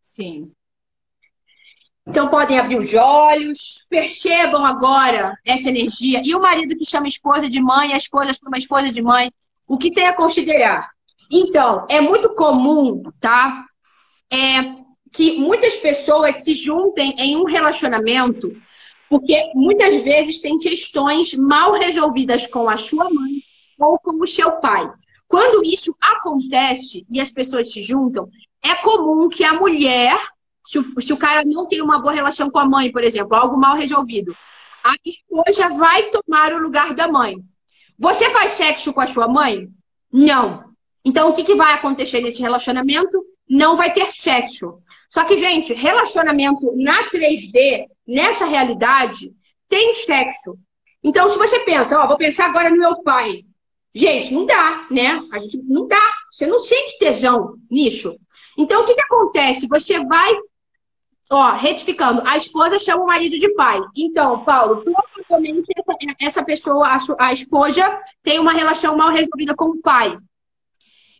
Sim. 0.01 0.51
Então 2.05 2.27
podem 2.27 2.59
abrir 2.59 2.77
os 2.77 2.93
olhos, 2.93 3.85
percebam 3.89 4.65
agora 4.65 5.33
essa 5.45 5.69
energia. 5.69 6.21
E 6.25 6.35
o 6.35 6.41
marido 6.41 6.75
que 6.75 6.85
chama 6.85 7.05
a 7.05 7.09
esposa 7.09 7.47
de 7.47 7.61
mãe, 7.61 7.93
a 7.93 7.97
esposa 7.97 8.33
chama 8.33 8.57
a 8.57 8.59
esposa 8.59 8.91
de 8.91 9.01
mãe, 9.01 9.31
o 9.67 9.77
que 9.77 9.91
tem 9.91 10.07
a 10.07 10.13
considerar? 10.13 10.89
Então, 11.31 11.85
é 11.89 11.99
muito 12.01 12.35
comum, 12.35 13.01
tá? 13.19 13.65
É 14.31 14.85
que 15.11 15.37
muitas 15.37 15.75
pessoas 15.77 16.43
se 16.43 16.53
juntem 16.53 17.15
em 17.17 17.37
um 17.37 17.45
relacionamento 17.45 18.51
porque 19.09 19.51
muitas 19.53 20.03
vezes 20.03 20.39
tem 20.39 20.59
questões 20.59 21.33
mal 21.33 21.73
resolvidas 21.73 22.47
com 22.47 22.67
a 22.67 22.77
sua 22.77 23.05
mãe 23.05 23.41
ou 23.79 23.99
com 23.99 24.21
o 24.21 24.27
seu 24.27 24.53
pai. 24.59 24.91
Quando 25.27 25.63
isso 25.63 25.95
acontece 26.01 27.05
e 27.09 27.19
as 27.19 27.31
pessoas 27.31 27.71
se 27.71 27.81
juntam, 27.81 28.29
é 28.63 28.75
comum 28.75 29.29
que 29.29 29.43
a 29.43 29.53
mulher, 29.53 30.17
se 30.65 30.79
o, 30.79 31.01
se 31.01 31.13
o 31.13 31.17
cara 31.17 31.43
não 31.45 31.67
tem 31.67 31.81
uma 31.81 31.99
boa 31.99 32.13
relação 32.13 32.49
com 32.49 32.59
a 32.59 32.65
mãe, 32.65 32.91
por 32.91 33.03
exemplo, 33.03 33.35
algo 33.35 33.57
mal 33.57 33.75
resolvido, 33.75 34.35
a 34.83 34.93
esposa 35.05 35.69
vai 35.69 36.09
tomar 36.09 36.53
o 36.53 36.59
lugar 36.59 36.93
da 36.93 37.07
mãe. 37.07 37.37
Você 37.97 38.29
faz 38.29 38.51
sexo 38.51 38.93
com 38.93 39.01
a 39.01 39.07
sua 39.07 39.27
mãe? 39.27 39.69
Não. 40.11 40.65
Então, 41.03 41.29
o 41.29 41.33
que, 41.33 41.43
que 41.43 41.55
vai 41.55 41.73
acontecer 41.73 42.21
nesse 42.21 42.41
relacionamento? 42.41 43.23
Não 43.47 43.75
vai 43.75 43.93
ter 43.93 44.11
sexo. 44.11 44.79
Só 45.09 45.23
que, 45.23 45.37
gente, 45.37 45.73
relacionamento 45.73 46.73
na 46.75 47.09
3D, 47.09 47.85
nessa 48.07 48.45
realidade, 48.45 49.31
tem 49.69 49.93
sexo. 49.93 50.57
Então, 51.03 51.29
se 51.29 51.37
você 51.37 51.59
pensa, 51.59 51.99
ó, 51.99 52.07
vou 52.07 52.17
pensar 52.17 52.45
agora 52.45 52.69
no 52.69 52.77
meu 52.77 53.03
pai. 53.03 53.43
Gente, 53.93 54.33
não 54.33 54.45
dá, 54.45 54.87
né? 54.89 55.23
A 55.31 55.39
gente 55.39 55.57
não 55.63 55.87
dá. 55.87 56.13
Você 56.31 56.47
não 56.47 56.59
sente 56.59 56.97
tesão 56.97 57.55
nisso. 57.69 58.15
Então, 58.57 58.81
o 58.81 58.85
que, 58.85 58.95
que 58.95 59.01
acontece? 59.01 59.67
Você 59.67 60.03
vai 60.05 60.33
Ó, 61.31 61.51
retificando, 61.53 62.21
a 62.25 62.37
esposa 62.37 62.77
chama 62.77 63.03
o 63.03 63.07
marido 63.07 63.39
de 63.39 63.49
pai. 63.55 63.81
Então, 63.95 64.43
Paulo, 64.43 64.83
provavelmente 64.83 65.65
essa, 65.75 66.15
essa 66.19 66.43
pessoa, 66.43 66.87
a, 66.87 66.99
a 67.25 67.33
esposa, 67.33 67.99
tem 68.21 68.39
uma 68.39 68.53
relação 68.53 68.95
mal 68.95 69.09
resolvida 69.09 69.55
com 69.55 69.65
o 69.65 69.81
pai. 69.81 70.15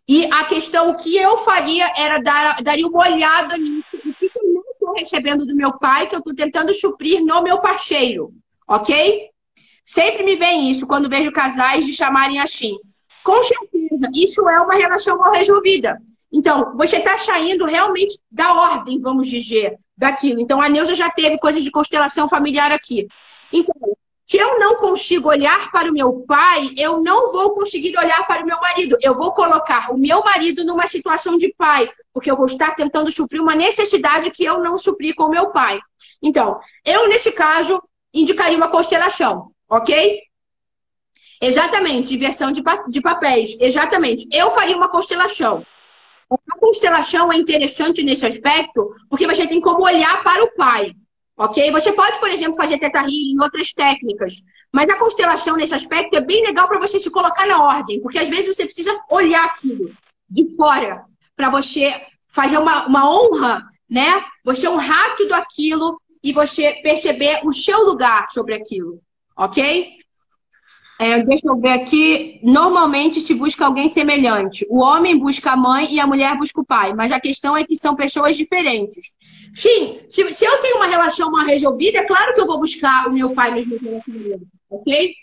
E 0.08 0.26
a 0.32 0.44
questão, 0.44 0.90
o 0.90 0.96
que 0.96 1.16
eu 1.16 1.38
faria 1.38 1.92
era 1.96 2.18
dar 2.18 2.62
daria 2.62 2.86
uma 2.86 3.00
olhada 3.00 3.58
nisso. 3.58 3.88
O 3.92 4.14
que 4.14 4.30
eu 4.32 4.52
não 4.52 4.62
estou 4.70 4.92
recebendo 4.94 5.44
do 5.44 5.56
meu 5.56 5.76
pai, 5.76 6.08
que 6.08 6.14
eu 6.14 6.20
estou 6.20 6.34
tentando 6.34 6.72
suprir 6.72 7.24
no 7.24 7.42
meu 7.42 7.60
parceiro. 7.60 8.32
Ok? 8.68 9.28
Sempre 9.84 10.22
me 10.22 10.36
vem 10.36 10.70
isso 10.70 10.86
quando 10.86 11.08
vejo 11.08 11.32
casais 11.32 11.84
de 11.84 11.92
chamarem 11.92 12.38
assim. 12.38 12.78
Com 13.24 13.42
certeza, 13.42 14.08
isso 14.14 14.48
é 14.48 14.60
uma 14.60 14.74
relação 14.74 15.18
mal 15.18 15.32
resolvida. 15.32 16.00
Então, 16.36 16.76
você 16.76 16.98
está 16.98 17.16
saindo 17.16 17.64
realmente 17.64 18.20
da 18.30 18.52
ordem, 18.52 19.00
vamos 19.00 19.26
dizer 19.26 19.74
daquilo. 19.96 20.38
Então, 20.38 20.60
a 20.60 20.68
Neuza 20.68 20.94
já 20.94 21.08
teve 21.08 21.38
coisas 21.38 21.64
de 21.64 21.70
constelação 21.70 22.28
familiar 22.28 22.70
aqui. 22.70 23.08
Então, 23.50 23.74
se 24.26 24.36
eu 24.36 24.58
não 24.58 24.76
consigo 24.76 25.30
olhar 25.30 25.70
para 25.70 25.88
o 25.88 25.94
meu 25.94 26.24
pai, 26.28 26.74
eu 26.76 27.00
não 27.00 27.32
vou 27.32 27.54
conseguir 27.54 27.96
olhar 27.96 28.26
para 28.26 28.42
o 28.42 28.46
meu 28.46 28.60
marido. 28.60 28.98
Eu 29.00 29.14
vou 29.14 29.32
colocar 29.32 29.90
o 29.90 29.96
meu 29.96 30.22
marido 30.22 30.62
numa 30.62 30.86
situação 30.86 31.38
de 31.38 31.54
pai, 31.56 31.88
porque 32.12 32.30
eu 32.30 32.36
vou 32.36 32.44
estar 32.44 32.74
tentando 32.74 33.10
suprir 33.10 33.40
uma 33.40 33.54
necessidade 33.54 34.30
que 34.30 34.44
eu 34.44 34.62
não 34.62 34.76
supri 34.76 35.14
com 35.14 35.24
o 35.24 35.30
meu 35.30 35.52
pai. 35.52 35.80
Então, 36.22 36.60
eu, 36.84 37.08
nesse 37.08 37.32
caso, 37.32 37.82
indicaria 38.12 38.58
uma 38.58 38.68
constelação, 38.68 39.52
ok? 39.70 40.20
Exatamente, 41.40 42.14
inversão 42.14 42.52
de, 42.52 42.62
de 42.90 43.00
papéis. 43.00 43.56
Exatamente. 43.58 44.28
Eu 44.30 44.50
faria 44.50 44.76
uma 44.76 44.90
constelação. 44.90 45.64
A 46.30 46.58
constelação 46.58 47.32
é 47.32 47.36
interessante 47.36 48.02
nesse 48.02 48.26
aspecto, 48.26 48.94
porque 49.08 49.26
você 49.26 49.46
tem 49.46 49.60
como 49.60 49.84
olhar 49.84 50.22
para 50.24 50.44
o 50.44 50.54
pai. 50.54 50.92
Ok? 51.36 51.70
Você 51.70 51.92
pode, 51.92 52.18
por 52.18 52.30
exemplo, 52.30 52.56
fazer 52.56 52.78
teta 52.78 53.04
em 53.06 53.40
outras 53.40 53.72
técnicas, 53.72 54.34
mas 54.72 54.88
a 54.88 54.98
constelação 54.98 55.56
nesse 55.56 55.74
aspecto 55.74 56.16
é 56.16 56.20
bem 56.20 56.42
legal 56.42 56.66
para 56.66 56.78
você 56.78 56.98
se 56.98 57.10
colocar 57.10 57.46
na 57.46 57.62
ordem, 57.62 58.00
porque 58.00 58.18
às 58.18 58.28
vezes 58.28 58.56
você 58.56 58.64
precisa 58.64 58.98
olhar 59.10 59.44
aquilo 59.44 59.94
de 60.28 60.56
fora 60.56 61.04
para 61.36 61.50
você 61.50 62.02
fazer 62.26 62.58
uma, 62.58 62.86
uma 62.86 63.08
honra, 63.08 63.62
né? 63.88 64.24
Você 64.44 64.66
honrar 64.66 65.14
tudo 65.16 65.34
aquilo 65.34 66.00
e 66.22 66.32
você 66.32 66.80
perceber 66.82 67.40
o 67.44 67.52
seu 67.52 67.84
lugar 67.84 68.28
sobre 68.30 68.54
aquilo, 68.54 69.00
ok? 69.36 69.95
É, 70.98 71.22
deixa 71.22 71.46
eu 71.46 71.60
ver 71.60 71.72
aqui. 71.72 72.40
Normalmente 72.42 73.20
se 73.20 73.34
busca 73.34 73.66
alguém 73.66 73.88
semelhante. 73.88 74.66
O 74.70 74.80
homem 74.80 75.18
busca 75.18 75.52
a 75.52 75.56
mãe 75.56 75.92
e 75.92 76.00
a 76.00 76.06
mulher 76.06 76.36
busca 76.38 76.60
o 76.60 76.64
pai. 76.64 76.94
Mas 76.94 77.12
a 77.12 77.20
questão 77.20 77.56
é 77.56 77.64
que 77.64 77.76
são 77.76 77.94
pessoas 77.94 78.36
diferentes. 78.36 79.14
Sim, 79.54 80.00
se, 80.08 80.32
se 80.32 80.44
eu 80.44 80.58
tenho 80.60 80.76
uma 80.76 80.86
relação 80.86 81.30
mal 81.30 81.44
resolvida, 81.44 81.98
é 81.98 82.06
claro 82.06 82.34
que 82.34 82.40
eu 82.40 82.46
vou 82.46 82.58
buscar 82.58 83.08
o 83.08 83.12
meu 83.12 83.34
pai 83.34 83.52
mesmo 83.54 83.78
relacionamento. 83.78 84.46
Ok? 84.70 85.14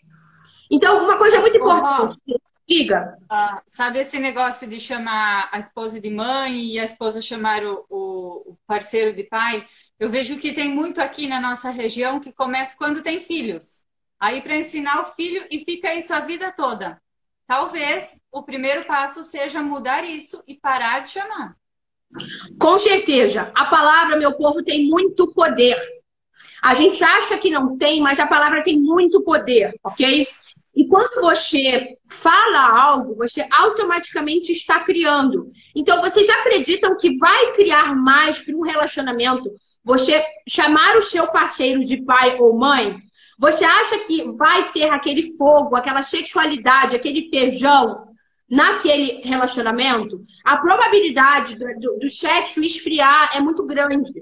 Então, 0.70 1.04
uma 1.04 1.18
coisa 1.18 1.40
muito 1.40 1.58
importante. 1.58 2.20
Diga. 2.68 3.18
Ah, 3.30 3.62
sabe 3.68 4.00
esse 4.00 4.20
negócio 4.20 4.68
de 4.68 4.80
chamar 4.80 5.50
a 5.52 5.60
esposa 5.60 6.00
de 6.00 6.10
mãe 6.10 6.66
e 6.66 6.80
a 6.80 6.86
esposa 6.86 7.22
chamar 7.22 7.64
o, 7.64 7.86
o 7.90 8.58
parceiro 8.66 9.14
de 9.14 9.24
pai? 9.24 9.66
Eu 10.00 10.08
vejo 10.10 10.38
que 10.38 10.54
tem 10.54 10.70
muito 10.70 11.02
aqui 11.02 11.28
na 11.28 11.42
nossa 11.42 11.70
região 11.70 12.20
que 12.20 12.32
começa 12.32 12.78
quando 12.78 13.02
tem 13.04 13.20
filhos. 13.20 13.82
Aí 14.24 14.42
para 14.42 14.56
ensinar 14.56 15.02
o 15.02 15.14
filho 15.16 15.46
e 15.52 15.60
fica 15.60 15.94
isso 15.94 16.14
a 16.14 16.22
vida 16.22 16.50
toda. 16.50 16.98
Talvez 17.46 18.22
o 18.32 18.42
primeiro 18.42 18.86
passo 18.86 19.22
seja 19.22 19.62
mudar 19.62 20.06
isso 20.06 20.42
e 20.48 20.56
parar 20.56 21.02
de 21.02 21.10
chamar. 21.10 21.58
Com 22.58 22.78
certeza. 22.78 23.52
A 23.54 23.66
palavra, 23.66 24.16
meu 24.16 24.32
povo, 24.38 24.64
tem 24.64 24.88
muito 24.88 25.34
poder. 25.34 25.76
A 26.62 26.74
gente 26.74 27.04
acha 27.04 27.38
que 27.38 27.52
não 27.52 27.78
tem, 27.78 28.00
mas 28.00 28.18
a 28.18 28.26
palavra 28.26 28.64
tem 28.64 28.80
muito 28.80 29.22
poder, 29.26 29.78
ok? 29.84 30.26
E 30.74 30.88
quando 30.88 31.20
você 31.20 31.98
fala 32.08 32.82
algo, 32.82 33.16
você 33.16 33.46
automaticamente 33.52 34.54
está 34.54 34.86
criando. 34.86 35.52
Então, 35.76 36.02
vocês 36.02 36.30
acreditam 36.30 36.96
que 36.96 37.18
vai 37.18 37.52
criar 37.56 37.94
mais 37.94 38.40
para 38.40 38.56
um 38.56 38.62
relacionamento 38.62 39.52
você 39.84 40.26
chamar 40.48 40.96
o 40.96 41.04
seu 41.04 41.28
parceiro 41.28 41.84
de 41.84 42.02
pai 42.06 42.40
ou 42.40 42.58
mãe? 42.58 43.04
Você 43.40 43.66
acha 43.66 44.00
que 44.00 44.32
vai 44.38 44.72
ter 44.72 44.90
aquele 44.90 45.36
fogo, 45.38 45.76
aquela 45.76 46.04
sexualidade, 46.04 46.96
aquele 46.96 47.30
tejão 47.30 48.08
naquele 48.50 49.22
relacionamento? 49.24 50.24
A 50.44 50.58
probabilidade 50.58 51.56
do, 51.58 51.66
do, 51.80 52.00
do 52.00 52.10
sexo 52.10 52.64
esfriar 52.64 53.36
é 53.36 53.40
muito 53.40 53.66
grande. 53.66 54.14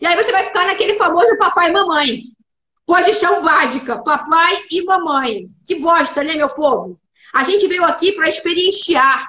E 0.00 0.06
aí 0.06 0.16
você 0.16 0.32
vai 0.32 0.44
ficar 0.44 0.66
naquele 0.66 0.94
famoso 0.94 1.36
papai 1.38 1.70
e 1.70 1.72
mamãe. 1.72 2.22
Posição 2.84 3.42
básica, 3.42 4.02
papai 4.02 4.64
e 4.70 4.82
mamãe. 4.84 5.46
Que 5.64 5.76
bosta, 5.76 6.22
né, 6.22 6.34
meu 6.34 6.48
povo? 6.48 7.00
A 7.34 7.42
gente 7.42 7.66
veio 7.66 7.84
aqui 7.84 8.12
para 8.12 8.28
experienciar 8.28 9.26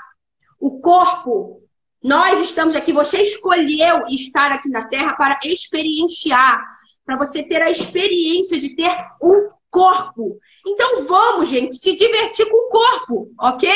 o 0.60 0.80
corpo. 0.80 1.62
Nós 2.04 2.40
estamos 2.40 2.76
aqui, 2.76 2.94
você 2.94 3.22
escolheu 3.24 4.06
estar 4.08 4.52
aqui 4.52 4.70
na 4.70 4.88
Terra 4.88 5.14
para 5.14 5.40
experienciar 5.44 6.77
para 7.08 7.18
você 7.18 7.42
ter 7.42 7.62
a 7.62 7.72
experiência 7.72 8.60
de 8.60 8.76
ter 8.76 8.92
um 9.24 9.50
corpo. 9.72 10.38
Então 10.66 11.06
vamos, 11.06 11.48
gente, 11.48 11.78
se 11.78 11.96
divertir 11.96 12.46
com 12.50 12.68
o 12.68 12.70
corpo, 12.70 13.32
ok? 13.40 13.72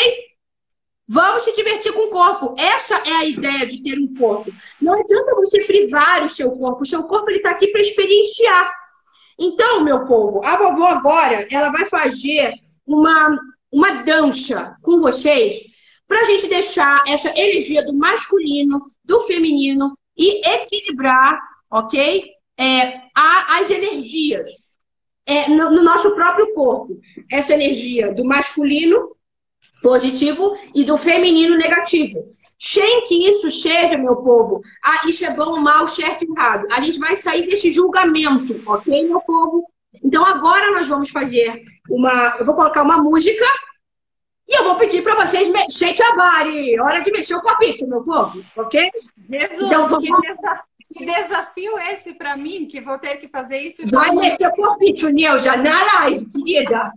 Vamos 1.08 1.44
se 1.44 1.56
divertir 1.56 1.94
com 1.94 2.08
o 2.08 2.10
corpo. 2.10 2.54
Essa 2.58 2.96
é 2.96 3.14
a 3.14 3.26
ideia 3.26 3.66
de 3.66 3.82
ter 3.82 3.98
um 3.98 4.14
corpo. 4.16 4.52
Não 4.82 4.94
adianta 4.94 5.36
você 5.36 5.64
privar 5.64 6.24
o 6.24 6.30
seu 6.30 6.52
corpo. 6.52 6.84
O 6.84 6.86
seu 6.86 7.04
corpo 7.04 7.30
ele 7.30 7.38
está 7.38 7.52
aqui 7.52 7.68
para 7.68 7.82
experienciar. 7.82 8.70
Então, 9.40 9.82
meu 9.82 10.06
povo, 10.06 10.46
a 10.46 10.58
vovó 10.58 10.88
agora 10.88 11.48
ela 11.50 11.72
vai 11.72 11.86
fazer 11.86 12.54
uma, 12.86 13.40
uma 13.72 14.04
dança 14.04 14.76
com 14.82 15.00
vocês 15.00 15.56
para 16.06 16.22
a 16.22 16.26
gente 16.26 16.48
deixar 16.48 17.02
essa 17.08 17.30
energia 17.30 17.86
do 17.86 17.94
masculino, 17.94 18.82
do 19.06 19.22
feminino 19.22 19.98
e 20.18 20.46
equilibrar, 20.46 21.40
ok? 21.70 22.30
É, 22.62 23.02
as 23.16 23.70
energias 23.72 24.78
é, 25.26 25.50
no, 25.50 25.72
no, 25.72 25.84
nosso 25.84 26.14
próprio 26.14 26.54
corpo. 26.54 27.00
Essa 27.32 27.54
energia 27.54 28.14
do 28.14 28.24
masculino 28.24 29.16
positivo 29.82 30.56
e 30.76 30.84
do 30.84 30.96
feminino 30.98 31.58
negativo. 31.58 32.20
Sem 32.60 33.06
que 33.06 33.28
isso 33.28 33.50
seja, 33.50 33.98
meu 33.98 34.18
povo, 34.18 34.62
ah, 34.84 35.02
isso 35.08 35.26
é 35.26 35.34
bom, 35.34 35.58
mal, 35.58 35.88
certo 35.88 36.24
errado. 36.24 36.68
A 36.72 36.80
gente 36.80 37.00
vai 37.00 37.16
sair 37.16 37.48
desse 37.48 37.72
julgamento, 37.72 38.62
ok, 38.68 39.08
meu 39.08 39.20
povo? 39.22 39.68
Então 40.04 40.24
agora 40.24 40.72
nós 40.72 40.88
vamos 40.88 41.10
fazer 41.10 41.64
uma. 41.90 42.38
Eu 42.38 42.46
vou 42.46 42.56
colocar 42.56 42.84
uma 42.84 42.98
música 42.98 43.46
e 44.48 44.56
eu 44.56 44.64
vou 44.64 44.76
pedir 44.76 45.02
para 45.02 45.26
vocês 45.26 45.50
mexer 45.50 45.96
a 46.00 46.16
body. 46.16 46.80
Hora 46.80 47.02
de 47.02 47.12
mexer 47.12 47.36
o 47.36 47.42
copinho, 47.42 47.90
meu 47.90 48.04
povo, 48.04 48.44
ok? 48.56 48.92
Jesus, 49.28 49.62
então, 49.64 49.88
vamos... 49.88 50.22
Que 50.22 50.71
desafio 50.92 51.78
esse 51.80 52.14
para 52.14 52.36
mim, 52.38 52.66
que 52.66 52.82
vou 52.82 53.00
ter 53.00 53.18
que 53.18 53.28
fazer 53.28 53.60
isso. 53.60 53.90
Vai 53.90 54.12
mexer 54.12 54.48
o 54.48 54.78
bicho, 54.78 55.10
Neuza, 55.10 55.56
na 55.58 55.84
live, 55.84 56.26
querida. 56.28 56.92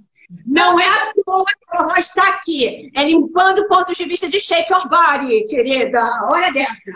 Não 0.46 0.80
é 0.80 0.86
à 0.86 1.12
toa 1.24 1.44
que 1.44 1.76
ela 1.76 1.98
está 1.98 2.28
aqui. 2.30 2.90
É 2.94 3.04
limpando 3.04 3.68
pontos 3.68 3.96
de 3.96 4.04
vista 4.04 4.28
de 4.28 4.40
Shake 4.40 4.72
Your 4.72 4.88
Body, 4.88 5.44
querida. 5.44 6.02
Olha 6.28 6.52
dessa. 6.52 6.92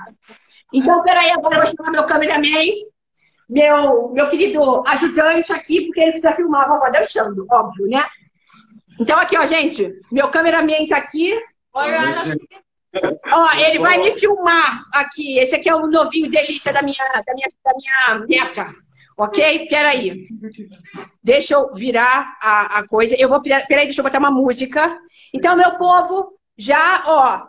Então, 0.72 1.02
peraí, 1.02 1.30
agora 1.30 1.56
eu 1.56 1.62
vou 1.62 1.74
chamar 1.74 1.90
meu 1.90 2.04
cameraman, 2.04 2.72
meu, 3.48 4.10
meu 4.12 4.28
querido 4.28 4.82
ajudante 4.86 5.52
aqui, 5.52 5.86
porque 5.86 6.00
ele 6.00 6.12
precisa 6.12 6.32
filmar 6.32 6.64
a 6.64 6.74
vovó 6.74 6.90
dançando, 6.90 7.46
óbvio, 7.50 7.86
né? 7.86 8.04
Então, 9.00 9.18
aqui, 9.18 9.38
ó, 9.38 9.46
gente, 9.46 9.94
meu 10.10 10.28
cameraman 10.28 10.82
está 10.82 10.96
aqui. 10.96 11.34
Olha, 11.72 11.98
Ó, 12.94 13.52
ele 13.54 13.78
vai 13.78 13.98
me 13.98 14.12
filmar 14.12 14.82
aqui. 14.92 15.38
Esse 15.38 15.54
aqui 15.54 15.68
é 15.68 15.74
o 15.74 15.86
novinho 15.86 16.30
delícia 16.30 16.72
da 16.72 16.82
minha, 16.82 16.96
da 17.26 17.34
minha, 17.34 17.48
da 17.64 17.72
minha 17.76 18.26
neta. 18.26 18.74
Ok? 19.16 19.66
Peraí. 19.68 20.24
Deixa 21.22 21.54
eu 21.54 21.74
virar 21.74 22.36
a, 22.40 22.78
a 22.78 22.86
coisa. 22.86 23.16
Eu 23.18 23.28
vou. 23.28 23.42
Peraí, 23.42 23.84
deixa 23.86 24.00
eu 24.00 24.04
botar 24.04 24.18
uma 24.18 24.30
música. 24.30 24.98
Então, 25.34 25.56
meu 25.56 25.72
povo, 25.76 26.38
já, 26.56 27.02
ó. 27.06 27.46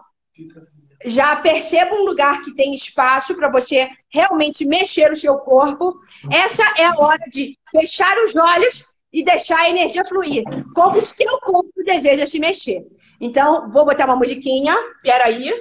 Já 1.05 1.37
perceba 1.37 1.95
um 1.95 2.03
lugar 2.03 2.41
que 2.41 2.53
tem 2.53 2.75
espaço 2.75 3.33
para 3.33 3.49
você 3.49 3.89
realmente 4.09 4.65
mexer 4.65 5.09
o 5.11 5.15
seu 5.15 5.37
corpo. 5.37 5.97
Essa 6.29 6.63
é 6.77 6.85
a 6.85 6.95
hora 6.97 7.23
de 7.31 7.57
fechar 7.71 8.17
os 8.23 8.35
olhos 8.35 8.83
e 9.13 9.23
deixar 9.23 9.59
a 9.59 9.69
energia 9.69 10.03
fluir. 10.03 10.43
Como 10.73 10.97
o 10.97 11.01
seu 11.01 11.39
corpo 11.39 11.71
deseja 11.85 12.25
se 12.25 12.37
mexer. 12.39 12.85
Então, 13.19 13.69
vou 13.69 13.85
botar 13.85 14.05
uma 14.05 14.15
musiquinha. 14.15 14.77
Peraí. 15.01 15.51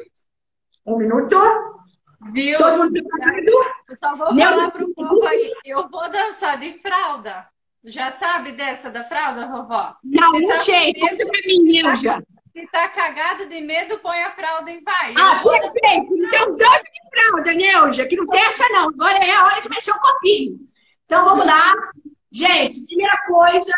Um 0.86 0.96
minuto. 0.96 1.36
Viu? 2.32 2.58
Todo 2.58 2.78
mundo 2.78 2.92
preparado? 2.92 3.48
Eu 3.88 3.98
só 3.98 4.16
vou 4.16 4.34
Meu 4.34 4.50
falar 4.50 4.70
pro 4.70 4.94
povo 4.94 5.26
aí. 5.26 5.52
Eu 5.64 5.88
vou 5.88 6.10
dançar 6.10 6.58
de 6.58 6.78
fralda. 6.80 7.46
Já 7.84 8.10
sabe 8.10 8.52
dessa 8.52 8.90
da 8.90 9.04
fralda, 9.04 9.46
vovó? 9.46 9.96
Não, 10.02 10.32
não 10.32 10.48
tá 10.48 10.64
sei. 10.64 10.92
Conta 10.94 11.26
pra 11.26 11.40
mim, 11.46 11.96
já. 11.96 12.20
Se 12.52 12.66
tá 12.72 12.88
cagado 12.88 13.46
de 13.46 13.60
medo, 13.60 13.98
põe 14.00 14.20
a 14.24 14.32
fralda 14.32 14.70
em 14.70 14.82
vai. 14.82 15.14
Ah, 15.16 15.40
perfeito. 15.42 16.12
Então, 16.16 16.56
dança 16.56 16.82
de 16.82 17.10
fralda, 17.10 17.54
Neuja, 17.54 18.06
que 18.06 18.16
não 18.16 18.26
tem 18.26 18.44
essa 18.44 18.68
não. 18.70 18.88
Agora 18.88 19.16
é 19.16 19.30
a 19.30 19.44
hora 19.44 19.62
de 19.62 19.68
mexer 19.68 19.92
o 19.92 20.00
copinho. 20.00 20.58
Então, 21.06 21.24
vamos 21.24 21.46
lá. 21.46 21.72
Gente, 22.32 22.84
primeira 22.84 23.16
coisa, 23.26 23.72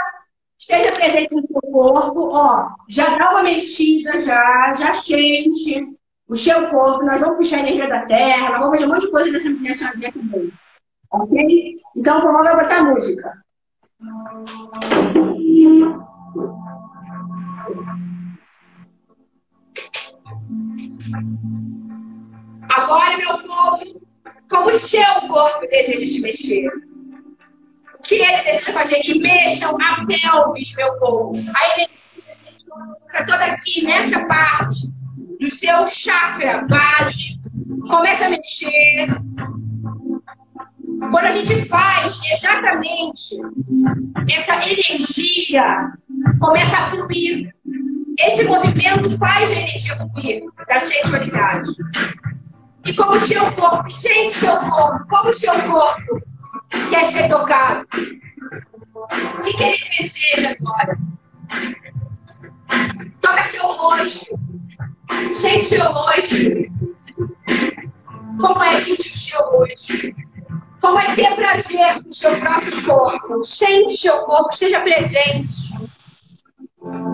esteja 0.60 0.92
presente 0.92 1.34
no 1.34 1.46
seu 1.46 1.60
corpo, 1.72 2.28
ó, 2.36 2.68
já 2.88 3.16
dá 3.16 3.30
uma 3.30 3.42
mexida, 3.42 4.20
já, 4.20 4.74
já 4.74 4.92
sente 4.94 5.88
o 6.28 6.36
seu 6.36 6.68
corpo, 6.68 7.04
nós 7.04 7.20
vamos 7.20 7.38
puxar 7.38 7.56
a 7.56 7.60
energia 7.60 7.88
da 7.88 8.04
terra, 8.04 8.50
nós 8.50 8.60
vamos 8.60 8.78
fazer 8.78 8.84
um 8.84 8.94
monte 8.94 9.06
de 9.06 9.10
coisa 9.10 9.30
nessa, 9.32 9.48
nessa, 9.48 9.96
nessa 9.96 10.18
vez. 10.18 10.52
Ok? 11.10 11.80
Então, 11.96 12.20
por 12.20 12.32
favor, 12.32 12.62
botar 12.62 12.78
a 12.78 12.84
música. 12.84 13.42
Agora, 22.68 23.16
meu 23.16 23.38
povo, 23.38 24.00
como 24.48 24.68
o 24.68 24.78
seu 24.78 25.14
corpo 25.26 25.66
deseja 25.68 26.06
se 26.06 26.20
mexer 26.20 26.89
que 28.02 28.14
ele 28.14 28.42
deseja 28.44 28.72
fazer. 28.72 29.00
E 29.04 29.20
mexam 29.20 29.76
a 29.80 30.04
pelvis, 30.06 30.74
meu 30.74 30.98
povo. 30.98 31.34
A 31.36 31.74
energia 31.74 31.90
está 33.06 33.24
toda 33.24 33.44
aqui, 33.44 33.84
nessa 33.84 34.24
parte 34.26 34.88
do 35.38 35.50
seu 35.50 35.86
chakra 35.86 36.66
base. 36.68 37.40
Começa 37.88 38.26
a 38.26 38.30
mexer. 38.30 39.08
Quando 41.10 41.24
a 41.24 41.32
gente 41.32 41.64
faz 41.66 42.20
exatamente 42.32 43.36
essa 44.30 44.54
energia, 44.68 45.92
começa 46.38 46.76
a 46.76 46.90
fluir. 46.90 47.54
Esse 48.18 48.44
movimento 48.44 49.16
faz 49.16 49.50
a 49.50 49.54
energia 49.54 49.96
fluir 49.96 50.44
da 50.68 50.80
sexualidade. 50.80 51.70
E 52.86 52.94
como 52.94 53.12
o 53.12 53.20
seu 53.20 53.50
corpo, 53.52 53.90
sente 53.90 54.34
seu 54.34 54.56
corpo, 54.58 55.06
como 55.08 55.28
o 55.30 55.32
seu 55.32 55.54
corpo 55.62 56.29
quer 56.90 57.06
ser 57.06 57.28
tocado. 57.28 57.86
O 57.92 59.42
que, 59.42 59.54
que 59.54 59.62
ele 59.62 59.78
deseja 59.98 60.56
agora? 60.58 60.98
Toca 63.20 63.42
seu 63.44 63.62
rosto. 63.62 64.38
Sente 65.34 65.64
seu 65.64 65.92
rosto. 65.92 66.36
Como 68.40 68.62
é 68.62 68.80
sentir 68.80 69.12
o 69.12 69.18
seu 69.18 69.40
rosto? 69.50 69.92
Como 70.80 70.98
é 70.98 71.14
ter 71.14 71.34
prazer 71.36 72.02
com 72.02 72.10
o 72.10 72.14
seu 72.14 72.38
próprio 72.38 72.84
corpo? 72.84 73.44
Sente 73.44 73.96
seu 73.96 74.18
corpo, 74.20 74.56
seja 74.56 74.80
presente. 74.80 75.54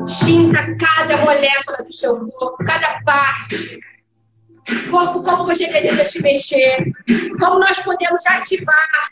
Sinta 0.08 0.76
cada 0.76 1.16
molécula 1.18 1.78
do 1.78 1.92
seu 1.92 2.30
corpo, 2.30 2.64
cada 2.64 3.00
parte. 3.02 3.80
Corpo, 4.90 5.22
como 5.22 5.44
você 5.44 5.66
deseja 5.68 6.04
se 6.04 6.20
mexer. 6.22 6.92
Como 7.38 7.60
nós 7.60 7.78
podemos 7.80 8.26
ativar 8.26 9.10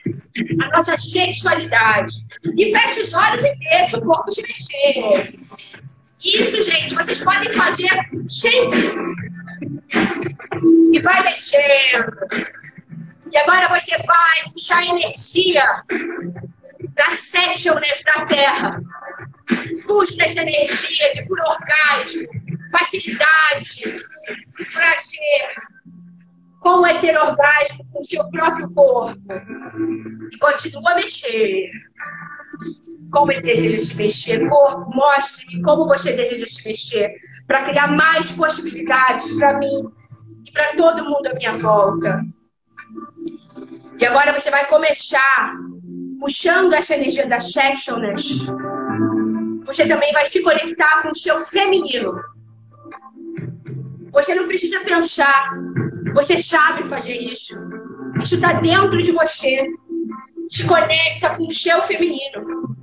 a 0.62 0.68
nossa 0.76 0.96
sexualidade. 0.96 2.14
E 2.57 2.72
feche 2.72 3.02
os 3.02 3.14
olhos 3.14 3.44
e 3.44 3.55
deixe 3.59 3.96
o 3.96 4.02
corpo 4.02 4.32
se 4.32 4.42
mexer. 4.42 5.34
Isso, 6.24 6.62
gente, 6.62 6.94
vocês 6.94 7.20
podem 7.20 7.52
fazer 7.52 7.90
sempre. 8.28 8.94
E 10.92 11.00
vai 11.00 11.22
mexendo. 11.22 12.16
E 13.30 13.36
agora 13.38 13.68
você 13.78 13.96
vai 13.98 14.52
puxar 14.52 14.84
energia 14.84 15.64
da 16.94 17.11
sexualness 17.11 18.02
da 18.05 18.26
Terra. 18.26 18.80
Puxa 19.86 20.24
essa 20.24 20.40
energia 20.40 21.12
de 21.14 21.26
puro 21.26 21.42
orgasmo, 21.42 22.22
facilidade, 22.70 24.02
prazer. 24.72 25.55
Como 26.61 26.86
é 26.86 26.98
ter 26.98 27.16
orgasmo 27.18 27.86
com 27.92 28.00
o 28.00 28.05
seu 28.05 28.28
próprio 28.30 28.70
corpo? 28.72 29.20
E 30.32 30.38
continua 30.38 30.92
a 30.92 30.94
mexer. 30.94 31.70
Como 33.12 33.32
ele 33.32 33.42
deseja 33.42 33.78
se 33.78 33.96
mexer. 33.96 34.48
Corpo, 34.48 34.90
mostre-me 34.94 35.62
como 35.62 35.86
você 35.86 36.14
deseja 36.14 36.46
se 36.46 36.66
mexer. 36.66 37.12
Para 37.46 37.68
criar 37.68 37.88
mais 37.88 38.32
possibilidades 38.32 39.30
para 39.34 39.59
mim 39.59 39.92
e 40.46 40.52
para 40.52 40.74
todo 40.76 41.05
mundo 41.05 41.26
à 41.26 41.34
minha 41.34 41.57
volta. 41.59 42.24
E 43.98 44.07
agora 44.07 44.32
você 44.32 44.50
vai 44.50 44.66
começar 44.66 45.55
puxando 46.18 46.72
essa 46.72 46.94
energia 46.94 47.28
da 47.28 47.40
sexualness. 47.40 48.46
Você 49.66 49.86
também 49.86 50.12
vai 50.12 50.24
se 50.24 50.42
conectar 50.42 51.02
com 51.02 51.11
o 51.11 51.16
seu 51.16 51.40
feminino. 51.46 52.14
Você 54.14 54.34
não 54.34 54.46
precisa 54.46 54.80
pensar. 54.80 55.50
Você 56.14 56.40
sabe 56.40 56.88
fazer 56.88 57.14
isso. 57.14 57.54
Isso 58.22 58.36
está 58.36 58.54
dentro 58.54 59.02
de 59.02 59.12
você. 59.12 59.66
Se 60.48 60.64
conecta 60.64 61.36
com 61.36 61.48
o 61.48 61.52
seu 61.52 61.82
feminino. 61.82 62.76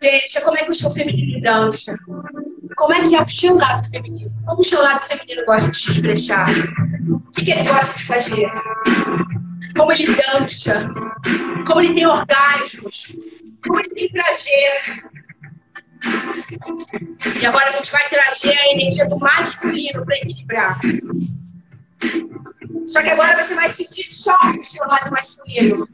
Deixa 0.00 0.40
como 0.40 0.56
é 0.56 0.64
que 0.64 0.70
o 0.70 0.74
seu 0.74 0.90
feminino 0.90 1.42
dança. 1.42 1.94
Como 2.74 2.94
é 2.94 3.06
que 3.06 3.14
é 3.14 3.22
o 3.22 3.28
seu 3.28 3.56
lado 3.56 3.88
feminino? 3.90 4.34
Como 4.46 4.62
o 4.62 4.64
seu 4.64 4.82
lado 4.82 5.06
feminino 5.06 5.44
gosta 5.44 5.70
de 5.70 5.78
se 5.78 5.90
expressar? 5.90 6.48
O 7.10 7.32
que, 7.32 7.44
que 7.44 7.50
ele 7.50 7.68
gosta 7.68 7.98
de 7.98 8.06
fazer? 8.06 8.48
Como 9.76 9.92
ele 9.92 10.16
dança? 10.16 10.90
Como 11.66 11.80
ele 11.80 11.94
tem 11.94 12.06
orgasmos? 12.06 13.14
Como 13.62 13.78
ele 13.80 13.90
tem 13.90 14.08
prazer? 14.10 15.09
E 17.40 17.46
agora 17.46 17.68
a 17.68 17.72
gente 17.72 17.90
vai 17.92 18.08
trazer 18.08 18.58
a 18.58 18.72
energia 18.72 19.08
do 19.08 19.18
masculino 19.18 20.04
para 20.04 20.16
equilibrar. 20.16 20.80
Só 22.86 23.02
que 23.02 23.10
agora 23.10 23.42
você 23.42 23.54
vai 23.54 23.68
sentir 23.68 24.12
só 24.12 24.36
o 24.58 24.62
seu 24.62 24.86
lado 24.86 25.10
masculino. 25.10 25.88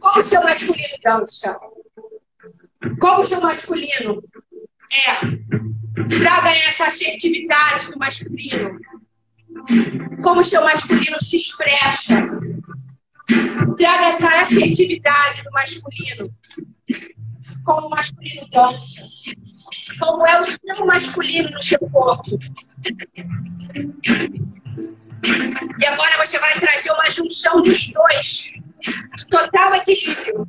Como 0.00 0.20
o 0.20 0.22
seu 0.22 0.42
masculino 0.42 0.98
dança? 1.02 1.58
Como 3.00 3.22
o 3.22 3.26
seu 3.26 3.40
masculino 3.40 4.22
é? 4.92 5.20
Traga 6.18 6.50
essa 6.50 6.86
assertividade 6.86 7.90
do 7.90 7.98
masculino. 7.98 8.78
Como 10.22 10.40
o 10.40 10.44
seu 10.44 10.62
masculino 10.62 11.20
se 11.20 11.36
expressa. 11.36 12.14
Traga 13.76 14.04
essa 14.06 14.28
assertividade 14.40 15.42
do 15.42 15.50
masculino. 15.50 16.24
Como 17.64 17.86
o 17.86 17.90
masculino 17.90 18.48
dança. 18.50 19.02
Como 19.98 20.26
é 20.26 20.40
o 20.40 20.44
seu 20.44 20.86
masculino 20.86 21.50
no 21.50 21.62
seu 21.62 21.78
corpo. 21.90 22.38
E 25.78 25.86
agora 25.86 26.26
você 26.26 26.38
vai 26.38 26.60
trazer 26.60 26.90
uma 26.90 27.10
junção 27.10 27.62
dos 27.62 27.92
dois. 27.92 28.52
Total 29.30 29.74
equilíbrio. 29.74 30.46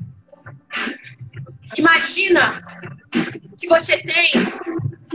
Imagina 1.78 2.62
que 3.58 3.68
você 3.68 3.98
tem 3.98 4.32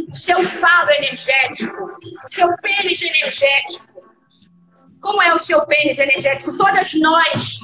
o 0.08 0.16
seu 0.16 0.42
falo 0.44 0.90
energético, 0.90 1.84
o 2.24 2.28
seu 2.28 2.54
pênis 2.56 3.00
energético. 3.02 3.90
Como 5.00 5.22
é 5.22 5.34
o 5.34 5.38
seu 5.38 5.64
pênis 5.66 5.98
energético? 5.98 6.56
Todas 6.56 6.92
nós 6.94 7.60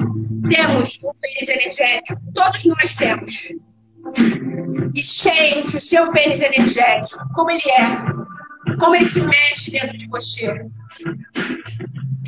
temos 0.48 1.02
um 1.04 1.12
pênis 1.20 1.48
energético. 1.48 2.20
Todos 2.34 2.64
nós 2.64 2.94
temos. 2.94 3.52
E 4.94 5.02
sente 5.02 5.76
o 5.76 5.80
seu 5.80 6.10
pênis 6.12 6.40
energético, 6.40 7.28
como 7.34 7.50
ele 7.50 7.70
é, 7.70 8.76
como 8.78 8.94
ele 8.94 9.04
se 9.04 9.20
mexe 9.20 9.70
dentro 9.70 9.96
de 9.96 10.06
você. 10.08 10.66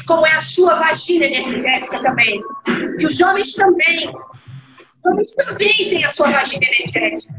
Como 0.06 0.26
é 0.26 0.32
a 0.32 0.40
sua 0.40 0.74
vagina 0.74 1.26
energética 1.26 2.00
também. 2.00 2.42
E 2.98 3.06
os 3.06 3.20
homens 3.20 3.54
também. 3.54 4.08
Os 4.08 5.12
homens 5.12 5.32
também 5.32 5.90
têm 5.90 6.04
a 6.04 6.12
sua 6.12 6.30
vagina 6.30 6.64
energética. 6.66 7.34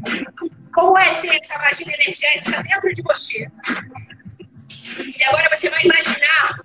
Como 0.72 0.96
é 0.98 1.14
ter 1.16 1.36
essa 1.36 1.58
vagina 1.58 1.92
energética 1.94 2.62
dentro 2.62 2.94
de 2.94 3.02
você? 3.02 3.48
E 4.98 5.24
agora 5.24 5.48
você 5.54 5.68
vai 5.70 5.82
imaginar 5.84 6.60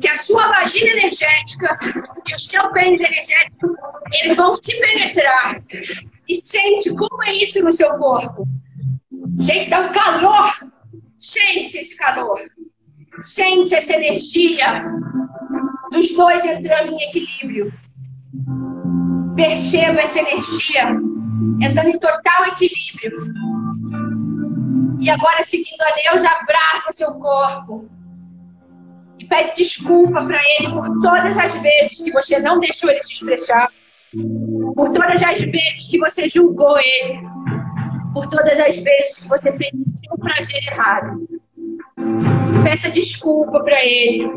que 0.00 0.08
a 0.08 0.16
sua 0.16 0.48
vagina 0.48 0.90
energética 0.90 1.78
e 2.28 2.34
o 2.34 2.38
seu 2.38 2.70
pênis 2.72 3.00
energético, 3.00 3.76
eles 4.12 4.36
vão 4.36 4.54
se 4.54 4.78
penetrar. 4.80 5.60
E 6.28 6.36
sente 6.36 6.94
como 6.94 7.22
é 7.24 7.32
isso 7.32 7.62
no 7.62 7.72
seu 7.72 7.90
corpo. 7.94 8.46
Gente, 9.40 9.70
dá 9.70 9.80
um 9.80 9.92
calor. 9.92 10.52
Sente 11.18 11.78
esse 11.78 11.96
calor. 11.96 12.40
Sente 13.22 13.74
essa 13.74 13.94
energia 13.94 14.84
dos 15.90 16.12
dois 16.12 16.44
entrando 16.44 16.92
em 16.92 17.02
equilíbrio. 17.02 17.72
Perceba 19.34 20.00
essa 20.00 20.18
energia 20.18 20.90
entrando 21.60 21.88
em 21.88 21.98
total 21.98 22.46
equilíbrio. 22.46 23.32
E 25.00 25.08
agora, 25.08 25.42
seguindo 25.44 25.80
a 25.82 25.94
Deus, 25.94 26.24
abraça 26.24 26.92
seu 26.92 27.14
corpo 27.14 27.88
e 29.18 29.24
pede 29.24 29.56
desculpa 29.56 30.24
para 30.24 30.40
ele 30.58 30.70
por 30.72 31.00
todas 31.00 31.36
as 31.36 31.54
vezes 31.54 32.02
que 32.02 32.12
você 32.12 32.38
não 32.38 32.60
deixou 32.60 32.90
ele 32.90 33.02
se 33.02 33.14
expressar, 33.14 33.68
por 34.78 34.92
todas 34.92 35.20
as 35.20 35.40
vezes 35.40 35.88
que 35.90 35.98
você 35.98 36.28
julgou 36.28 36.78
ele, 36.78 37.18
por 38.14 38.28
todas 38.28 38.60
as 38.60 38.76
vezes 38.76 39.18
que 39.18 39.28
você 39.28 39.50
fez 39.56 39.72
o 40.12 40.18
prazer 40.18 40.62
errado. 40.68 41.28
Peça 42.62 42.88
desculpa 42.88 43.58
para 43.64 43.84
ele. 43.84 44.30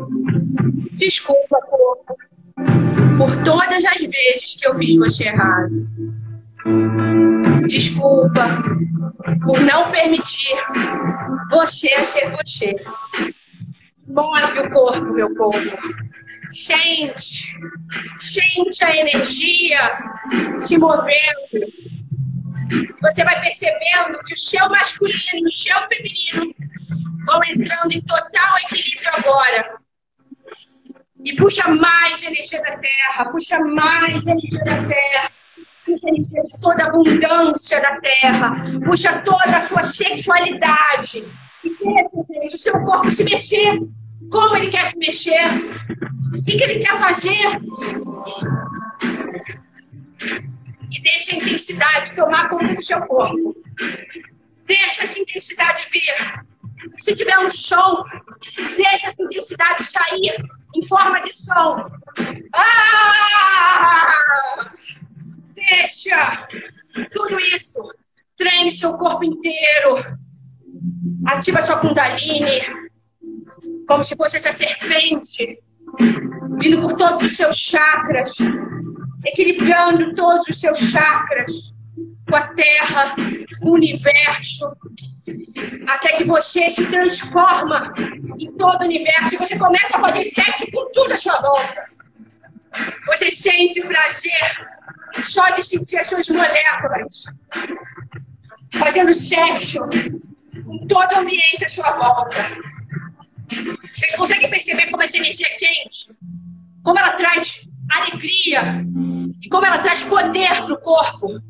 Desculpa, 0.94 1.60
corpo, 1.70 2.16
por 3.18 3.36
todas 3.44 3.84
as 3.84 4.00
vezes 4.00 4.56
que 4.58 4.66
eu 4.66 4.74
fiz 4.74 4.96
você 4.96 5.28
errado. 5.28 5.86
Desculpa 7.68 8.44
por 9.44 9.60
não 9.60 9.92
permitir 9.92 10.56
você 11.52 12.04
ser 12.04 12.32
você. 12.32 12.74
Move 14.08 14.58
o 14.58 14.70
corpo, 14.72 15.12
meu 15.12 15.32
povo. 15.36 15.70
Sente. 16.52 17.56
Sente 18.20 18.84
a 18.84 18.96
energia 18.96 19.90
se 20.60 20.78
movendo. 20.78 21.72
Você 23.00 23.24
vai 23.24 23.40
percebendo 23.40 24.18
que 24.24 24.34
o 24.34 24.36
seu 24.36 24.68
masculino 24.68 25.18
e 25.34 25.46
o 25.46 25.52
seu 25.52 25.76
feminino 25.88 26.54
vão 27.26 27.40
entrando 27.44 27.92
em 27.92 28.00
total 28.02 28.58
equilíbrio 28.64 29.10
agora. 29.14 29.78
E 31.24 31.36
puxa 31.36 31.68
mais 31.68 32.22
energia 32.22 32.60
da 32.62 32.76
terra, 32.78 33.30
puxa 33.30 33.58
mais 33.60 34.26
energia 34.26 34.64
da 34.64 34.84
terra, 34.84 35.30
puxa 35.86 36.08
energia 36.08 36.42
de 36.42 36.60
toda 36.60 36.84
a 36.84 36.88
abundância 36.88 37.80
da 37.80 38.00
terra, 38.00 38.56
puxa 38.84 39.22
toda 39.22 39.56
a 39.56 39.60
sua 39.60 39.84
sexualidade. 39.84 41.24
E 41.64 41.68
deixa, 41.68 42.22
gente, 42.28 42.56
o 42.56 42.58
seu 42.58 42.72
corpo 42.84 43.10
se 43.10 43.22
mexer 43.22 43.78
como 44.30 44.56
ele 44.56 44.70
quer 44.70 44.86
se 44.86 44.96
mexer, 44.96 45.46
o 46.34 46.42
que, 46.42 46.56
que 46.56 46.64
ele 46.64 46.78
quer 46.84 46.98
fazer. 46.98 47.60
E 50.90 51.02
deixa 51.02 51.34
a 51.34 51.38
intensidade 51.38 52.14
tomar 52.14 52.48
conta 52.48 52.74
do 52.74 52.82
seu 52.82 53.00
corpo. 53.06 53.56
Deixa 54.66 55.04
essa 55.04 55.18
intensidade 55.18 55.86
vir. 55.90 56.44
Se 56.98 57.14
tiver 57.14 57.38
um 57.38 57.50
som, 57.50 58.04
deixa 58.76 59.08
essa 59.08 59.22
intensidade 59.22 59.84
sair 59.86 60.44
em 60.74 60.86
forma 60.86 61.22
de 61.22 61.32
som. 61.34 61.90
Ah! 62.54 64.12
Deixa 65.54 66.48
tudo 67.12 67.38
isso. 67.40 67.80
Treme 68.36 68.72
seu 68.72 68.96
corpo 68.98 69.24
inteiro. 69.24 70.04
Ativa 71.26 71.64
sua 71.64 71.78
kundalini. 71.78 72.60
Como 73.92 74.02
se 74.02 74.16
fosse 74.16 74.38
essa 74.38 74.52
serpente. 74.52 75.62
Vindo 76.58 76.80
por 76.80 76.94
todos 76.94 77.24
os 77.24 77.36
seus 77.36 77.58
chakras. 77.58 78.32
Equilibrando 79.22 80.14
todos 80.14 80.48
os 80.48 80.58
seus 80.58 80.78
chakras. 80.78 81.74
Com 82.26 82.36
a 82.36 82.48
terra, 82.54 83.14
com 83.60 83.68
o 83.68 83.74
universo. 83.74 84.74
Até 85.86 86.16
que 86.16 86.24
você 86.24 86.70
se 86.70 86.86
transforma 86.86 87.92
em 88.38 88.50
todo 88.52 88.80
o 88.80 88.84
universo. 88.86 89.34
E 89.34 89.36
você 89.36 89.58
começa 89.58 89.94
a 89.94 90.00
fazer 90.00 90.24
sexo 90.30 90.70
com 90.72 90.90
tudo 90.92 91.12
à 91.12 91.18
sua 91.18 91.38
volta. 91.42 91.84
Você 93.08 93.30
sente 93.30 93.82
prazer 93.82 94.68
só 95.24 95.50
de 95.50 95.62
sentir 95.62 95.98
as 95.98 96.06
suas 96.06 96.26
moléculas 96.30 97.24
fazendo 98.78 99.14
sexo 99.14 99.80
com 100.64 100.86
todo 100.86 101.12
o 101.12 101.18
ambiente 101.18 101.66
à 101.66 101.68
sua 101.68 101.90
volta. 101.92 102.71
Vocês 103.94 104.16
conseguem 104.16 104.50
perceber 104.50 104.90
como 104.90 105.02
essa 105.02 105.16
energia 105.16 105.46
é 105.46 105.56
quente? 105.56 106.16
Como 106.82 106.98
ela 106.98 107.12
traz 107.12 107.68
alegria 107.90 108.84
e 109.42 109.48
como 109.48 109.66
ela 109.66 109.78
traz 109.78 110.02
poder 110.04 110.48
para 110.48 110.72
o 110.72 110.80
corpo. 110.80 111.40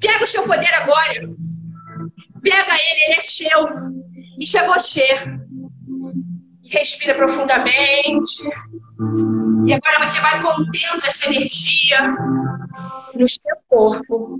Pega 0.00 0.24
o 0.24 0.26
seu 0.26 0.44
poder 0.44 0.72
agora. 0.74 1.30
Pega 2.42 2.72
ele, 2.72 3.04
ele 3.06 3.14
é 3.14 3.20
seu. 3.20 3.68
Isso 4.38 4.56
é 4.56 4.66
você. 4.66 5.06
Respira 6.70 7.14
profundamente. 7.14 8.42
E 9.66 9.72
agora 9.72 10.06
você 10.06 10.20
vai 10.20 10.42
contendo 10.42 11.04
essa 11.04 11.26
energia 11.26 12.14
no 13.14 13.28
seu 13.28 13.56
corpo. 13.68 14.38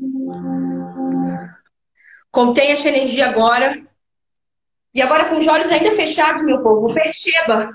Contém 2.31 2.71
essa 2.71 2.89
energia 2.89 3.29
agora. 3.29 3.90
E 4.93 5.01
agora, 5.01 5.29
com 5.29 5.39
os 5.39 5.47
olhos 5.47 5.71
ainda 5.71 5.93
fechados, 5.93 6.43
meu 6.43 6.63
povo, 6.63 6.93
perceba 6.93 7.71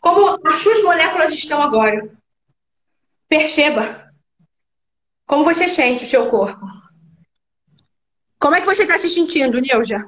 como 0.00 0.38
as 0.46 0.56
suas 0.56 0.82
moléculas 0.82 1.32
estão 1.32 1.62
agora. 1.62 2.10
Perceba 3.28 4.12
como 5.26 5.44
você 5.44 5.68
sente 5.68 6.04
o 6.04 6.08
seu 6.08 6.28
corpo. 6.28 6.66
Como 8.38 8.56
é 8.56 8.60
que 8.60 8.66
você 8.66 8.82
está 8.82 8.98
se 8.98 9.08
sentindo, 9.08 9.60
Neuja? 9.60 10.04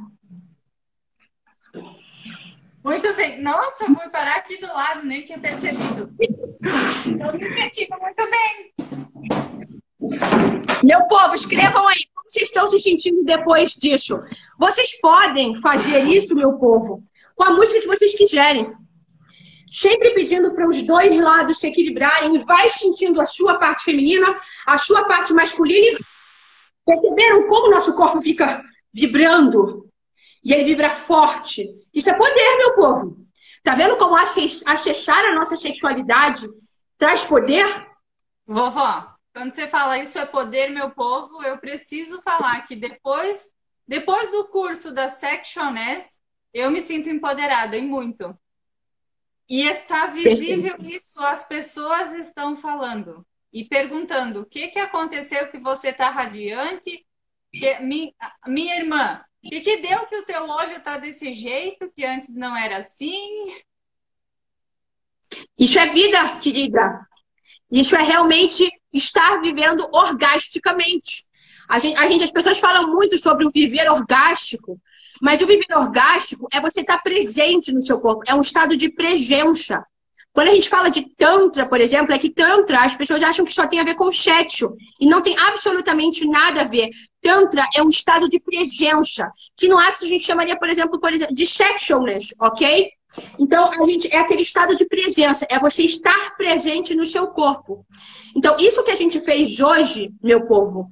Muito 2.82 3.14
bem. 3.14 3.40
Nossa, 3.40 3.86
vou 3.86 4.10
parar 4.10 4.36
aqui 4.36 4.58
do 4.60 4.66
lado, 4.66 5.06
nem 5.06 5.22
tinha 5.22 5.38
percebido. 5.38 6.12
Estou 6.20 7.32
me 7.32 7.70
sentindo 7.70 7.98
muito 8.00 8.30
bem. 8.30 8.74
Meu 10.82 11.06
povo, 11.06 11.34
escrevam 11.34 11.88
aí 11.88 12.04
vocês 12.34 12.48
estão 12.48 12.66
se 12.66 12.80
sentindo 12.80 13.22
depois 13.22 13.74
disso. 13.74 14.20
Vocês 14.58 15.00
podem 15.00 15.60
fazer 15.60 16.00
isso, 16.00 16.34
meu 16.34 16.54
povo, 16.54 17.04
com 17.36 17.44
a 17.44 17.52
música 17.52 17.80
que 17.80 17.86
vocês 17.86 18.12
quiserem. 18.16 18.72
Sempre 19.70 20.10
pedindo 20.10 20.52
para 20.52 20.68
os 20.68 20.82
dois 20.82 21.16
lados 21.16 21.60
se 21.60 21.68
equilibrarem. 21.68 22.44
Vai 22.44 22.68
sentindo 22.70 23.20
a 23.20 23.26
sua 23.26 23.56
parte 23.58 23.84
feminina, 23.84 24.34
a 24.66 24.76
sua 24.78 25.04
parte 25.04 25.32
masculina. 25.32 26.00
Perceberam 26.84 27.46
como 27.46 27.68
o 27.68 27.70
nosso 27.70 27.94
corpo 27.94 28.20
fica 28.20 28.60
vibrando? 28.92 29.88
E 30.44 30.52
ele 30.52 30.64
vibra 30.64 30.90
forte. 30.90 31.68
Isso 31.94 32.10
é 32.10 32.14
poder, 32.14 32.56
meu 32.58 32.74
povo. 32.74 33.16
Tá 33.62 33.76
vendo 33.76 33.96
como 33.96 34.16
acessar 34.16 35.24
a 35.24 35.34
nossa 35.36 35.56
sexualidade 35.56 36.48
traz 36.98 37.22
poder? 37.22 37.64
Vovó, 38.46 39.13
quando 39.34 39.52
você 39.52 39.66
fala 39.66 39.98
isso 39.98 40.16
é 40.16 40.24
poder, 40.24 40.70
meu 40.70 40.92
povo, 40.92 41.42
eu 41.42 41.58
preciso 41.58 42.22
falar 42.22 42.68
que 42.68 42.76
depois, 42.76 43.50
depois 43.86 44.30
do 44.30 44.48
curso 44.48 44.94
da 44.94 45.08
Sectioness, 45.10 46.20
eu 46.52 46.70
me 46.70 46.80
sinto 46.80 47.10
empoderada 47.10 47.76
e 47.76 47.82
muito. 47.82 48.38
E 49.50 49.62
está 49.62 50.06
visível 50.06 50.76
isso, 50.82 51.20
as 51.20 51.46
pessoas 51.46 52.14
estão 52.14 52.56
falando 52.56 53.26
e 53.52 53.64
perguntando 53.64 54.42
o 54.42 54.46
que, 54.46 54.68
que 54.68 54.78
aconteceu 54.78 55.50
que 55.50 55.58
você 55.58 55.88
está 55.88 56.10
radiante. 56.10 57.04
Que, 57.52 57.80
minha, 57.80 58.12
minha 58.46 58.76
irmã, 58.76 59.24
o 59.44 59.48
que, 59.48 59.60
que 59.60 59.76
deu 59.78 60.06
que 60.06 60.16
o 60.16 60.24
teu 60.24 60.48
olho 60.48 60.76
está 60.76 60.96
desse 60.96 61.32
jeito, 61.32 61.90
que 61.90 62.04
antes 62.04 62.32
não 62.32 62.56
era 62.56 62.78
assim? 62.78 63.52
Isso 65.58 65.76
é 65.76 65.88
vida, 65.88 66.38
querida. 66.38 67.08
Isso 67.70 67.96
é 67.96 68.02
realmente 68.02 68.70
estar 68.94 69.40
vivendo 69.42 69.86
orgasticamente. 69.92 71.24
A 71.68 71.78
gente, 71.78 71.96
a 71.96 72.08
gente, 72.08 72.24
as 72.24 72.32
pessoas 72.32 72.58
falam 72.58 72.92
muito 72.92 73.18
sobre 73.18 73.44
o 73.44 73.50
viver 73.50 73.90
orgástico, 73.90 74.80
mas 75.20 75.40
o 75.40 75.46
viver 75.46 75.76
orgástico 75.76 76.46
é 76.52 76.60
você 76.60 76.80
estar 76.80 76.98
presente 76.98 77.72
no 77.72 77.82
seu 77.82 77.98
corpo, 77.98 78.22
é 78.26 78.34
um 78.34 78.42
estado 78.42 78.76
de 78.76 78.88
presença. 78.88 79.84
Quando 80.34 80.48
a 80.48 80.52
gente 80.52 80.68
fala 80.68 80.90
de 80.90 81.02
Tantra, 81.16 81.64
por 81.64 81.80
exemplo, 81.80 82.12
é 82.12 82.18
que 82.18 82.28
Tantra, 82.28 82.80
as 82.80 82.96
pessoas 82.96 83.22
acham 83.22 83.44
que 83.44 83.52
só 83.52 83.68
tem 83.68 83.78
a 83.78 83.84
ver 83.84 83.94
com 83.94 84.10
sexo. 84.10 84.74
E 85.00 85.06
não 85.06 85.22
tem 85.22 85.38
absolutamente 85.38 86.26
nada 86.26 86.62
a 86.62 86.64
ver. 86.64 86.90
Tantra 87.22 87.64
é 87.72 87.80
um 87.80 87.88
estado 87.88 88.28
de 88.28 88.40
presença. 88.40 89.30
Que 89.56 89.68
no 89.68 89.78
ápice 89.78 90.04
a 90.04 90.08
gente 90.08 90.26
chamaria, 90.26 90.58
por 90.58 90.68
exemplo, 90.68 90.98
por 90.98 91.12
exemplo 91.12 91.32
de 91.32 91.46
sexualness, 91.46 92.34
ok? 92.40 92.90
Então, 93.38 93.70
a 93.72 93.86
gente 93.86 94.08
é 94.12 94.18
aquele 94.18 94.42
estado 94.42 94.74
de 94.74 94.86
presença, 94.86 95.46
é 95.48 95.58
você 95.58 95.82
estar 95.82 96.36
presente 96.36 96.94
no 96.94 97.04
seu 97.04 97.28
corpo. 97.28 97.84
Então, 98.34 98.56
isso 98.58 98.82
que 98.82 98.90
a 98.90 98.96
gente 98.96 99.20
fez 99.20 99.60
hoje, 99.60 100.12
meu 100.22 100.46
povo, 100.46 100.88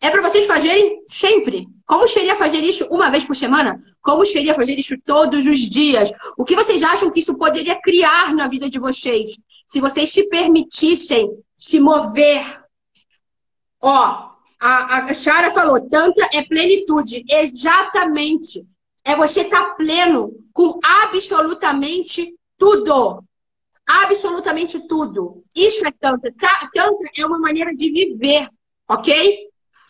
é 0.00 0.10
para 0.10 0.22
vocês 0.22 0.46
fazerem 0.46 1.02
sempre. 1.08 1.66
Como 1.86 2.06
seria 2.08 2.36
fazer 2.36 2.58
isso 2.58 2.86
uma 2.90 3.10
vez 3.10 3.24
por 3.24 3.36
semana? 3.36 3.80
Como 4.02 4.26
seria 4.26 4.54
fazer 4.54 4.78
isso 4.78 4.94
todos 5.04 5.46
os 5.46 5.58
dias? 5.58 6.10
O 6.36 6.44
que 6.44 6.56
vocês 6.56 6.82
acham 6.82 7.10
que 7.10 7.20
isso 7.20 7.34
poderia 7.36 7.80
criar 7.80 8.34
na 8.34 8.48
vida 8.48 8.68
de 8.68 8.78
vocês? 8.78 9.38
Se 9.68 9.80
vocês 9.80 10.10
se 10.10 10.28
permitissem 10.28 11.30
se 11.56 11.80
mover. 11.80 12.44
Ó, 13.80 14.30
a, 14.60 15.14
Chara 15.14 15.50
falou, 15.50 15.80
Tantra 15.88 16.28
é 16.32 16.42
plenitude. 16.42 17.24
Exatamente 17.28 18.66
é 19.06 19.14
você 19.14 19.42
estar 19.42 19.62
tá 19.62 19.74
pleno 19.76 20.32
com 20.52 20.80
absolutamente 20.82 22.34
tudo. 22.58 23.22
Absolutamente 23.86 24.80
tudo. 24.88 25.44
Isso 25.54 25.86
é 25.86 25.92
Tantra. 25.92 26.34
Tantra 26.74 27.10
é 27.16 27.24
uma 27.24 27.38
maneira 27.38 27.72
de 27.72 27.88
viver, 27.88 28.48
ok? 28.88 29.46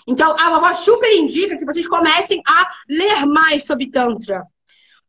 Então, 0.06 0.38
a 0.38 0.50
vovó 0.50 0.70
super 0.74 1.10
indica 1.10 1.56
que 1.56 1.64
vocês 1.64 1.88
comecem 1.88 2.42
a 2.46 2.68
ler 2.86 3.24
mais 3.24 3.64
sobre 3.64 3.90
Tantra. 3.90 4.44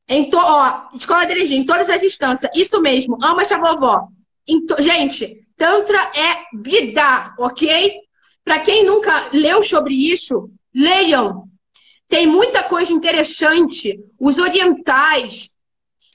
Em 0.07 0.29
to... 0.29 0.37
ó, 0.37 0.87
Escola 0.95 1.25
de 1.25 1.33
Energia, 1.33 1.57
em 1.57 1.65
todas 1.65 1.89
as 1.89 2.01
instâncias. 2.01 2.49
Isso 2.55 2.79
mesmo, 2.81 3.17
ama 3.21 3.41
essa 3.41 3.59
vovó. 3.59 4.07
To... 4.47 4.81
Gente, 4.81 5.45
Tantra 5.57 6.11
é 6.15 6.45
vida, 6.53 7.35
ok? 7.37 7.99
Para 8.41 8.59
quem 8.59 8.85
nunca 8.85 9.29
leu 9.33 9.61
sobre 9.61 9.93
isso, 9.93 10.49
leiam. 10.73 11.49
Tem 12.07 12.25
muita 12.25 12.63
coisa 12.63 12.93
interessante. 12.93 13.99
Os 14.19 14.37
orientais, 14.37 15.49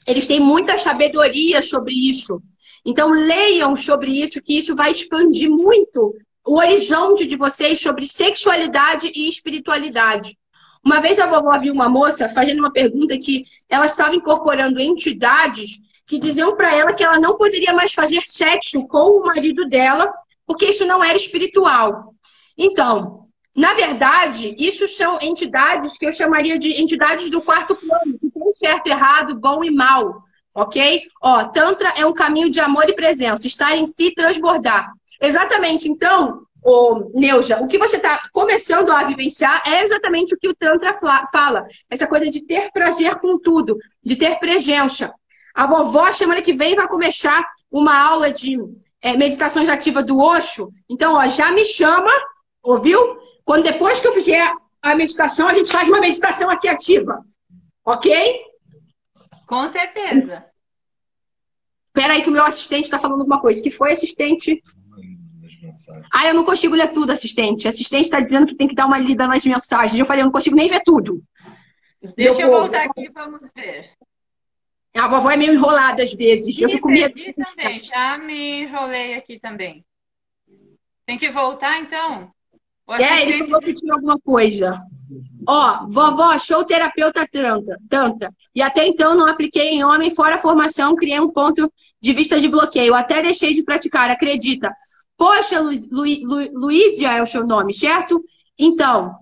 eles 0.06 0.26
têm 0.26 0.40
muita 0.40 0.78
sabedoria 0.78 1.62
sobre 1.62 1.92
isso. 1.92 2.42
Então, 2.84 3.10
leiam 3.10 3.76
sobre 3.76 4.10
isso, 4.10 4.40
que 4.40 4.58
isso 4.58 4.74
vai 4.74 4.90
expandir 4.90 5.50
muito 5.50 6.14
o 6.44 6.58
horizonte 6.58 7.26
de 7.26 7.36
vocês 7.36 7.80
sobre 7.80 8.06
sexualidade 8.06 9.12
e 9.14 9.28
espiritualidade. 9.28 10.36
Uma 10.84 11.00
vez 11.00 11.18
a 11.20 11.28
vovó 11.28 11.56
viu 11.58 11.72
uma 11.72 11.88
moça 11.88 12.28
fazendo 12.28 12.58
uma 12.58 12.72
pergunta 12.72 13.16
que 13.16 13.44
ela 13.68 13.86
estava 13.86 14.16
incorporando 14.16 14.80
entidades 14.80 15.78
que 16.06 16.18
diziam 16.18 16.56
para 16.56 16.74
ela 16.74 16.92
que 16.92 17.04
ela 17.04 17.20
não 17.20 17.36
poderia 17.36 17.72
mais 17.72 17.92
fazer 17.92 18.22
sexo 18.26 18.86
com 18.88 19.18
o 19.18 19.24
marido 19.24 19.68
dela, 19.68 20.12
porque 20.44 20.66
isso 20.66 20.84
não 20.84 21.02
era 21.04 21.16
espiritual. 21.16 22.14
Então, 22.58 23.21
na 23.54 23.74
verdade, 23.74 24.54
isso 24.58 24.88
são 24.88 25.18
entidades 25.20 25.98
que 25.98 26.06
eu 26.06 26.12
chamaria 26.12 26.58
de 26.58 26.80
entidades 26.80 27.28
do 27.28 27.42
quarto 27.42 27.76
plano, 27.76 28.18
que 28.18 28.30
tem 28.30 28.50
certo, 28.52 28.86
errado, 28.86 29.38
bom 29.38 29.62
e 29.62 29.70
mal. 29.70 30.22
Ok? 30.54 31.02
Ó, 31.22 31.44
Tantra 31.44 31.92
é 31.96 32.04
um 32.04 32.14
caminho 32.14 32.50
de 32.50 32.60
amor 32.60 32.88
e 32.88 32.94
presença, 32.94 33.46
estar 33.46 33.76
em 33.76 33.86
si 33.86 34.12
transbordar. 34.14 34.90
Exatamente. 35.20 35.88
Então, 35.88 36.42
ô, 36.64 37.10
Neuja, 37.14 37.60
o 37.60 37.66
que 37.66 37.78
você 37.78 37.96
está 37.96 38.22
começando 38.32 38.90
a 38.90 39.04
vivenciar 39.04 39.62
é 39.66 39.82
exatamente 39.82 40.34
o 40.34 40.38
que 40.38 40.48
o 40.48 40.54
Tantra 40.54 40.94
fala. 41.30 41.66
Essa 41.90 42.06
coisa 42.06 42.30
de 42.30 42.40
ter 42.40 42.70
prazer 42.70 43.16
com 43.16 43.38
tudo, 43.38 43.76
de 44.02 44.16
ter 44.16 44.38
presença. 44.38 45.12
A 45.54 45.66
vovó, 45.66 46.10
semana 46.12 46.40
que 46.40 46.54
vem, 46.54 46.74
vai 46.74 46.88
começar 46.88 47.46
uma 47.70 47.98
aula 47.98 48.30
de 48.30 48.56
é, 49.02 49.16
meditações 49.16 49.68
ativas 49.68 50.04
do 50.06 50.18
Osho. 50.18 50.70
Então, 50.88 51.14
ó, 51.14 51.28
já 51.28 51.52
me 51.52 51.64
chama, 51.64 52.10
ouviu? 52.62 52.98
Quando 53.44 53.64
depois 53.64 54.00
que 54.00 54.06
eu 54.06 54.12
fizer 54.12 54.52
a 54.80 54.94
meditação, 54.94 55.48
a 55.48 55.54
gente 55.54 55.70
faz 55.70 55.88
uma 55.88 56.00
meditação 56.00 56.50
aqui 56.50 56.68
ativa. 56.68 57.24
Ok? 57.84 58.40
Com 59.46 59.70
certeza. 59.70 60.46
Espera 61.88 62.14
aí 62.14 62.22
que 62.22 62.30
o 62.30 62.32
meu 62.32 62.44
assistente 62.44 62.84
está 62.84 62.98
falando 62.98 63.20
alguma 63.20 63.40
coisa. 63.40 63.62
Que 63.62 63.70
foi, 63.70 63.92
assistente? 63.92 64.62
Ah, 66.12 66.26
eu 66.26 66.34
não 66.34 66.44
consigo 66.44 66.74
ler 66.74 66.92
tudo, 66.92 67.12
assistente. 67.12 67.68
Assistente 67.68 68.04
está 68.04 68.20
dizendo 68.20 68.46
que 68.46 68.56
tem 68.56 68.66
que 68.66 68.74
dar 68.74 68.86
uma 68.86 68.98
lida 68.98 69.26
nas 69.26 69.44
mensagens. 69.44 69.98
Eu 69.98 70.06
falei, 70.06 70.22
eu 70.22 70.26
não 70.26 70.32
consigo 70.32 70.56
nem 70.56 70.68
ver 70.68 70.82
tudo. 70.84 71.22
Deixa 72.16 72.32
eu 72.32 72.50
voltar 72.50 72.84
aqui, 72.84 73.08
vamos 73.10 73.52
ver. 73.54 73.90
A 74.96 75.06
vovó 75.06 75.30
é 75.30 75.36
meio 75.36 75.52
enrolada 75.54 76.02
às 76.02 76.12
vezes. 76.12 76.58
eu 76.60 76.68
fico 76.68 76.88
medo. 76.88 77.14
também, 77.34 77.80
já 77.80 78.18
me 78.18 78.62
enrolei 78.62 79.14
aqui 79.14 79.38
também. 79.38 79.84
Tem 81.06 81.18
que 81.18 81.30
voltar, 81.30 81.78
então? 81.78 82.32
É, 82.98 83.22
ele 83.22 83.38
falou 83.44 83.60
que 83.60 83.74
tinha 83.74 83.94
alguma 83.94 84.18
coisa. 84.20 84.80
Ó, 85.46 85.86
vovó, 85.88 86.36
show 86.38 86.64
terapeuta 86.64 87.26
tantra, 87.30 87.78
tantra. 87.88 88.34
E 88.54 88.62
até 88.62 88.86
então 88.86 89.14
não 89.14 89.26
apliquei 89.26 89.70
em 89.70 89.84
homem, 89.84 90.14
fora 90.14 90.36
a 90.36 90.38
formação, 90.38 90.94
criei 90.94 91.20
um 91.20 91.30
ponto 91.30 91.72
de 92.00 92.12
vista 92.12 92.40
de 92.40 92.48
bloqueio. 92.48 92.94
Até 92.94 93.22
deixei 93.22 93.54
de 93.54 93.62
praticar, 93.62 94.10
acredita. 94.10 94.72
Poxa, 95.16 95.60
Luiz, 95.60 95.90
Luiz, 95.90 96.20
Luiz 96.52 96.98
já 96.98 97.16
é 97.16 97.22
o 97.22 97.26
seu 97.26 97.46
nome, 97.46 97.74
certo? 97.74 98.22
Então, 98.58 99.14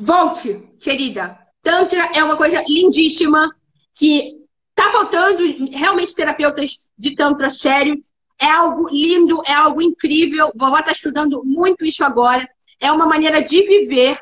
volte, 0.00 0.62
querida. 0.80 1.38
Tantra 1.62 2.10
é 2.14 2.22
uma 2.22 2.36
coisa 2.36 2.62
lindíssima 2.68 3.48
que 3.96 4.44
tá 4.74 4.90
faltando 4.90 5.42
realmente 5.70 6.14
terapeutas 6.14 6.76
de 6.96 7.14
Tantra 7.14 7.50
sérios. 7.50 8.00
É 8.40 8.46
algo 8.46 8.88
lindo, 8.88 9.42
é 9.46 9.52
algo 9.52 9.80
incrível. 9.80 10.52
Vovó 10.54 10.78
está 10.78 10.92
estudando 10.92 11.42
muito 11.44 11.84
isso 11.84 12.04
agora. 12.04 12.48
É 12.80 12.90
uma 12.90 13.06
maneira 13.06 13.42
de 13.42 13.62
viver. 13.62 14.18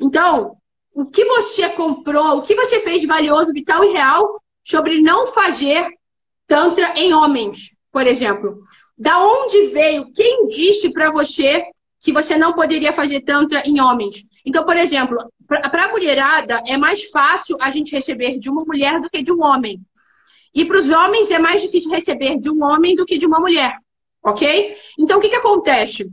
Então, 0.00 0.56
o 0.94 1.06
que 1.06 1.24
você 1.24 1.68
comprou, 1.70 2.38
o 2.38 2.42
que 2.42 2.54
você 2.54 2.80
fez 2.80 3.04
valioso, 3.04 3.52
vital 3.52 3.84
e 3.84 3.92
real 3.92 4.40
sobre 4.64 5.00
não 5.00 5.26
fazer 5.28 5.86
Tantra 6.46 6.94
em 6.96 7.12
homens, 7.12 7.76
por 7.92 8.06
exemplo. 8.06 8.62
Da 8.96 9.22
onde 9.22 9.66
veio? 9.66 10.10
Quem 10.12 10.46
disse 10.48 10.90
para 10.90 11.10
você 11.10 11.62
que 12.00 12.10
você 12.10 12.38
não 12.38 12.54
poderia 12.54 12.92
fazer 12.92 13.20
Tantra 13.20 13.62
em 13.66 13.80
homens? 13.80 14.22
Então, 14.46 14.64
por 14.64 14.76
exemplo, 14.76 15.18
para 15.46 15.84
a 15.84 15.88
mulherada 15.88 16.62
é 16.66 16.76
mais 16.76 17.04
fácil 17.10 17.56
a 17.60 17.70
gente 17.70 17.92
receber 17.92 18.38
de 18.38 18.48
uma 18.48 18.64
mulher 18.64 19.00
do 19.00 19.10
que 19.10 19.22
de 19.22 19.30
um 19.30 19.42
homem. 19.42 19.80
E 20.58 20.64
para 20.64 20.76
os 20.76 20.90
homens 20.90 21.30
é 21.30 21.38
mais 21.38 21.62
difícil 21.62 21.88
receber 21.88 22.36
de 22.40 22.50
um 22.50 22.64
homem 22.64 22.96
do 22.96 23.06
que 23.06 23.16
de 23.16 23.24
uma 23.24 23.38
mulher. 23.38 23.78
Ok? 24.24 24.76
Então, 24.98 25.18
o 25.18 25.20
que, 25.20 25.28
que 25.28 25.36
acontece? 25.36 26.10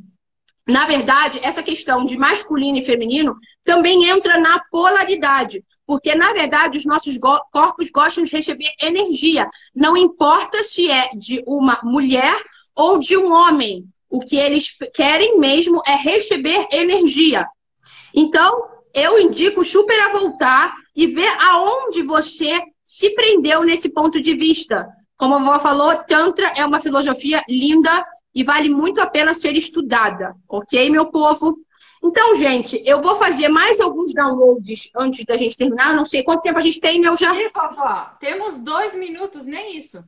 Na 0.68 0.86
verdade, 0.86 1.40
essa 1.42 1.64
questão 1.64 2.06
de 2.06 2.16
masculino 2.16 2.78
e 2.78 2.86
feminino 2.86 3.36
também 3.64 4.08
entra 4.08 4.40
na 4.40 4.64
polaridade. 4.70 5.64
Porque, 5.84 6.14
na 6.14 6.32
verdade, 6.32 6.78
os 6.78 6.86
nossos 6.86 7.18
corpos 7.52 7.90
gostam 7.90 8.24
de 8.24 8.30
receber 8.30 8.70
energia. 8.80 9.50
Não 9.74 9.98
importa 9.98 10.64
se 10.64 10.92
é 10.92 11.10
de 11.18 11.44
uma 11.48 11.80
mulher 11.82 12.40
ou 12.76 13.00
de 13.00 13.18
um 13.18 13.34
homem. 13.34 13.84
O 14.08 14.20
que 14.20 14.36
eles 14.36 14.78
querem 14.94 15.40
mesmo 15.40 15.82
é 15.88 15.96
receber 15.96 16.68
energia. 16.72 17.48
Então, 18.14 18.64
eu 18.94 19.20
indico 19.20 19.64
super 19.64 20.00
a 20.02 20.10
voltar 20.10 20.76
e 20.96 21.08
ver 21.08 21.36
aonde 21.40 22.04
você 22.04 22.62
se 22.86 23.10
prendeu 23.16 23.64
nesse 23.64 23.90
ponto 23.90 24.22
de 24.22 24.36
vista. 24.36 24.88
Como 25.18 25.36
a 25.36 25.40
vovó 25.40 25.60
falou, 25.60 25.96
Tantra 26.04 26.54
é 26.56 26.64
uma 26.64 26.80
filosofia 26.80 27.44
linda 27.50 28.06
e 28.34 28.44
vale 28.44 28.70
muito 28.70 29.02
a 29.02 29.08
pena 29.08 29.34
ser 29.34 29.56
estudada, 29.56 30.36
ok, 30.48 30.90
meu 30.90 31.08
povo? 31.08 31.58
Então, 32.04 32.36
gente, 32.36 32.80
eu 32.86 33.02
vou 33.02 33.16
fazer 33.16 33.48
mais 33.48 33.80
alguns 33.80 34.14
downloads 34.14 34.92
antes 34.96 35.26
da 35.26 35.36
gente 35.38 35.58
terminar. 35.58 35.96
Não 35.96 36.06
sei 36.06 36.22
quanto 36.22 36.44
tempo 36.44 36.60
a 36.60 36.62
gente 36.62 36.80
tem, 36.80 37.04
eu 37.04 37.18
já. 37.18 37.34
vovó, 37.34 38.12
temos 38.20 38.60
dois 38.60 38.96
minutos, 38.96 39.48
nem 39.48 39.76
isso. 39.76 40.04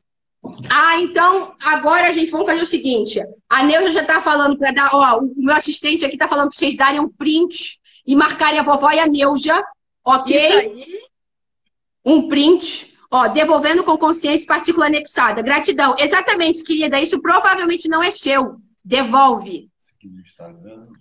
Ah, 0.70 1.00
então 1.00 1.56
agora 1.60 2.08
a 2.08 2.12
gente 2.12 2.32
vamos 2.32 2.46
fazer 2.46 2.62
o 2.62 2.68
seguinte. 2.68 3.20
A 3.50 3.64
Neuza 3.64 3.92
já 3.92 4.02
está 4.02 4.22
falando 4.22 4.58
para 4.58 4.72
dar, 4.72 4.90
ó, 4.94 5.20
o 5.20 5.34
meu 5.36 5.56
assistente 5.56 6.06
aqui 6.06 6.14
está 6.14 6.28
falando 6.28 6.50
para 6.50 6.58
vocês 6.58 6.76
darem 6.76 7.00
um 7.00 7.10
print 7.10 7.80
e 8.06 8.16
marcarem 8.16 8.60
a 8.60 8.64
vovó 8.64 8.92
e 8.92 9.00
a 9.00 9.08
Neuza, 9.08 9.60
ok? 10.06 10.38
Isso 10.38 10.54
aí 10.54 10.97
um 12.08 12.30
print, 12.30 12.98
ó, 13.12 13.28
devolvendo 13.28 13.84
com 13.84 13.98
consciência 13.98 14.48
partícula 14.48 14.86
anexada. 14.86 15.42
Gratidão. 15.42 15.94
Exatamente, 16.00 16.64
querida. 16.64 17.00
Isso 17.00 17.22
provavelmente 17.22 17.90
não 17.90 18.02
é 18.02 18.10
seu. 18.10 18.56
Devolve. 18.84 19.70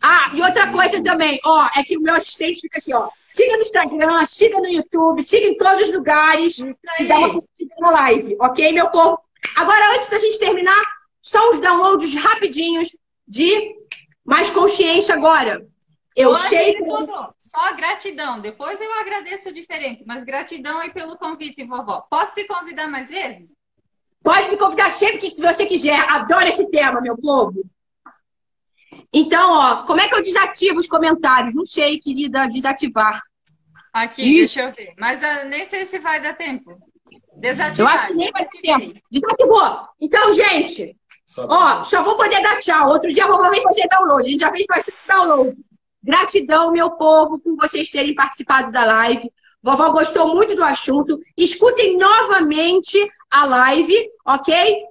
Ah, 0.03 0.33
e 0.35 0.43
outra 0.43 0.73
coisa 0.73 1.01
também, 1.01 1.39
ó, 1.45 1.69
é 1.77 1.85
que 1.85 1.97
o 1.97 2.01
meu 2.01 2.15
assistente 2.17 2.61
fica 2.61 2.79
aqui, 2.79 2.93
ó. 2.93 3.09
Siga 3.29 3.55
no 3.55 3.63
Instagram, 3.63 4.27
siga 4.27 4.59
no 4.59 4.69
YouTube, 4.69 5.23
siga 5.23 5.47
em 5.47 5.57
todos 5.57 5.83
os 5.83 5.95
lugares 5.95 6.59
e 6.59 7.07
dá 7.07 7.19
uma 7.19 7.33
curtida 7.33 7.75
na 7.79 7.91
live, 7.91 8.37
ok, 8.41 8.73
meu 8.73 8.89
povo? 8.89 9.21
Agora, 9.55 9.97
antes 9.97 10.09
da 10.09 10.19
gente 10.19 10.41
terminar, 10.41 10.83
só 11.23 11.51
uns 11.51 11.61
downloads 11.61 12.17
rapidinhos 12.17 12.99
de 13.29 13.77
mais 14.25 14.51
consciência 14.51 15.15
agora. 15.15 15.65
Eu 16.17 16.37
sei. 16.39 16.75
Só 17.39 17.77
gratidão. 17.77 18.41
Depois 18.41 18.81
eu 18.81 18.93
agradeço 18.95 19.53
diferente, 19.53 20.03
mas 20.07 20.25
gratidão 20.25 20.79
aí 20.79 20.91
pelo 20.91 21.19
convite, 21.19 21.63
vovó. 21.63 22.07
Posso 22.11 22.35
te 22.35 22.45
convidar 22.45 22.89
mais 22.89 23.11
vezes? 23.11 23.55
Pode 24.23 24.49
me 24.49 24.57
convidar 24.57 24.91
sempre 24.91 25.19
que 25.19 25.31
se 25.31 25.43
você 25.43 25.67
quiser. 25.67 25.99
Adoro 26.09 26.49
esse 26.49 26.69
tema, 26.71 27.03
meu 27.03 27.19
povo. 27.19 27.63
Então, 29.13 29.53
ó, 29.53 29.85
como 29.85 30.01
é 30.01 30.09
que 30.09 30.15
eu 30.15 30.23
desativo 30.23 30.79
os 30.79 30.89
comentários? 30.89 31.55
Não 31.55 31.67
sei, 31.67 32.01
querida, 32.01 32.49
desativar. 32.49 33.21
Aqui, 33.93 34.23
Isso. 34.23 34.57
deixa 34.57 34.63
eu 34.63 34.75
ver. 34.75 34.95
Mas 34.99 35.23
eu 35.23 35.29
ah, 35.29 35.45
nem 35.45 35.67
sei 35.67 35.85
se 35.85 35.99
vai 35.99 36.21
dar 36.21 36.35
tempo. 36.35 36.79
Desativar. 37.37 37.93
Eu 37.93 37.99
acho 37.99 38.07
que 38.09 38.15
nem 38.15 38.33
vai 38.33 38.49
ter 38.49 38.61
tempo. 38.63 39.01
Desativou. 39.11 39.89
Então, 40.01 40.33
gente, 40.33 40.97
ó, 41.39 41.85
só 41.85 42.03
vou 42.03 42.17
poder 42.17 42.43
dar 42.43 42.59
tchau. 42.59 42.89
Outro 42.89 43.13
dia 43.13 43.25
eu 43.25 43.29
vou 43.29 43.39
fazer 43.39 43.87
download. 43.89 44.27
A 44.27 44.31
gente 44.31 44.41
já 44.41 44.51
fez 44.51 44.67
bastante 44.67 45.07
download. 45.07 45.57
Gratidão, 46.07 46.71
meu 46.71 46.93
povo, 46.93 47.37
por 47.41 47.57
vocês 47.57 47.91
terem 47.91 48.15
participado 48.15 48.71
da 48.71 48.85
live. 48.85 49.29
Vovó 49.61 49.91
gostou 49.91 50.33
muito 50.33 50.55
do 50.55 50.63
assunto. 50.63 51.19
Escutem 51.37 51.99
novamente 51.99 52.97
a 53.29 53.45
live, 53.45 54.09
ok? 54.25 54.85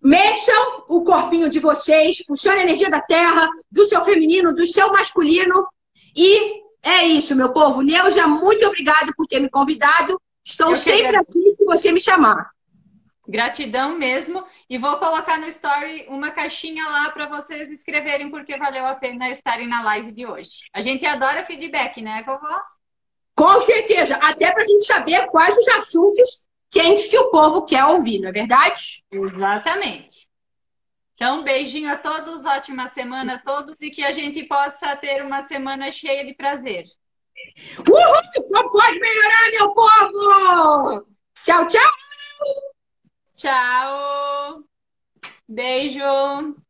Mexam 0.00 0.84
o 0.88 1.02
corpinho 1.02 1.50
de 1.50 1.58
vocês, 1.58 2.18
funcione 2.24 2.60
a 2.60 2.62
energia 2.62 2.88
da 2.88 3.00
terra, 3.00 3.48
do 3.68 3.84
seu 3.86 4.04
feminino, 4.04 4.54
do 4.54 4.64
seu 4.64 4.92
masculino. 4.92 5.66
E 6.14 6.62
é 6.80 7.08
isso, 7.08 7.34
meu 7.34 7.52
povo. 7.52 7.82
Neuza, 7.82 8.28
muito 8.28 8.64
obrigado 8.64 9.12
por 9.16 9.26
ter 9.26 9.40
me 9.40 9.50
convidado. 9.50 10.16
Estou 10.44 10.76
sempre 10.76 11.16
aqui 11.16 11.56
se 11.58 11.64
você 11.64 11.90
me 11.90 12.00
chamar. 12.00 12.52
Gratidão 13.26 13.96
mesmo. 13.96 14.44
E 14.68 14.78
vou 14.78 14.96
colocar 14.96 15.38
no 15.38 15.46
story 15.46 16.06
uma 16.08 16.30
caixinha 16.30 16.84
lá 16.84 17.10
para 17.10 17.26
vocês 17.26 17.70
escreverem 17.70 18.30
porque 18.30 18.56
valeu 18.56 18.86
a 18.86 18.94
pena 18.94 19.30
estarem 19.30 19.68
na 19.68 19.82
live 19.82 20.12
de 20.12 20.26
hoje. 20.26 20.50
A 20.72 20.80
gente 20.80 21.06
adora 21.06 21.44
feedback, 21.44 22.00
né, 22.02 22.22
vovó? 22.26 22.60
Com 23.36 23.60
certeza. 23.60 24.16
Até 24.16 24.50
para 24.52 24.62
a 24.62 24.66
gente 24.66 24.86
saber 24.86 25.26
quais 25.28 25.56
os 25.56 25.68
assuntos 25.68 26.46
quentes 26.70 27.06
que 27.06 27.18
o 27.18 27.30
povo 27.30 27.64
quer 27.64 27.84
ouvir, 27.84 28.20
não 28.20 28.30
é 28.30 28.32
verdade? 28.32 29.04
Exatamente. 29.10 30.26
Então, 31.14 31.44
beijinho 31.44 31.92
a 31.92 31.98
todos, 31.98 32.44
ótima 32.44 32.88
semana 32.88 33.34
a 33.34 33.38
todos 33.38 33.80
e 33.82 33.90
que 33.90 34.02
a 34.02 34.10
gente 34.10 34.42
possa 34.44 34.96
ter 34.96 35.22
uma 35.22 35.42
semana 35.42 35.92
cheia 35.92 36.24
de 36.24 36.34
prazer. 36.34 36.84
Uhul! 37.78 38.50
Não 38.50 38.70
pode 38.70 38.98
melhorar, 38.98 39.50
meu 39.52 39.74
povo! 39.74 41.06
Tchau, 41.44 41.66
tchau! 41.68 41.92
Tchau. 43.42 44.64
Beijo. 45.48 46.61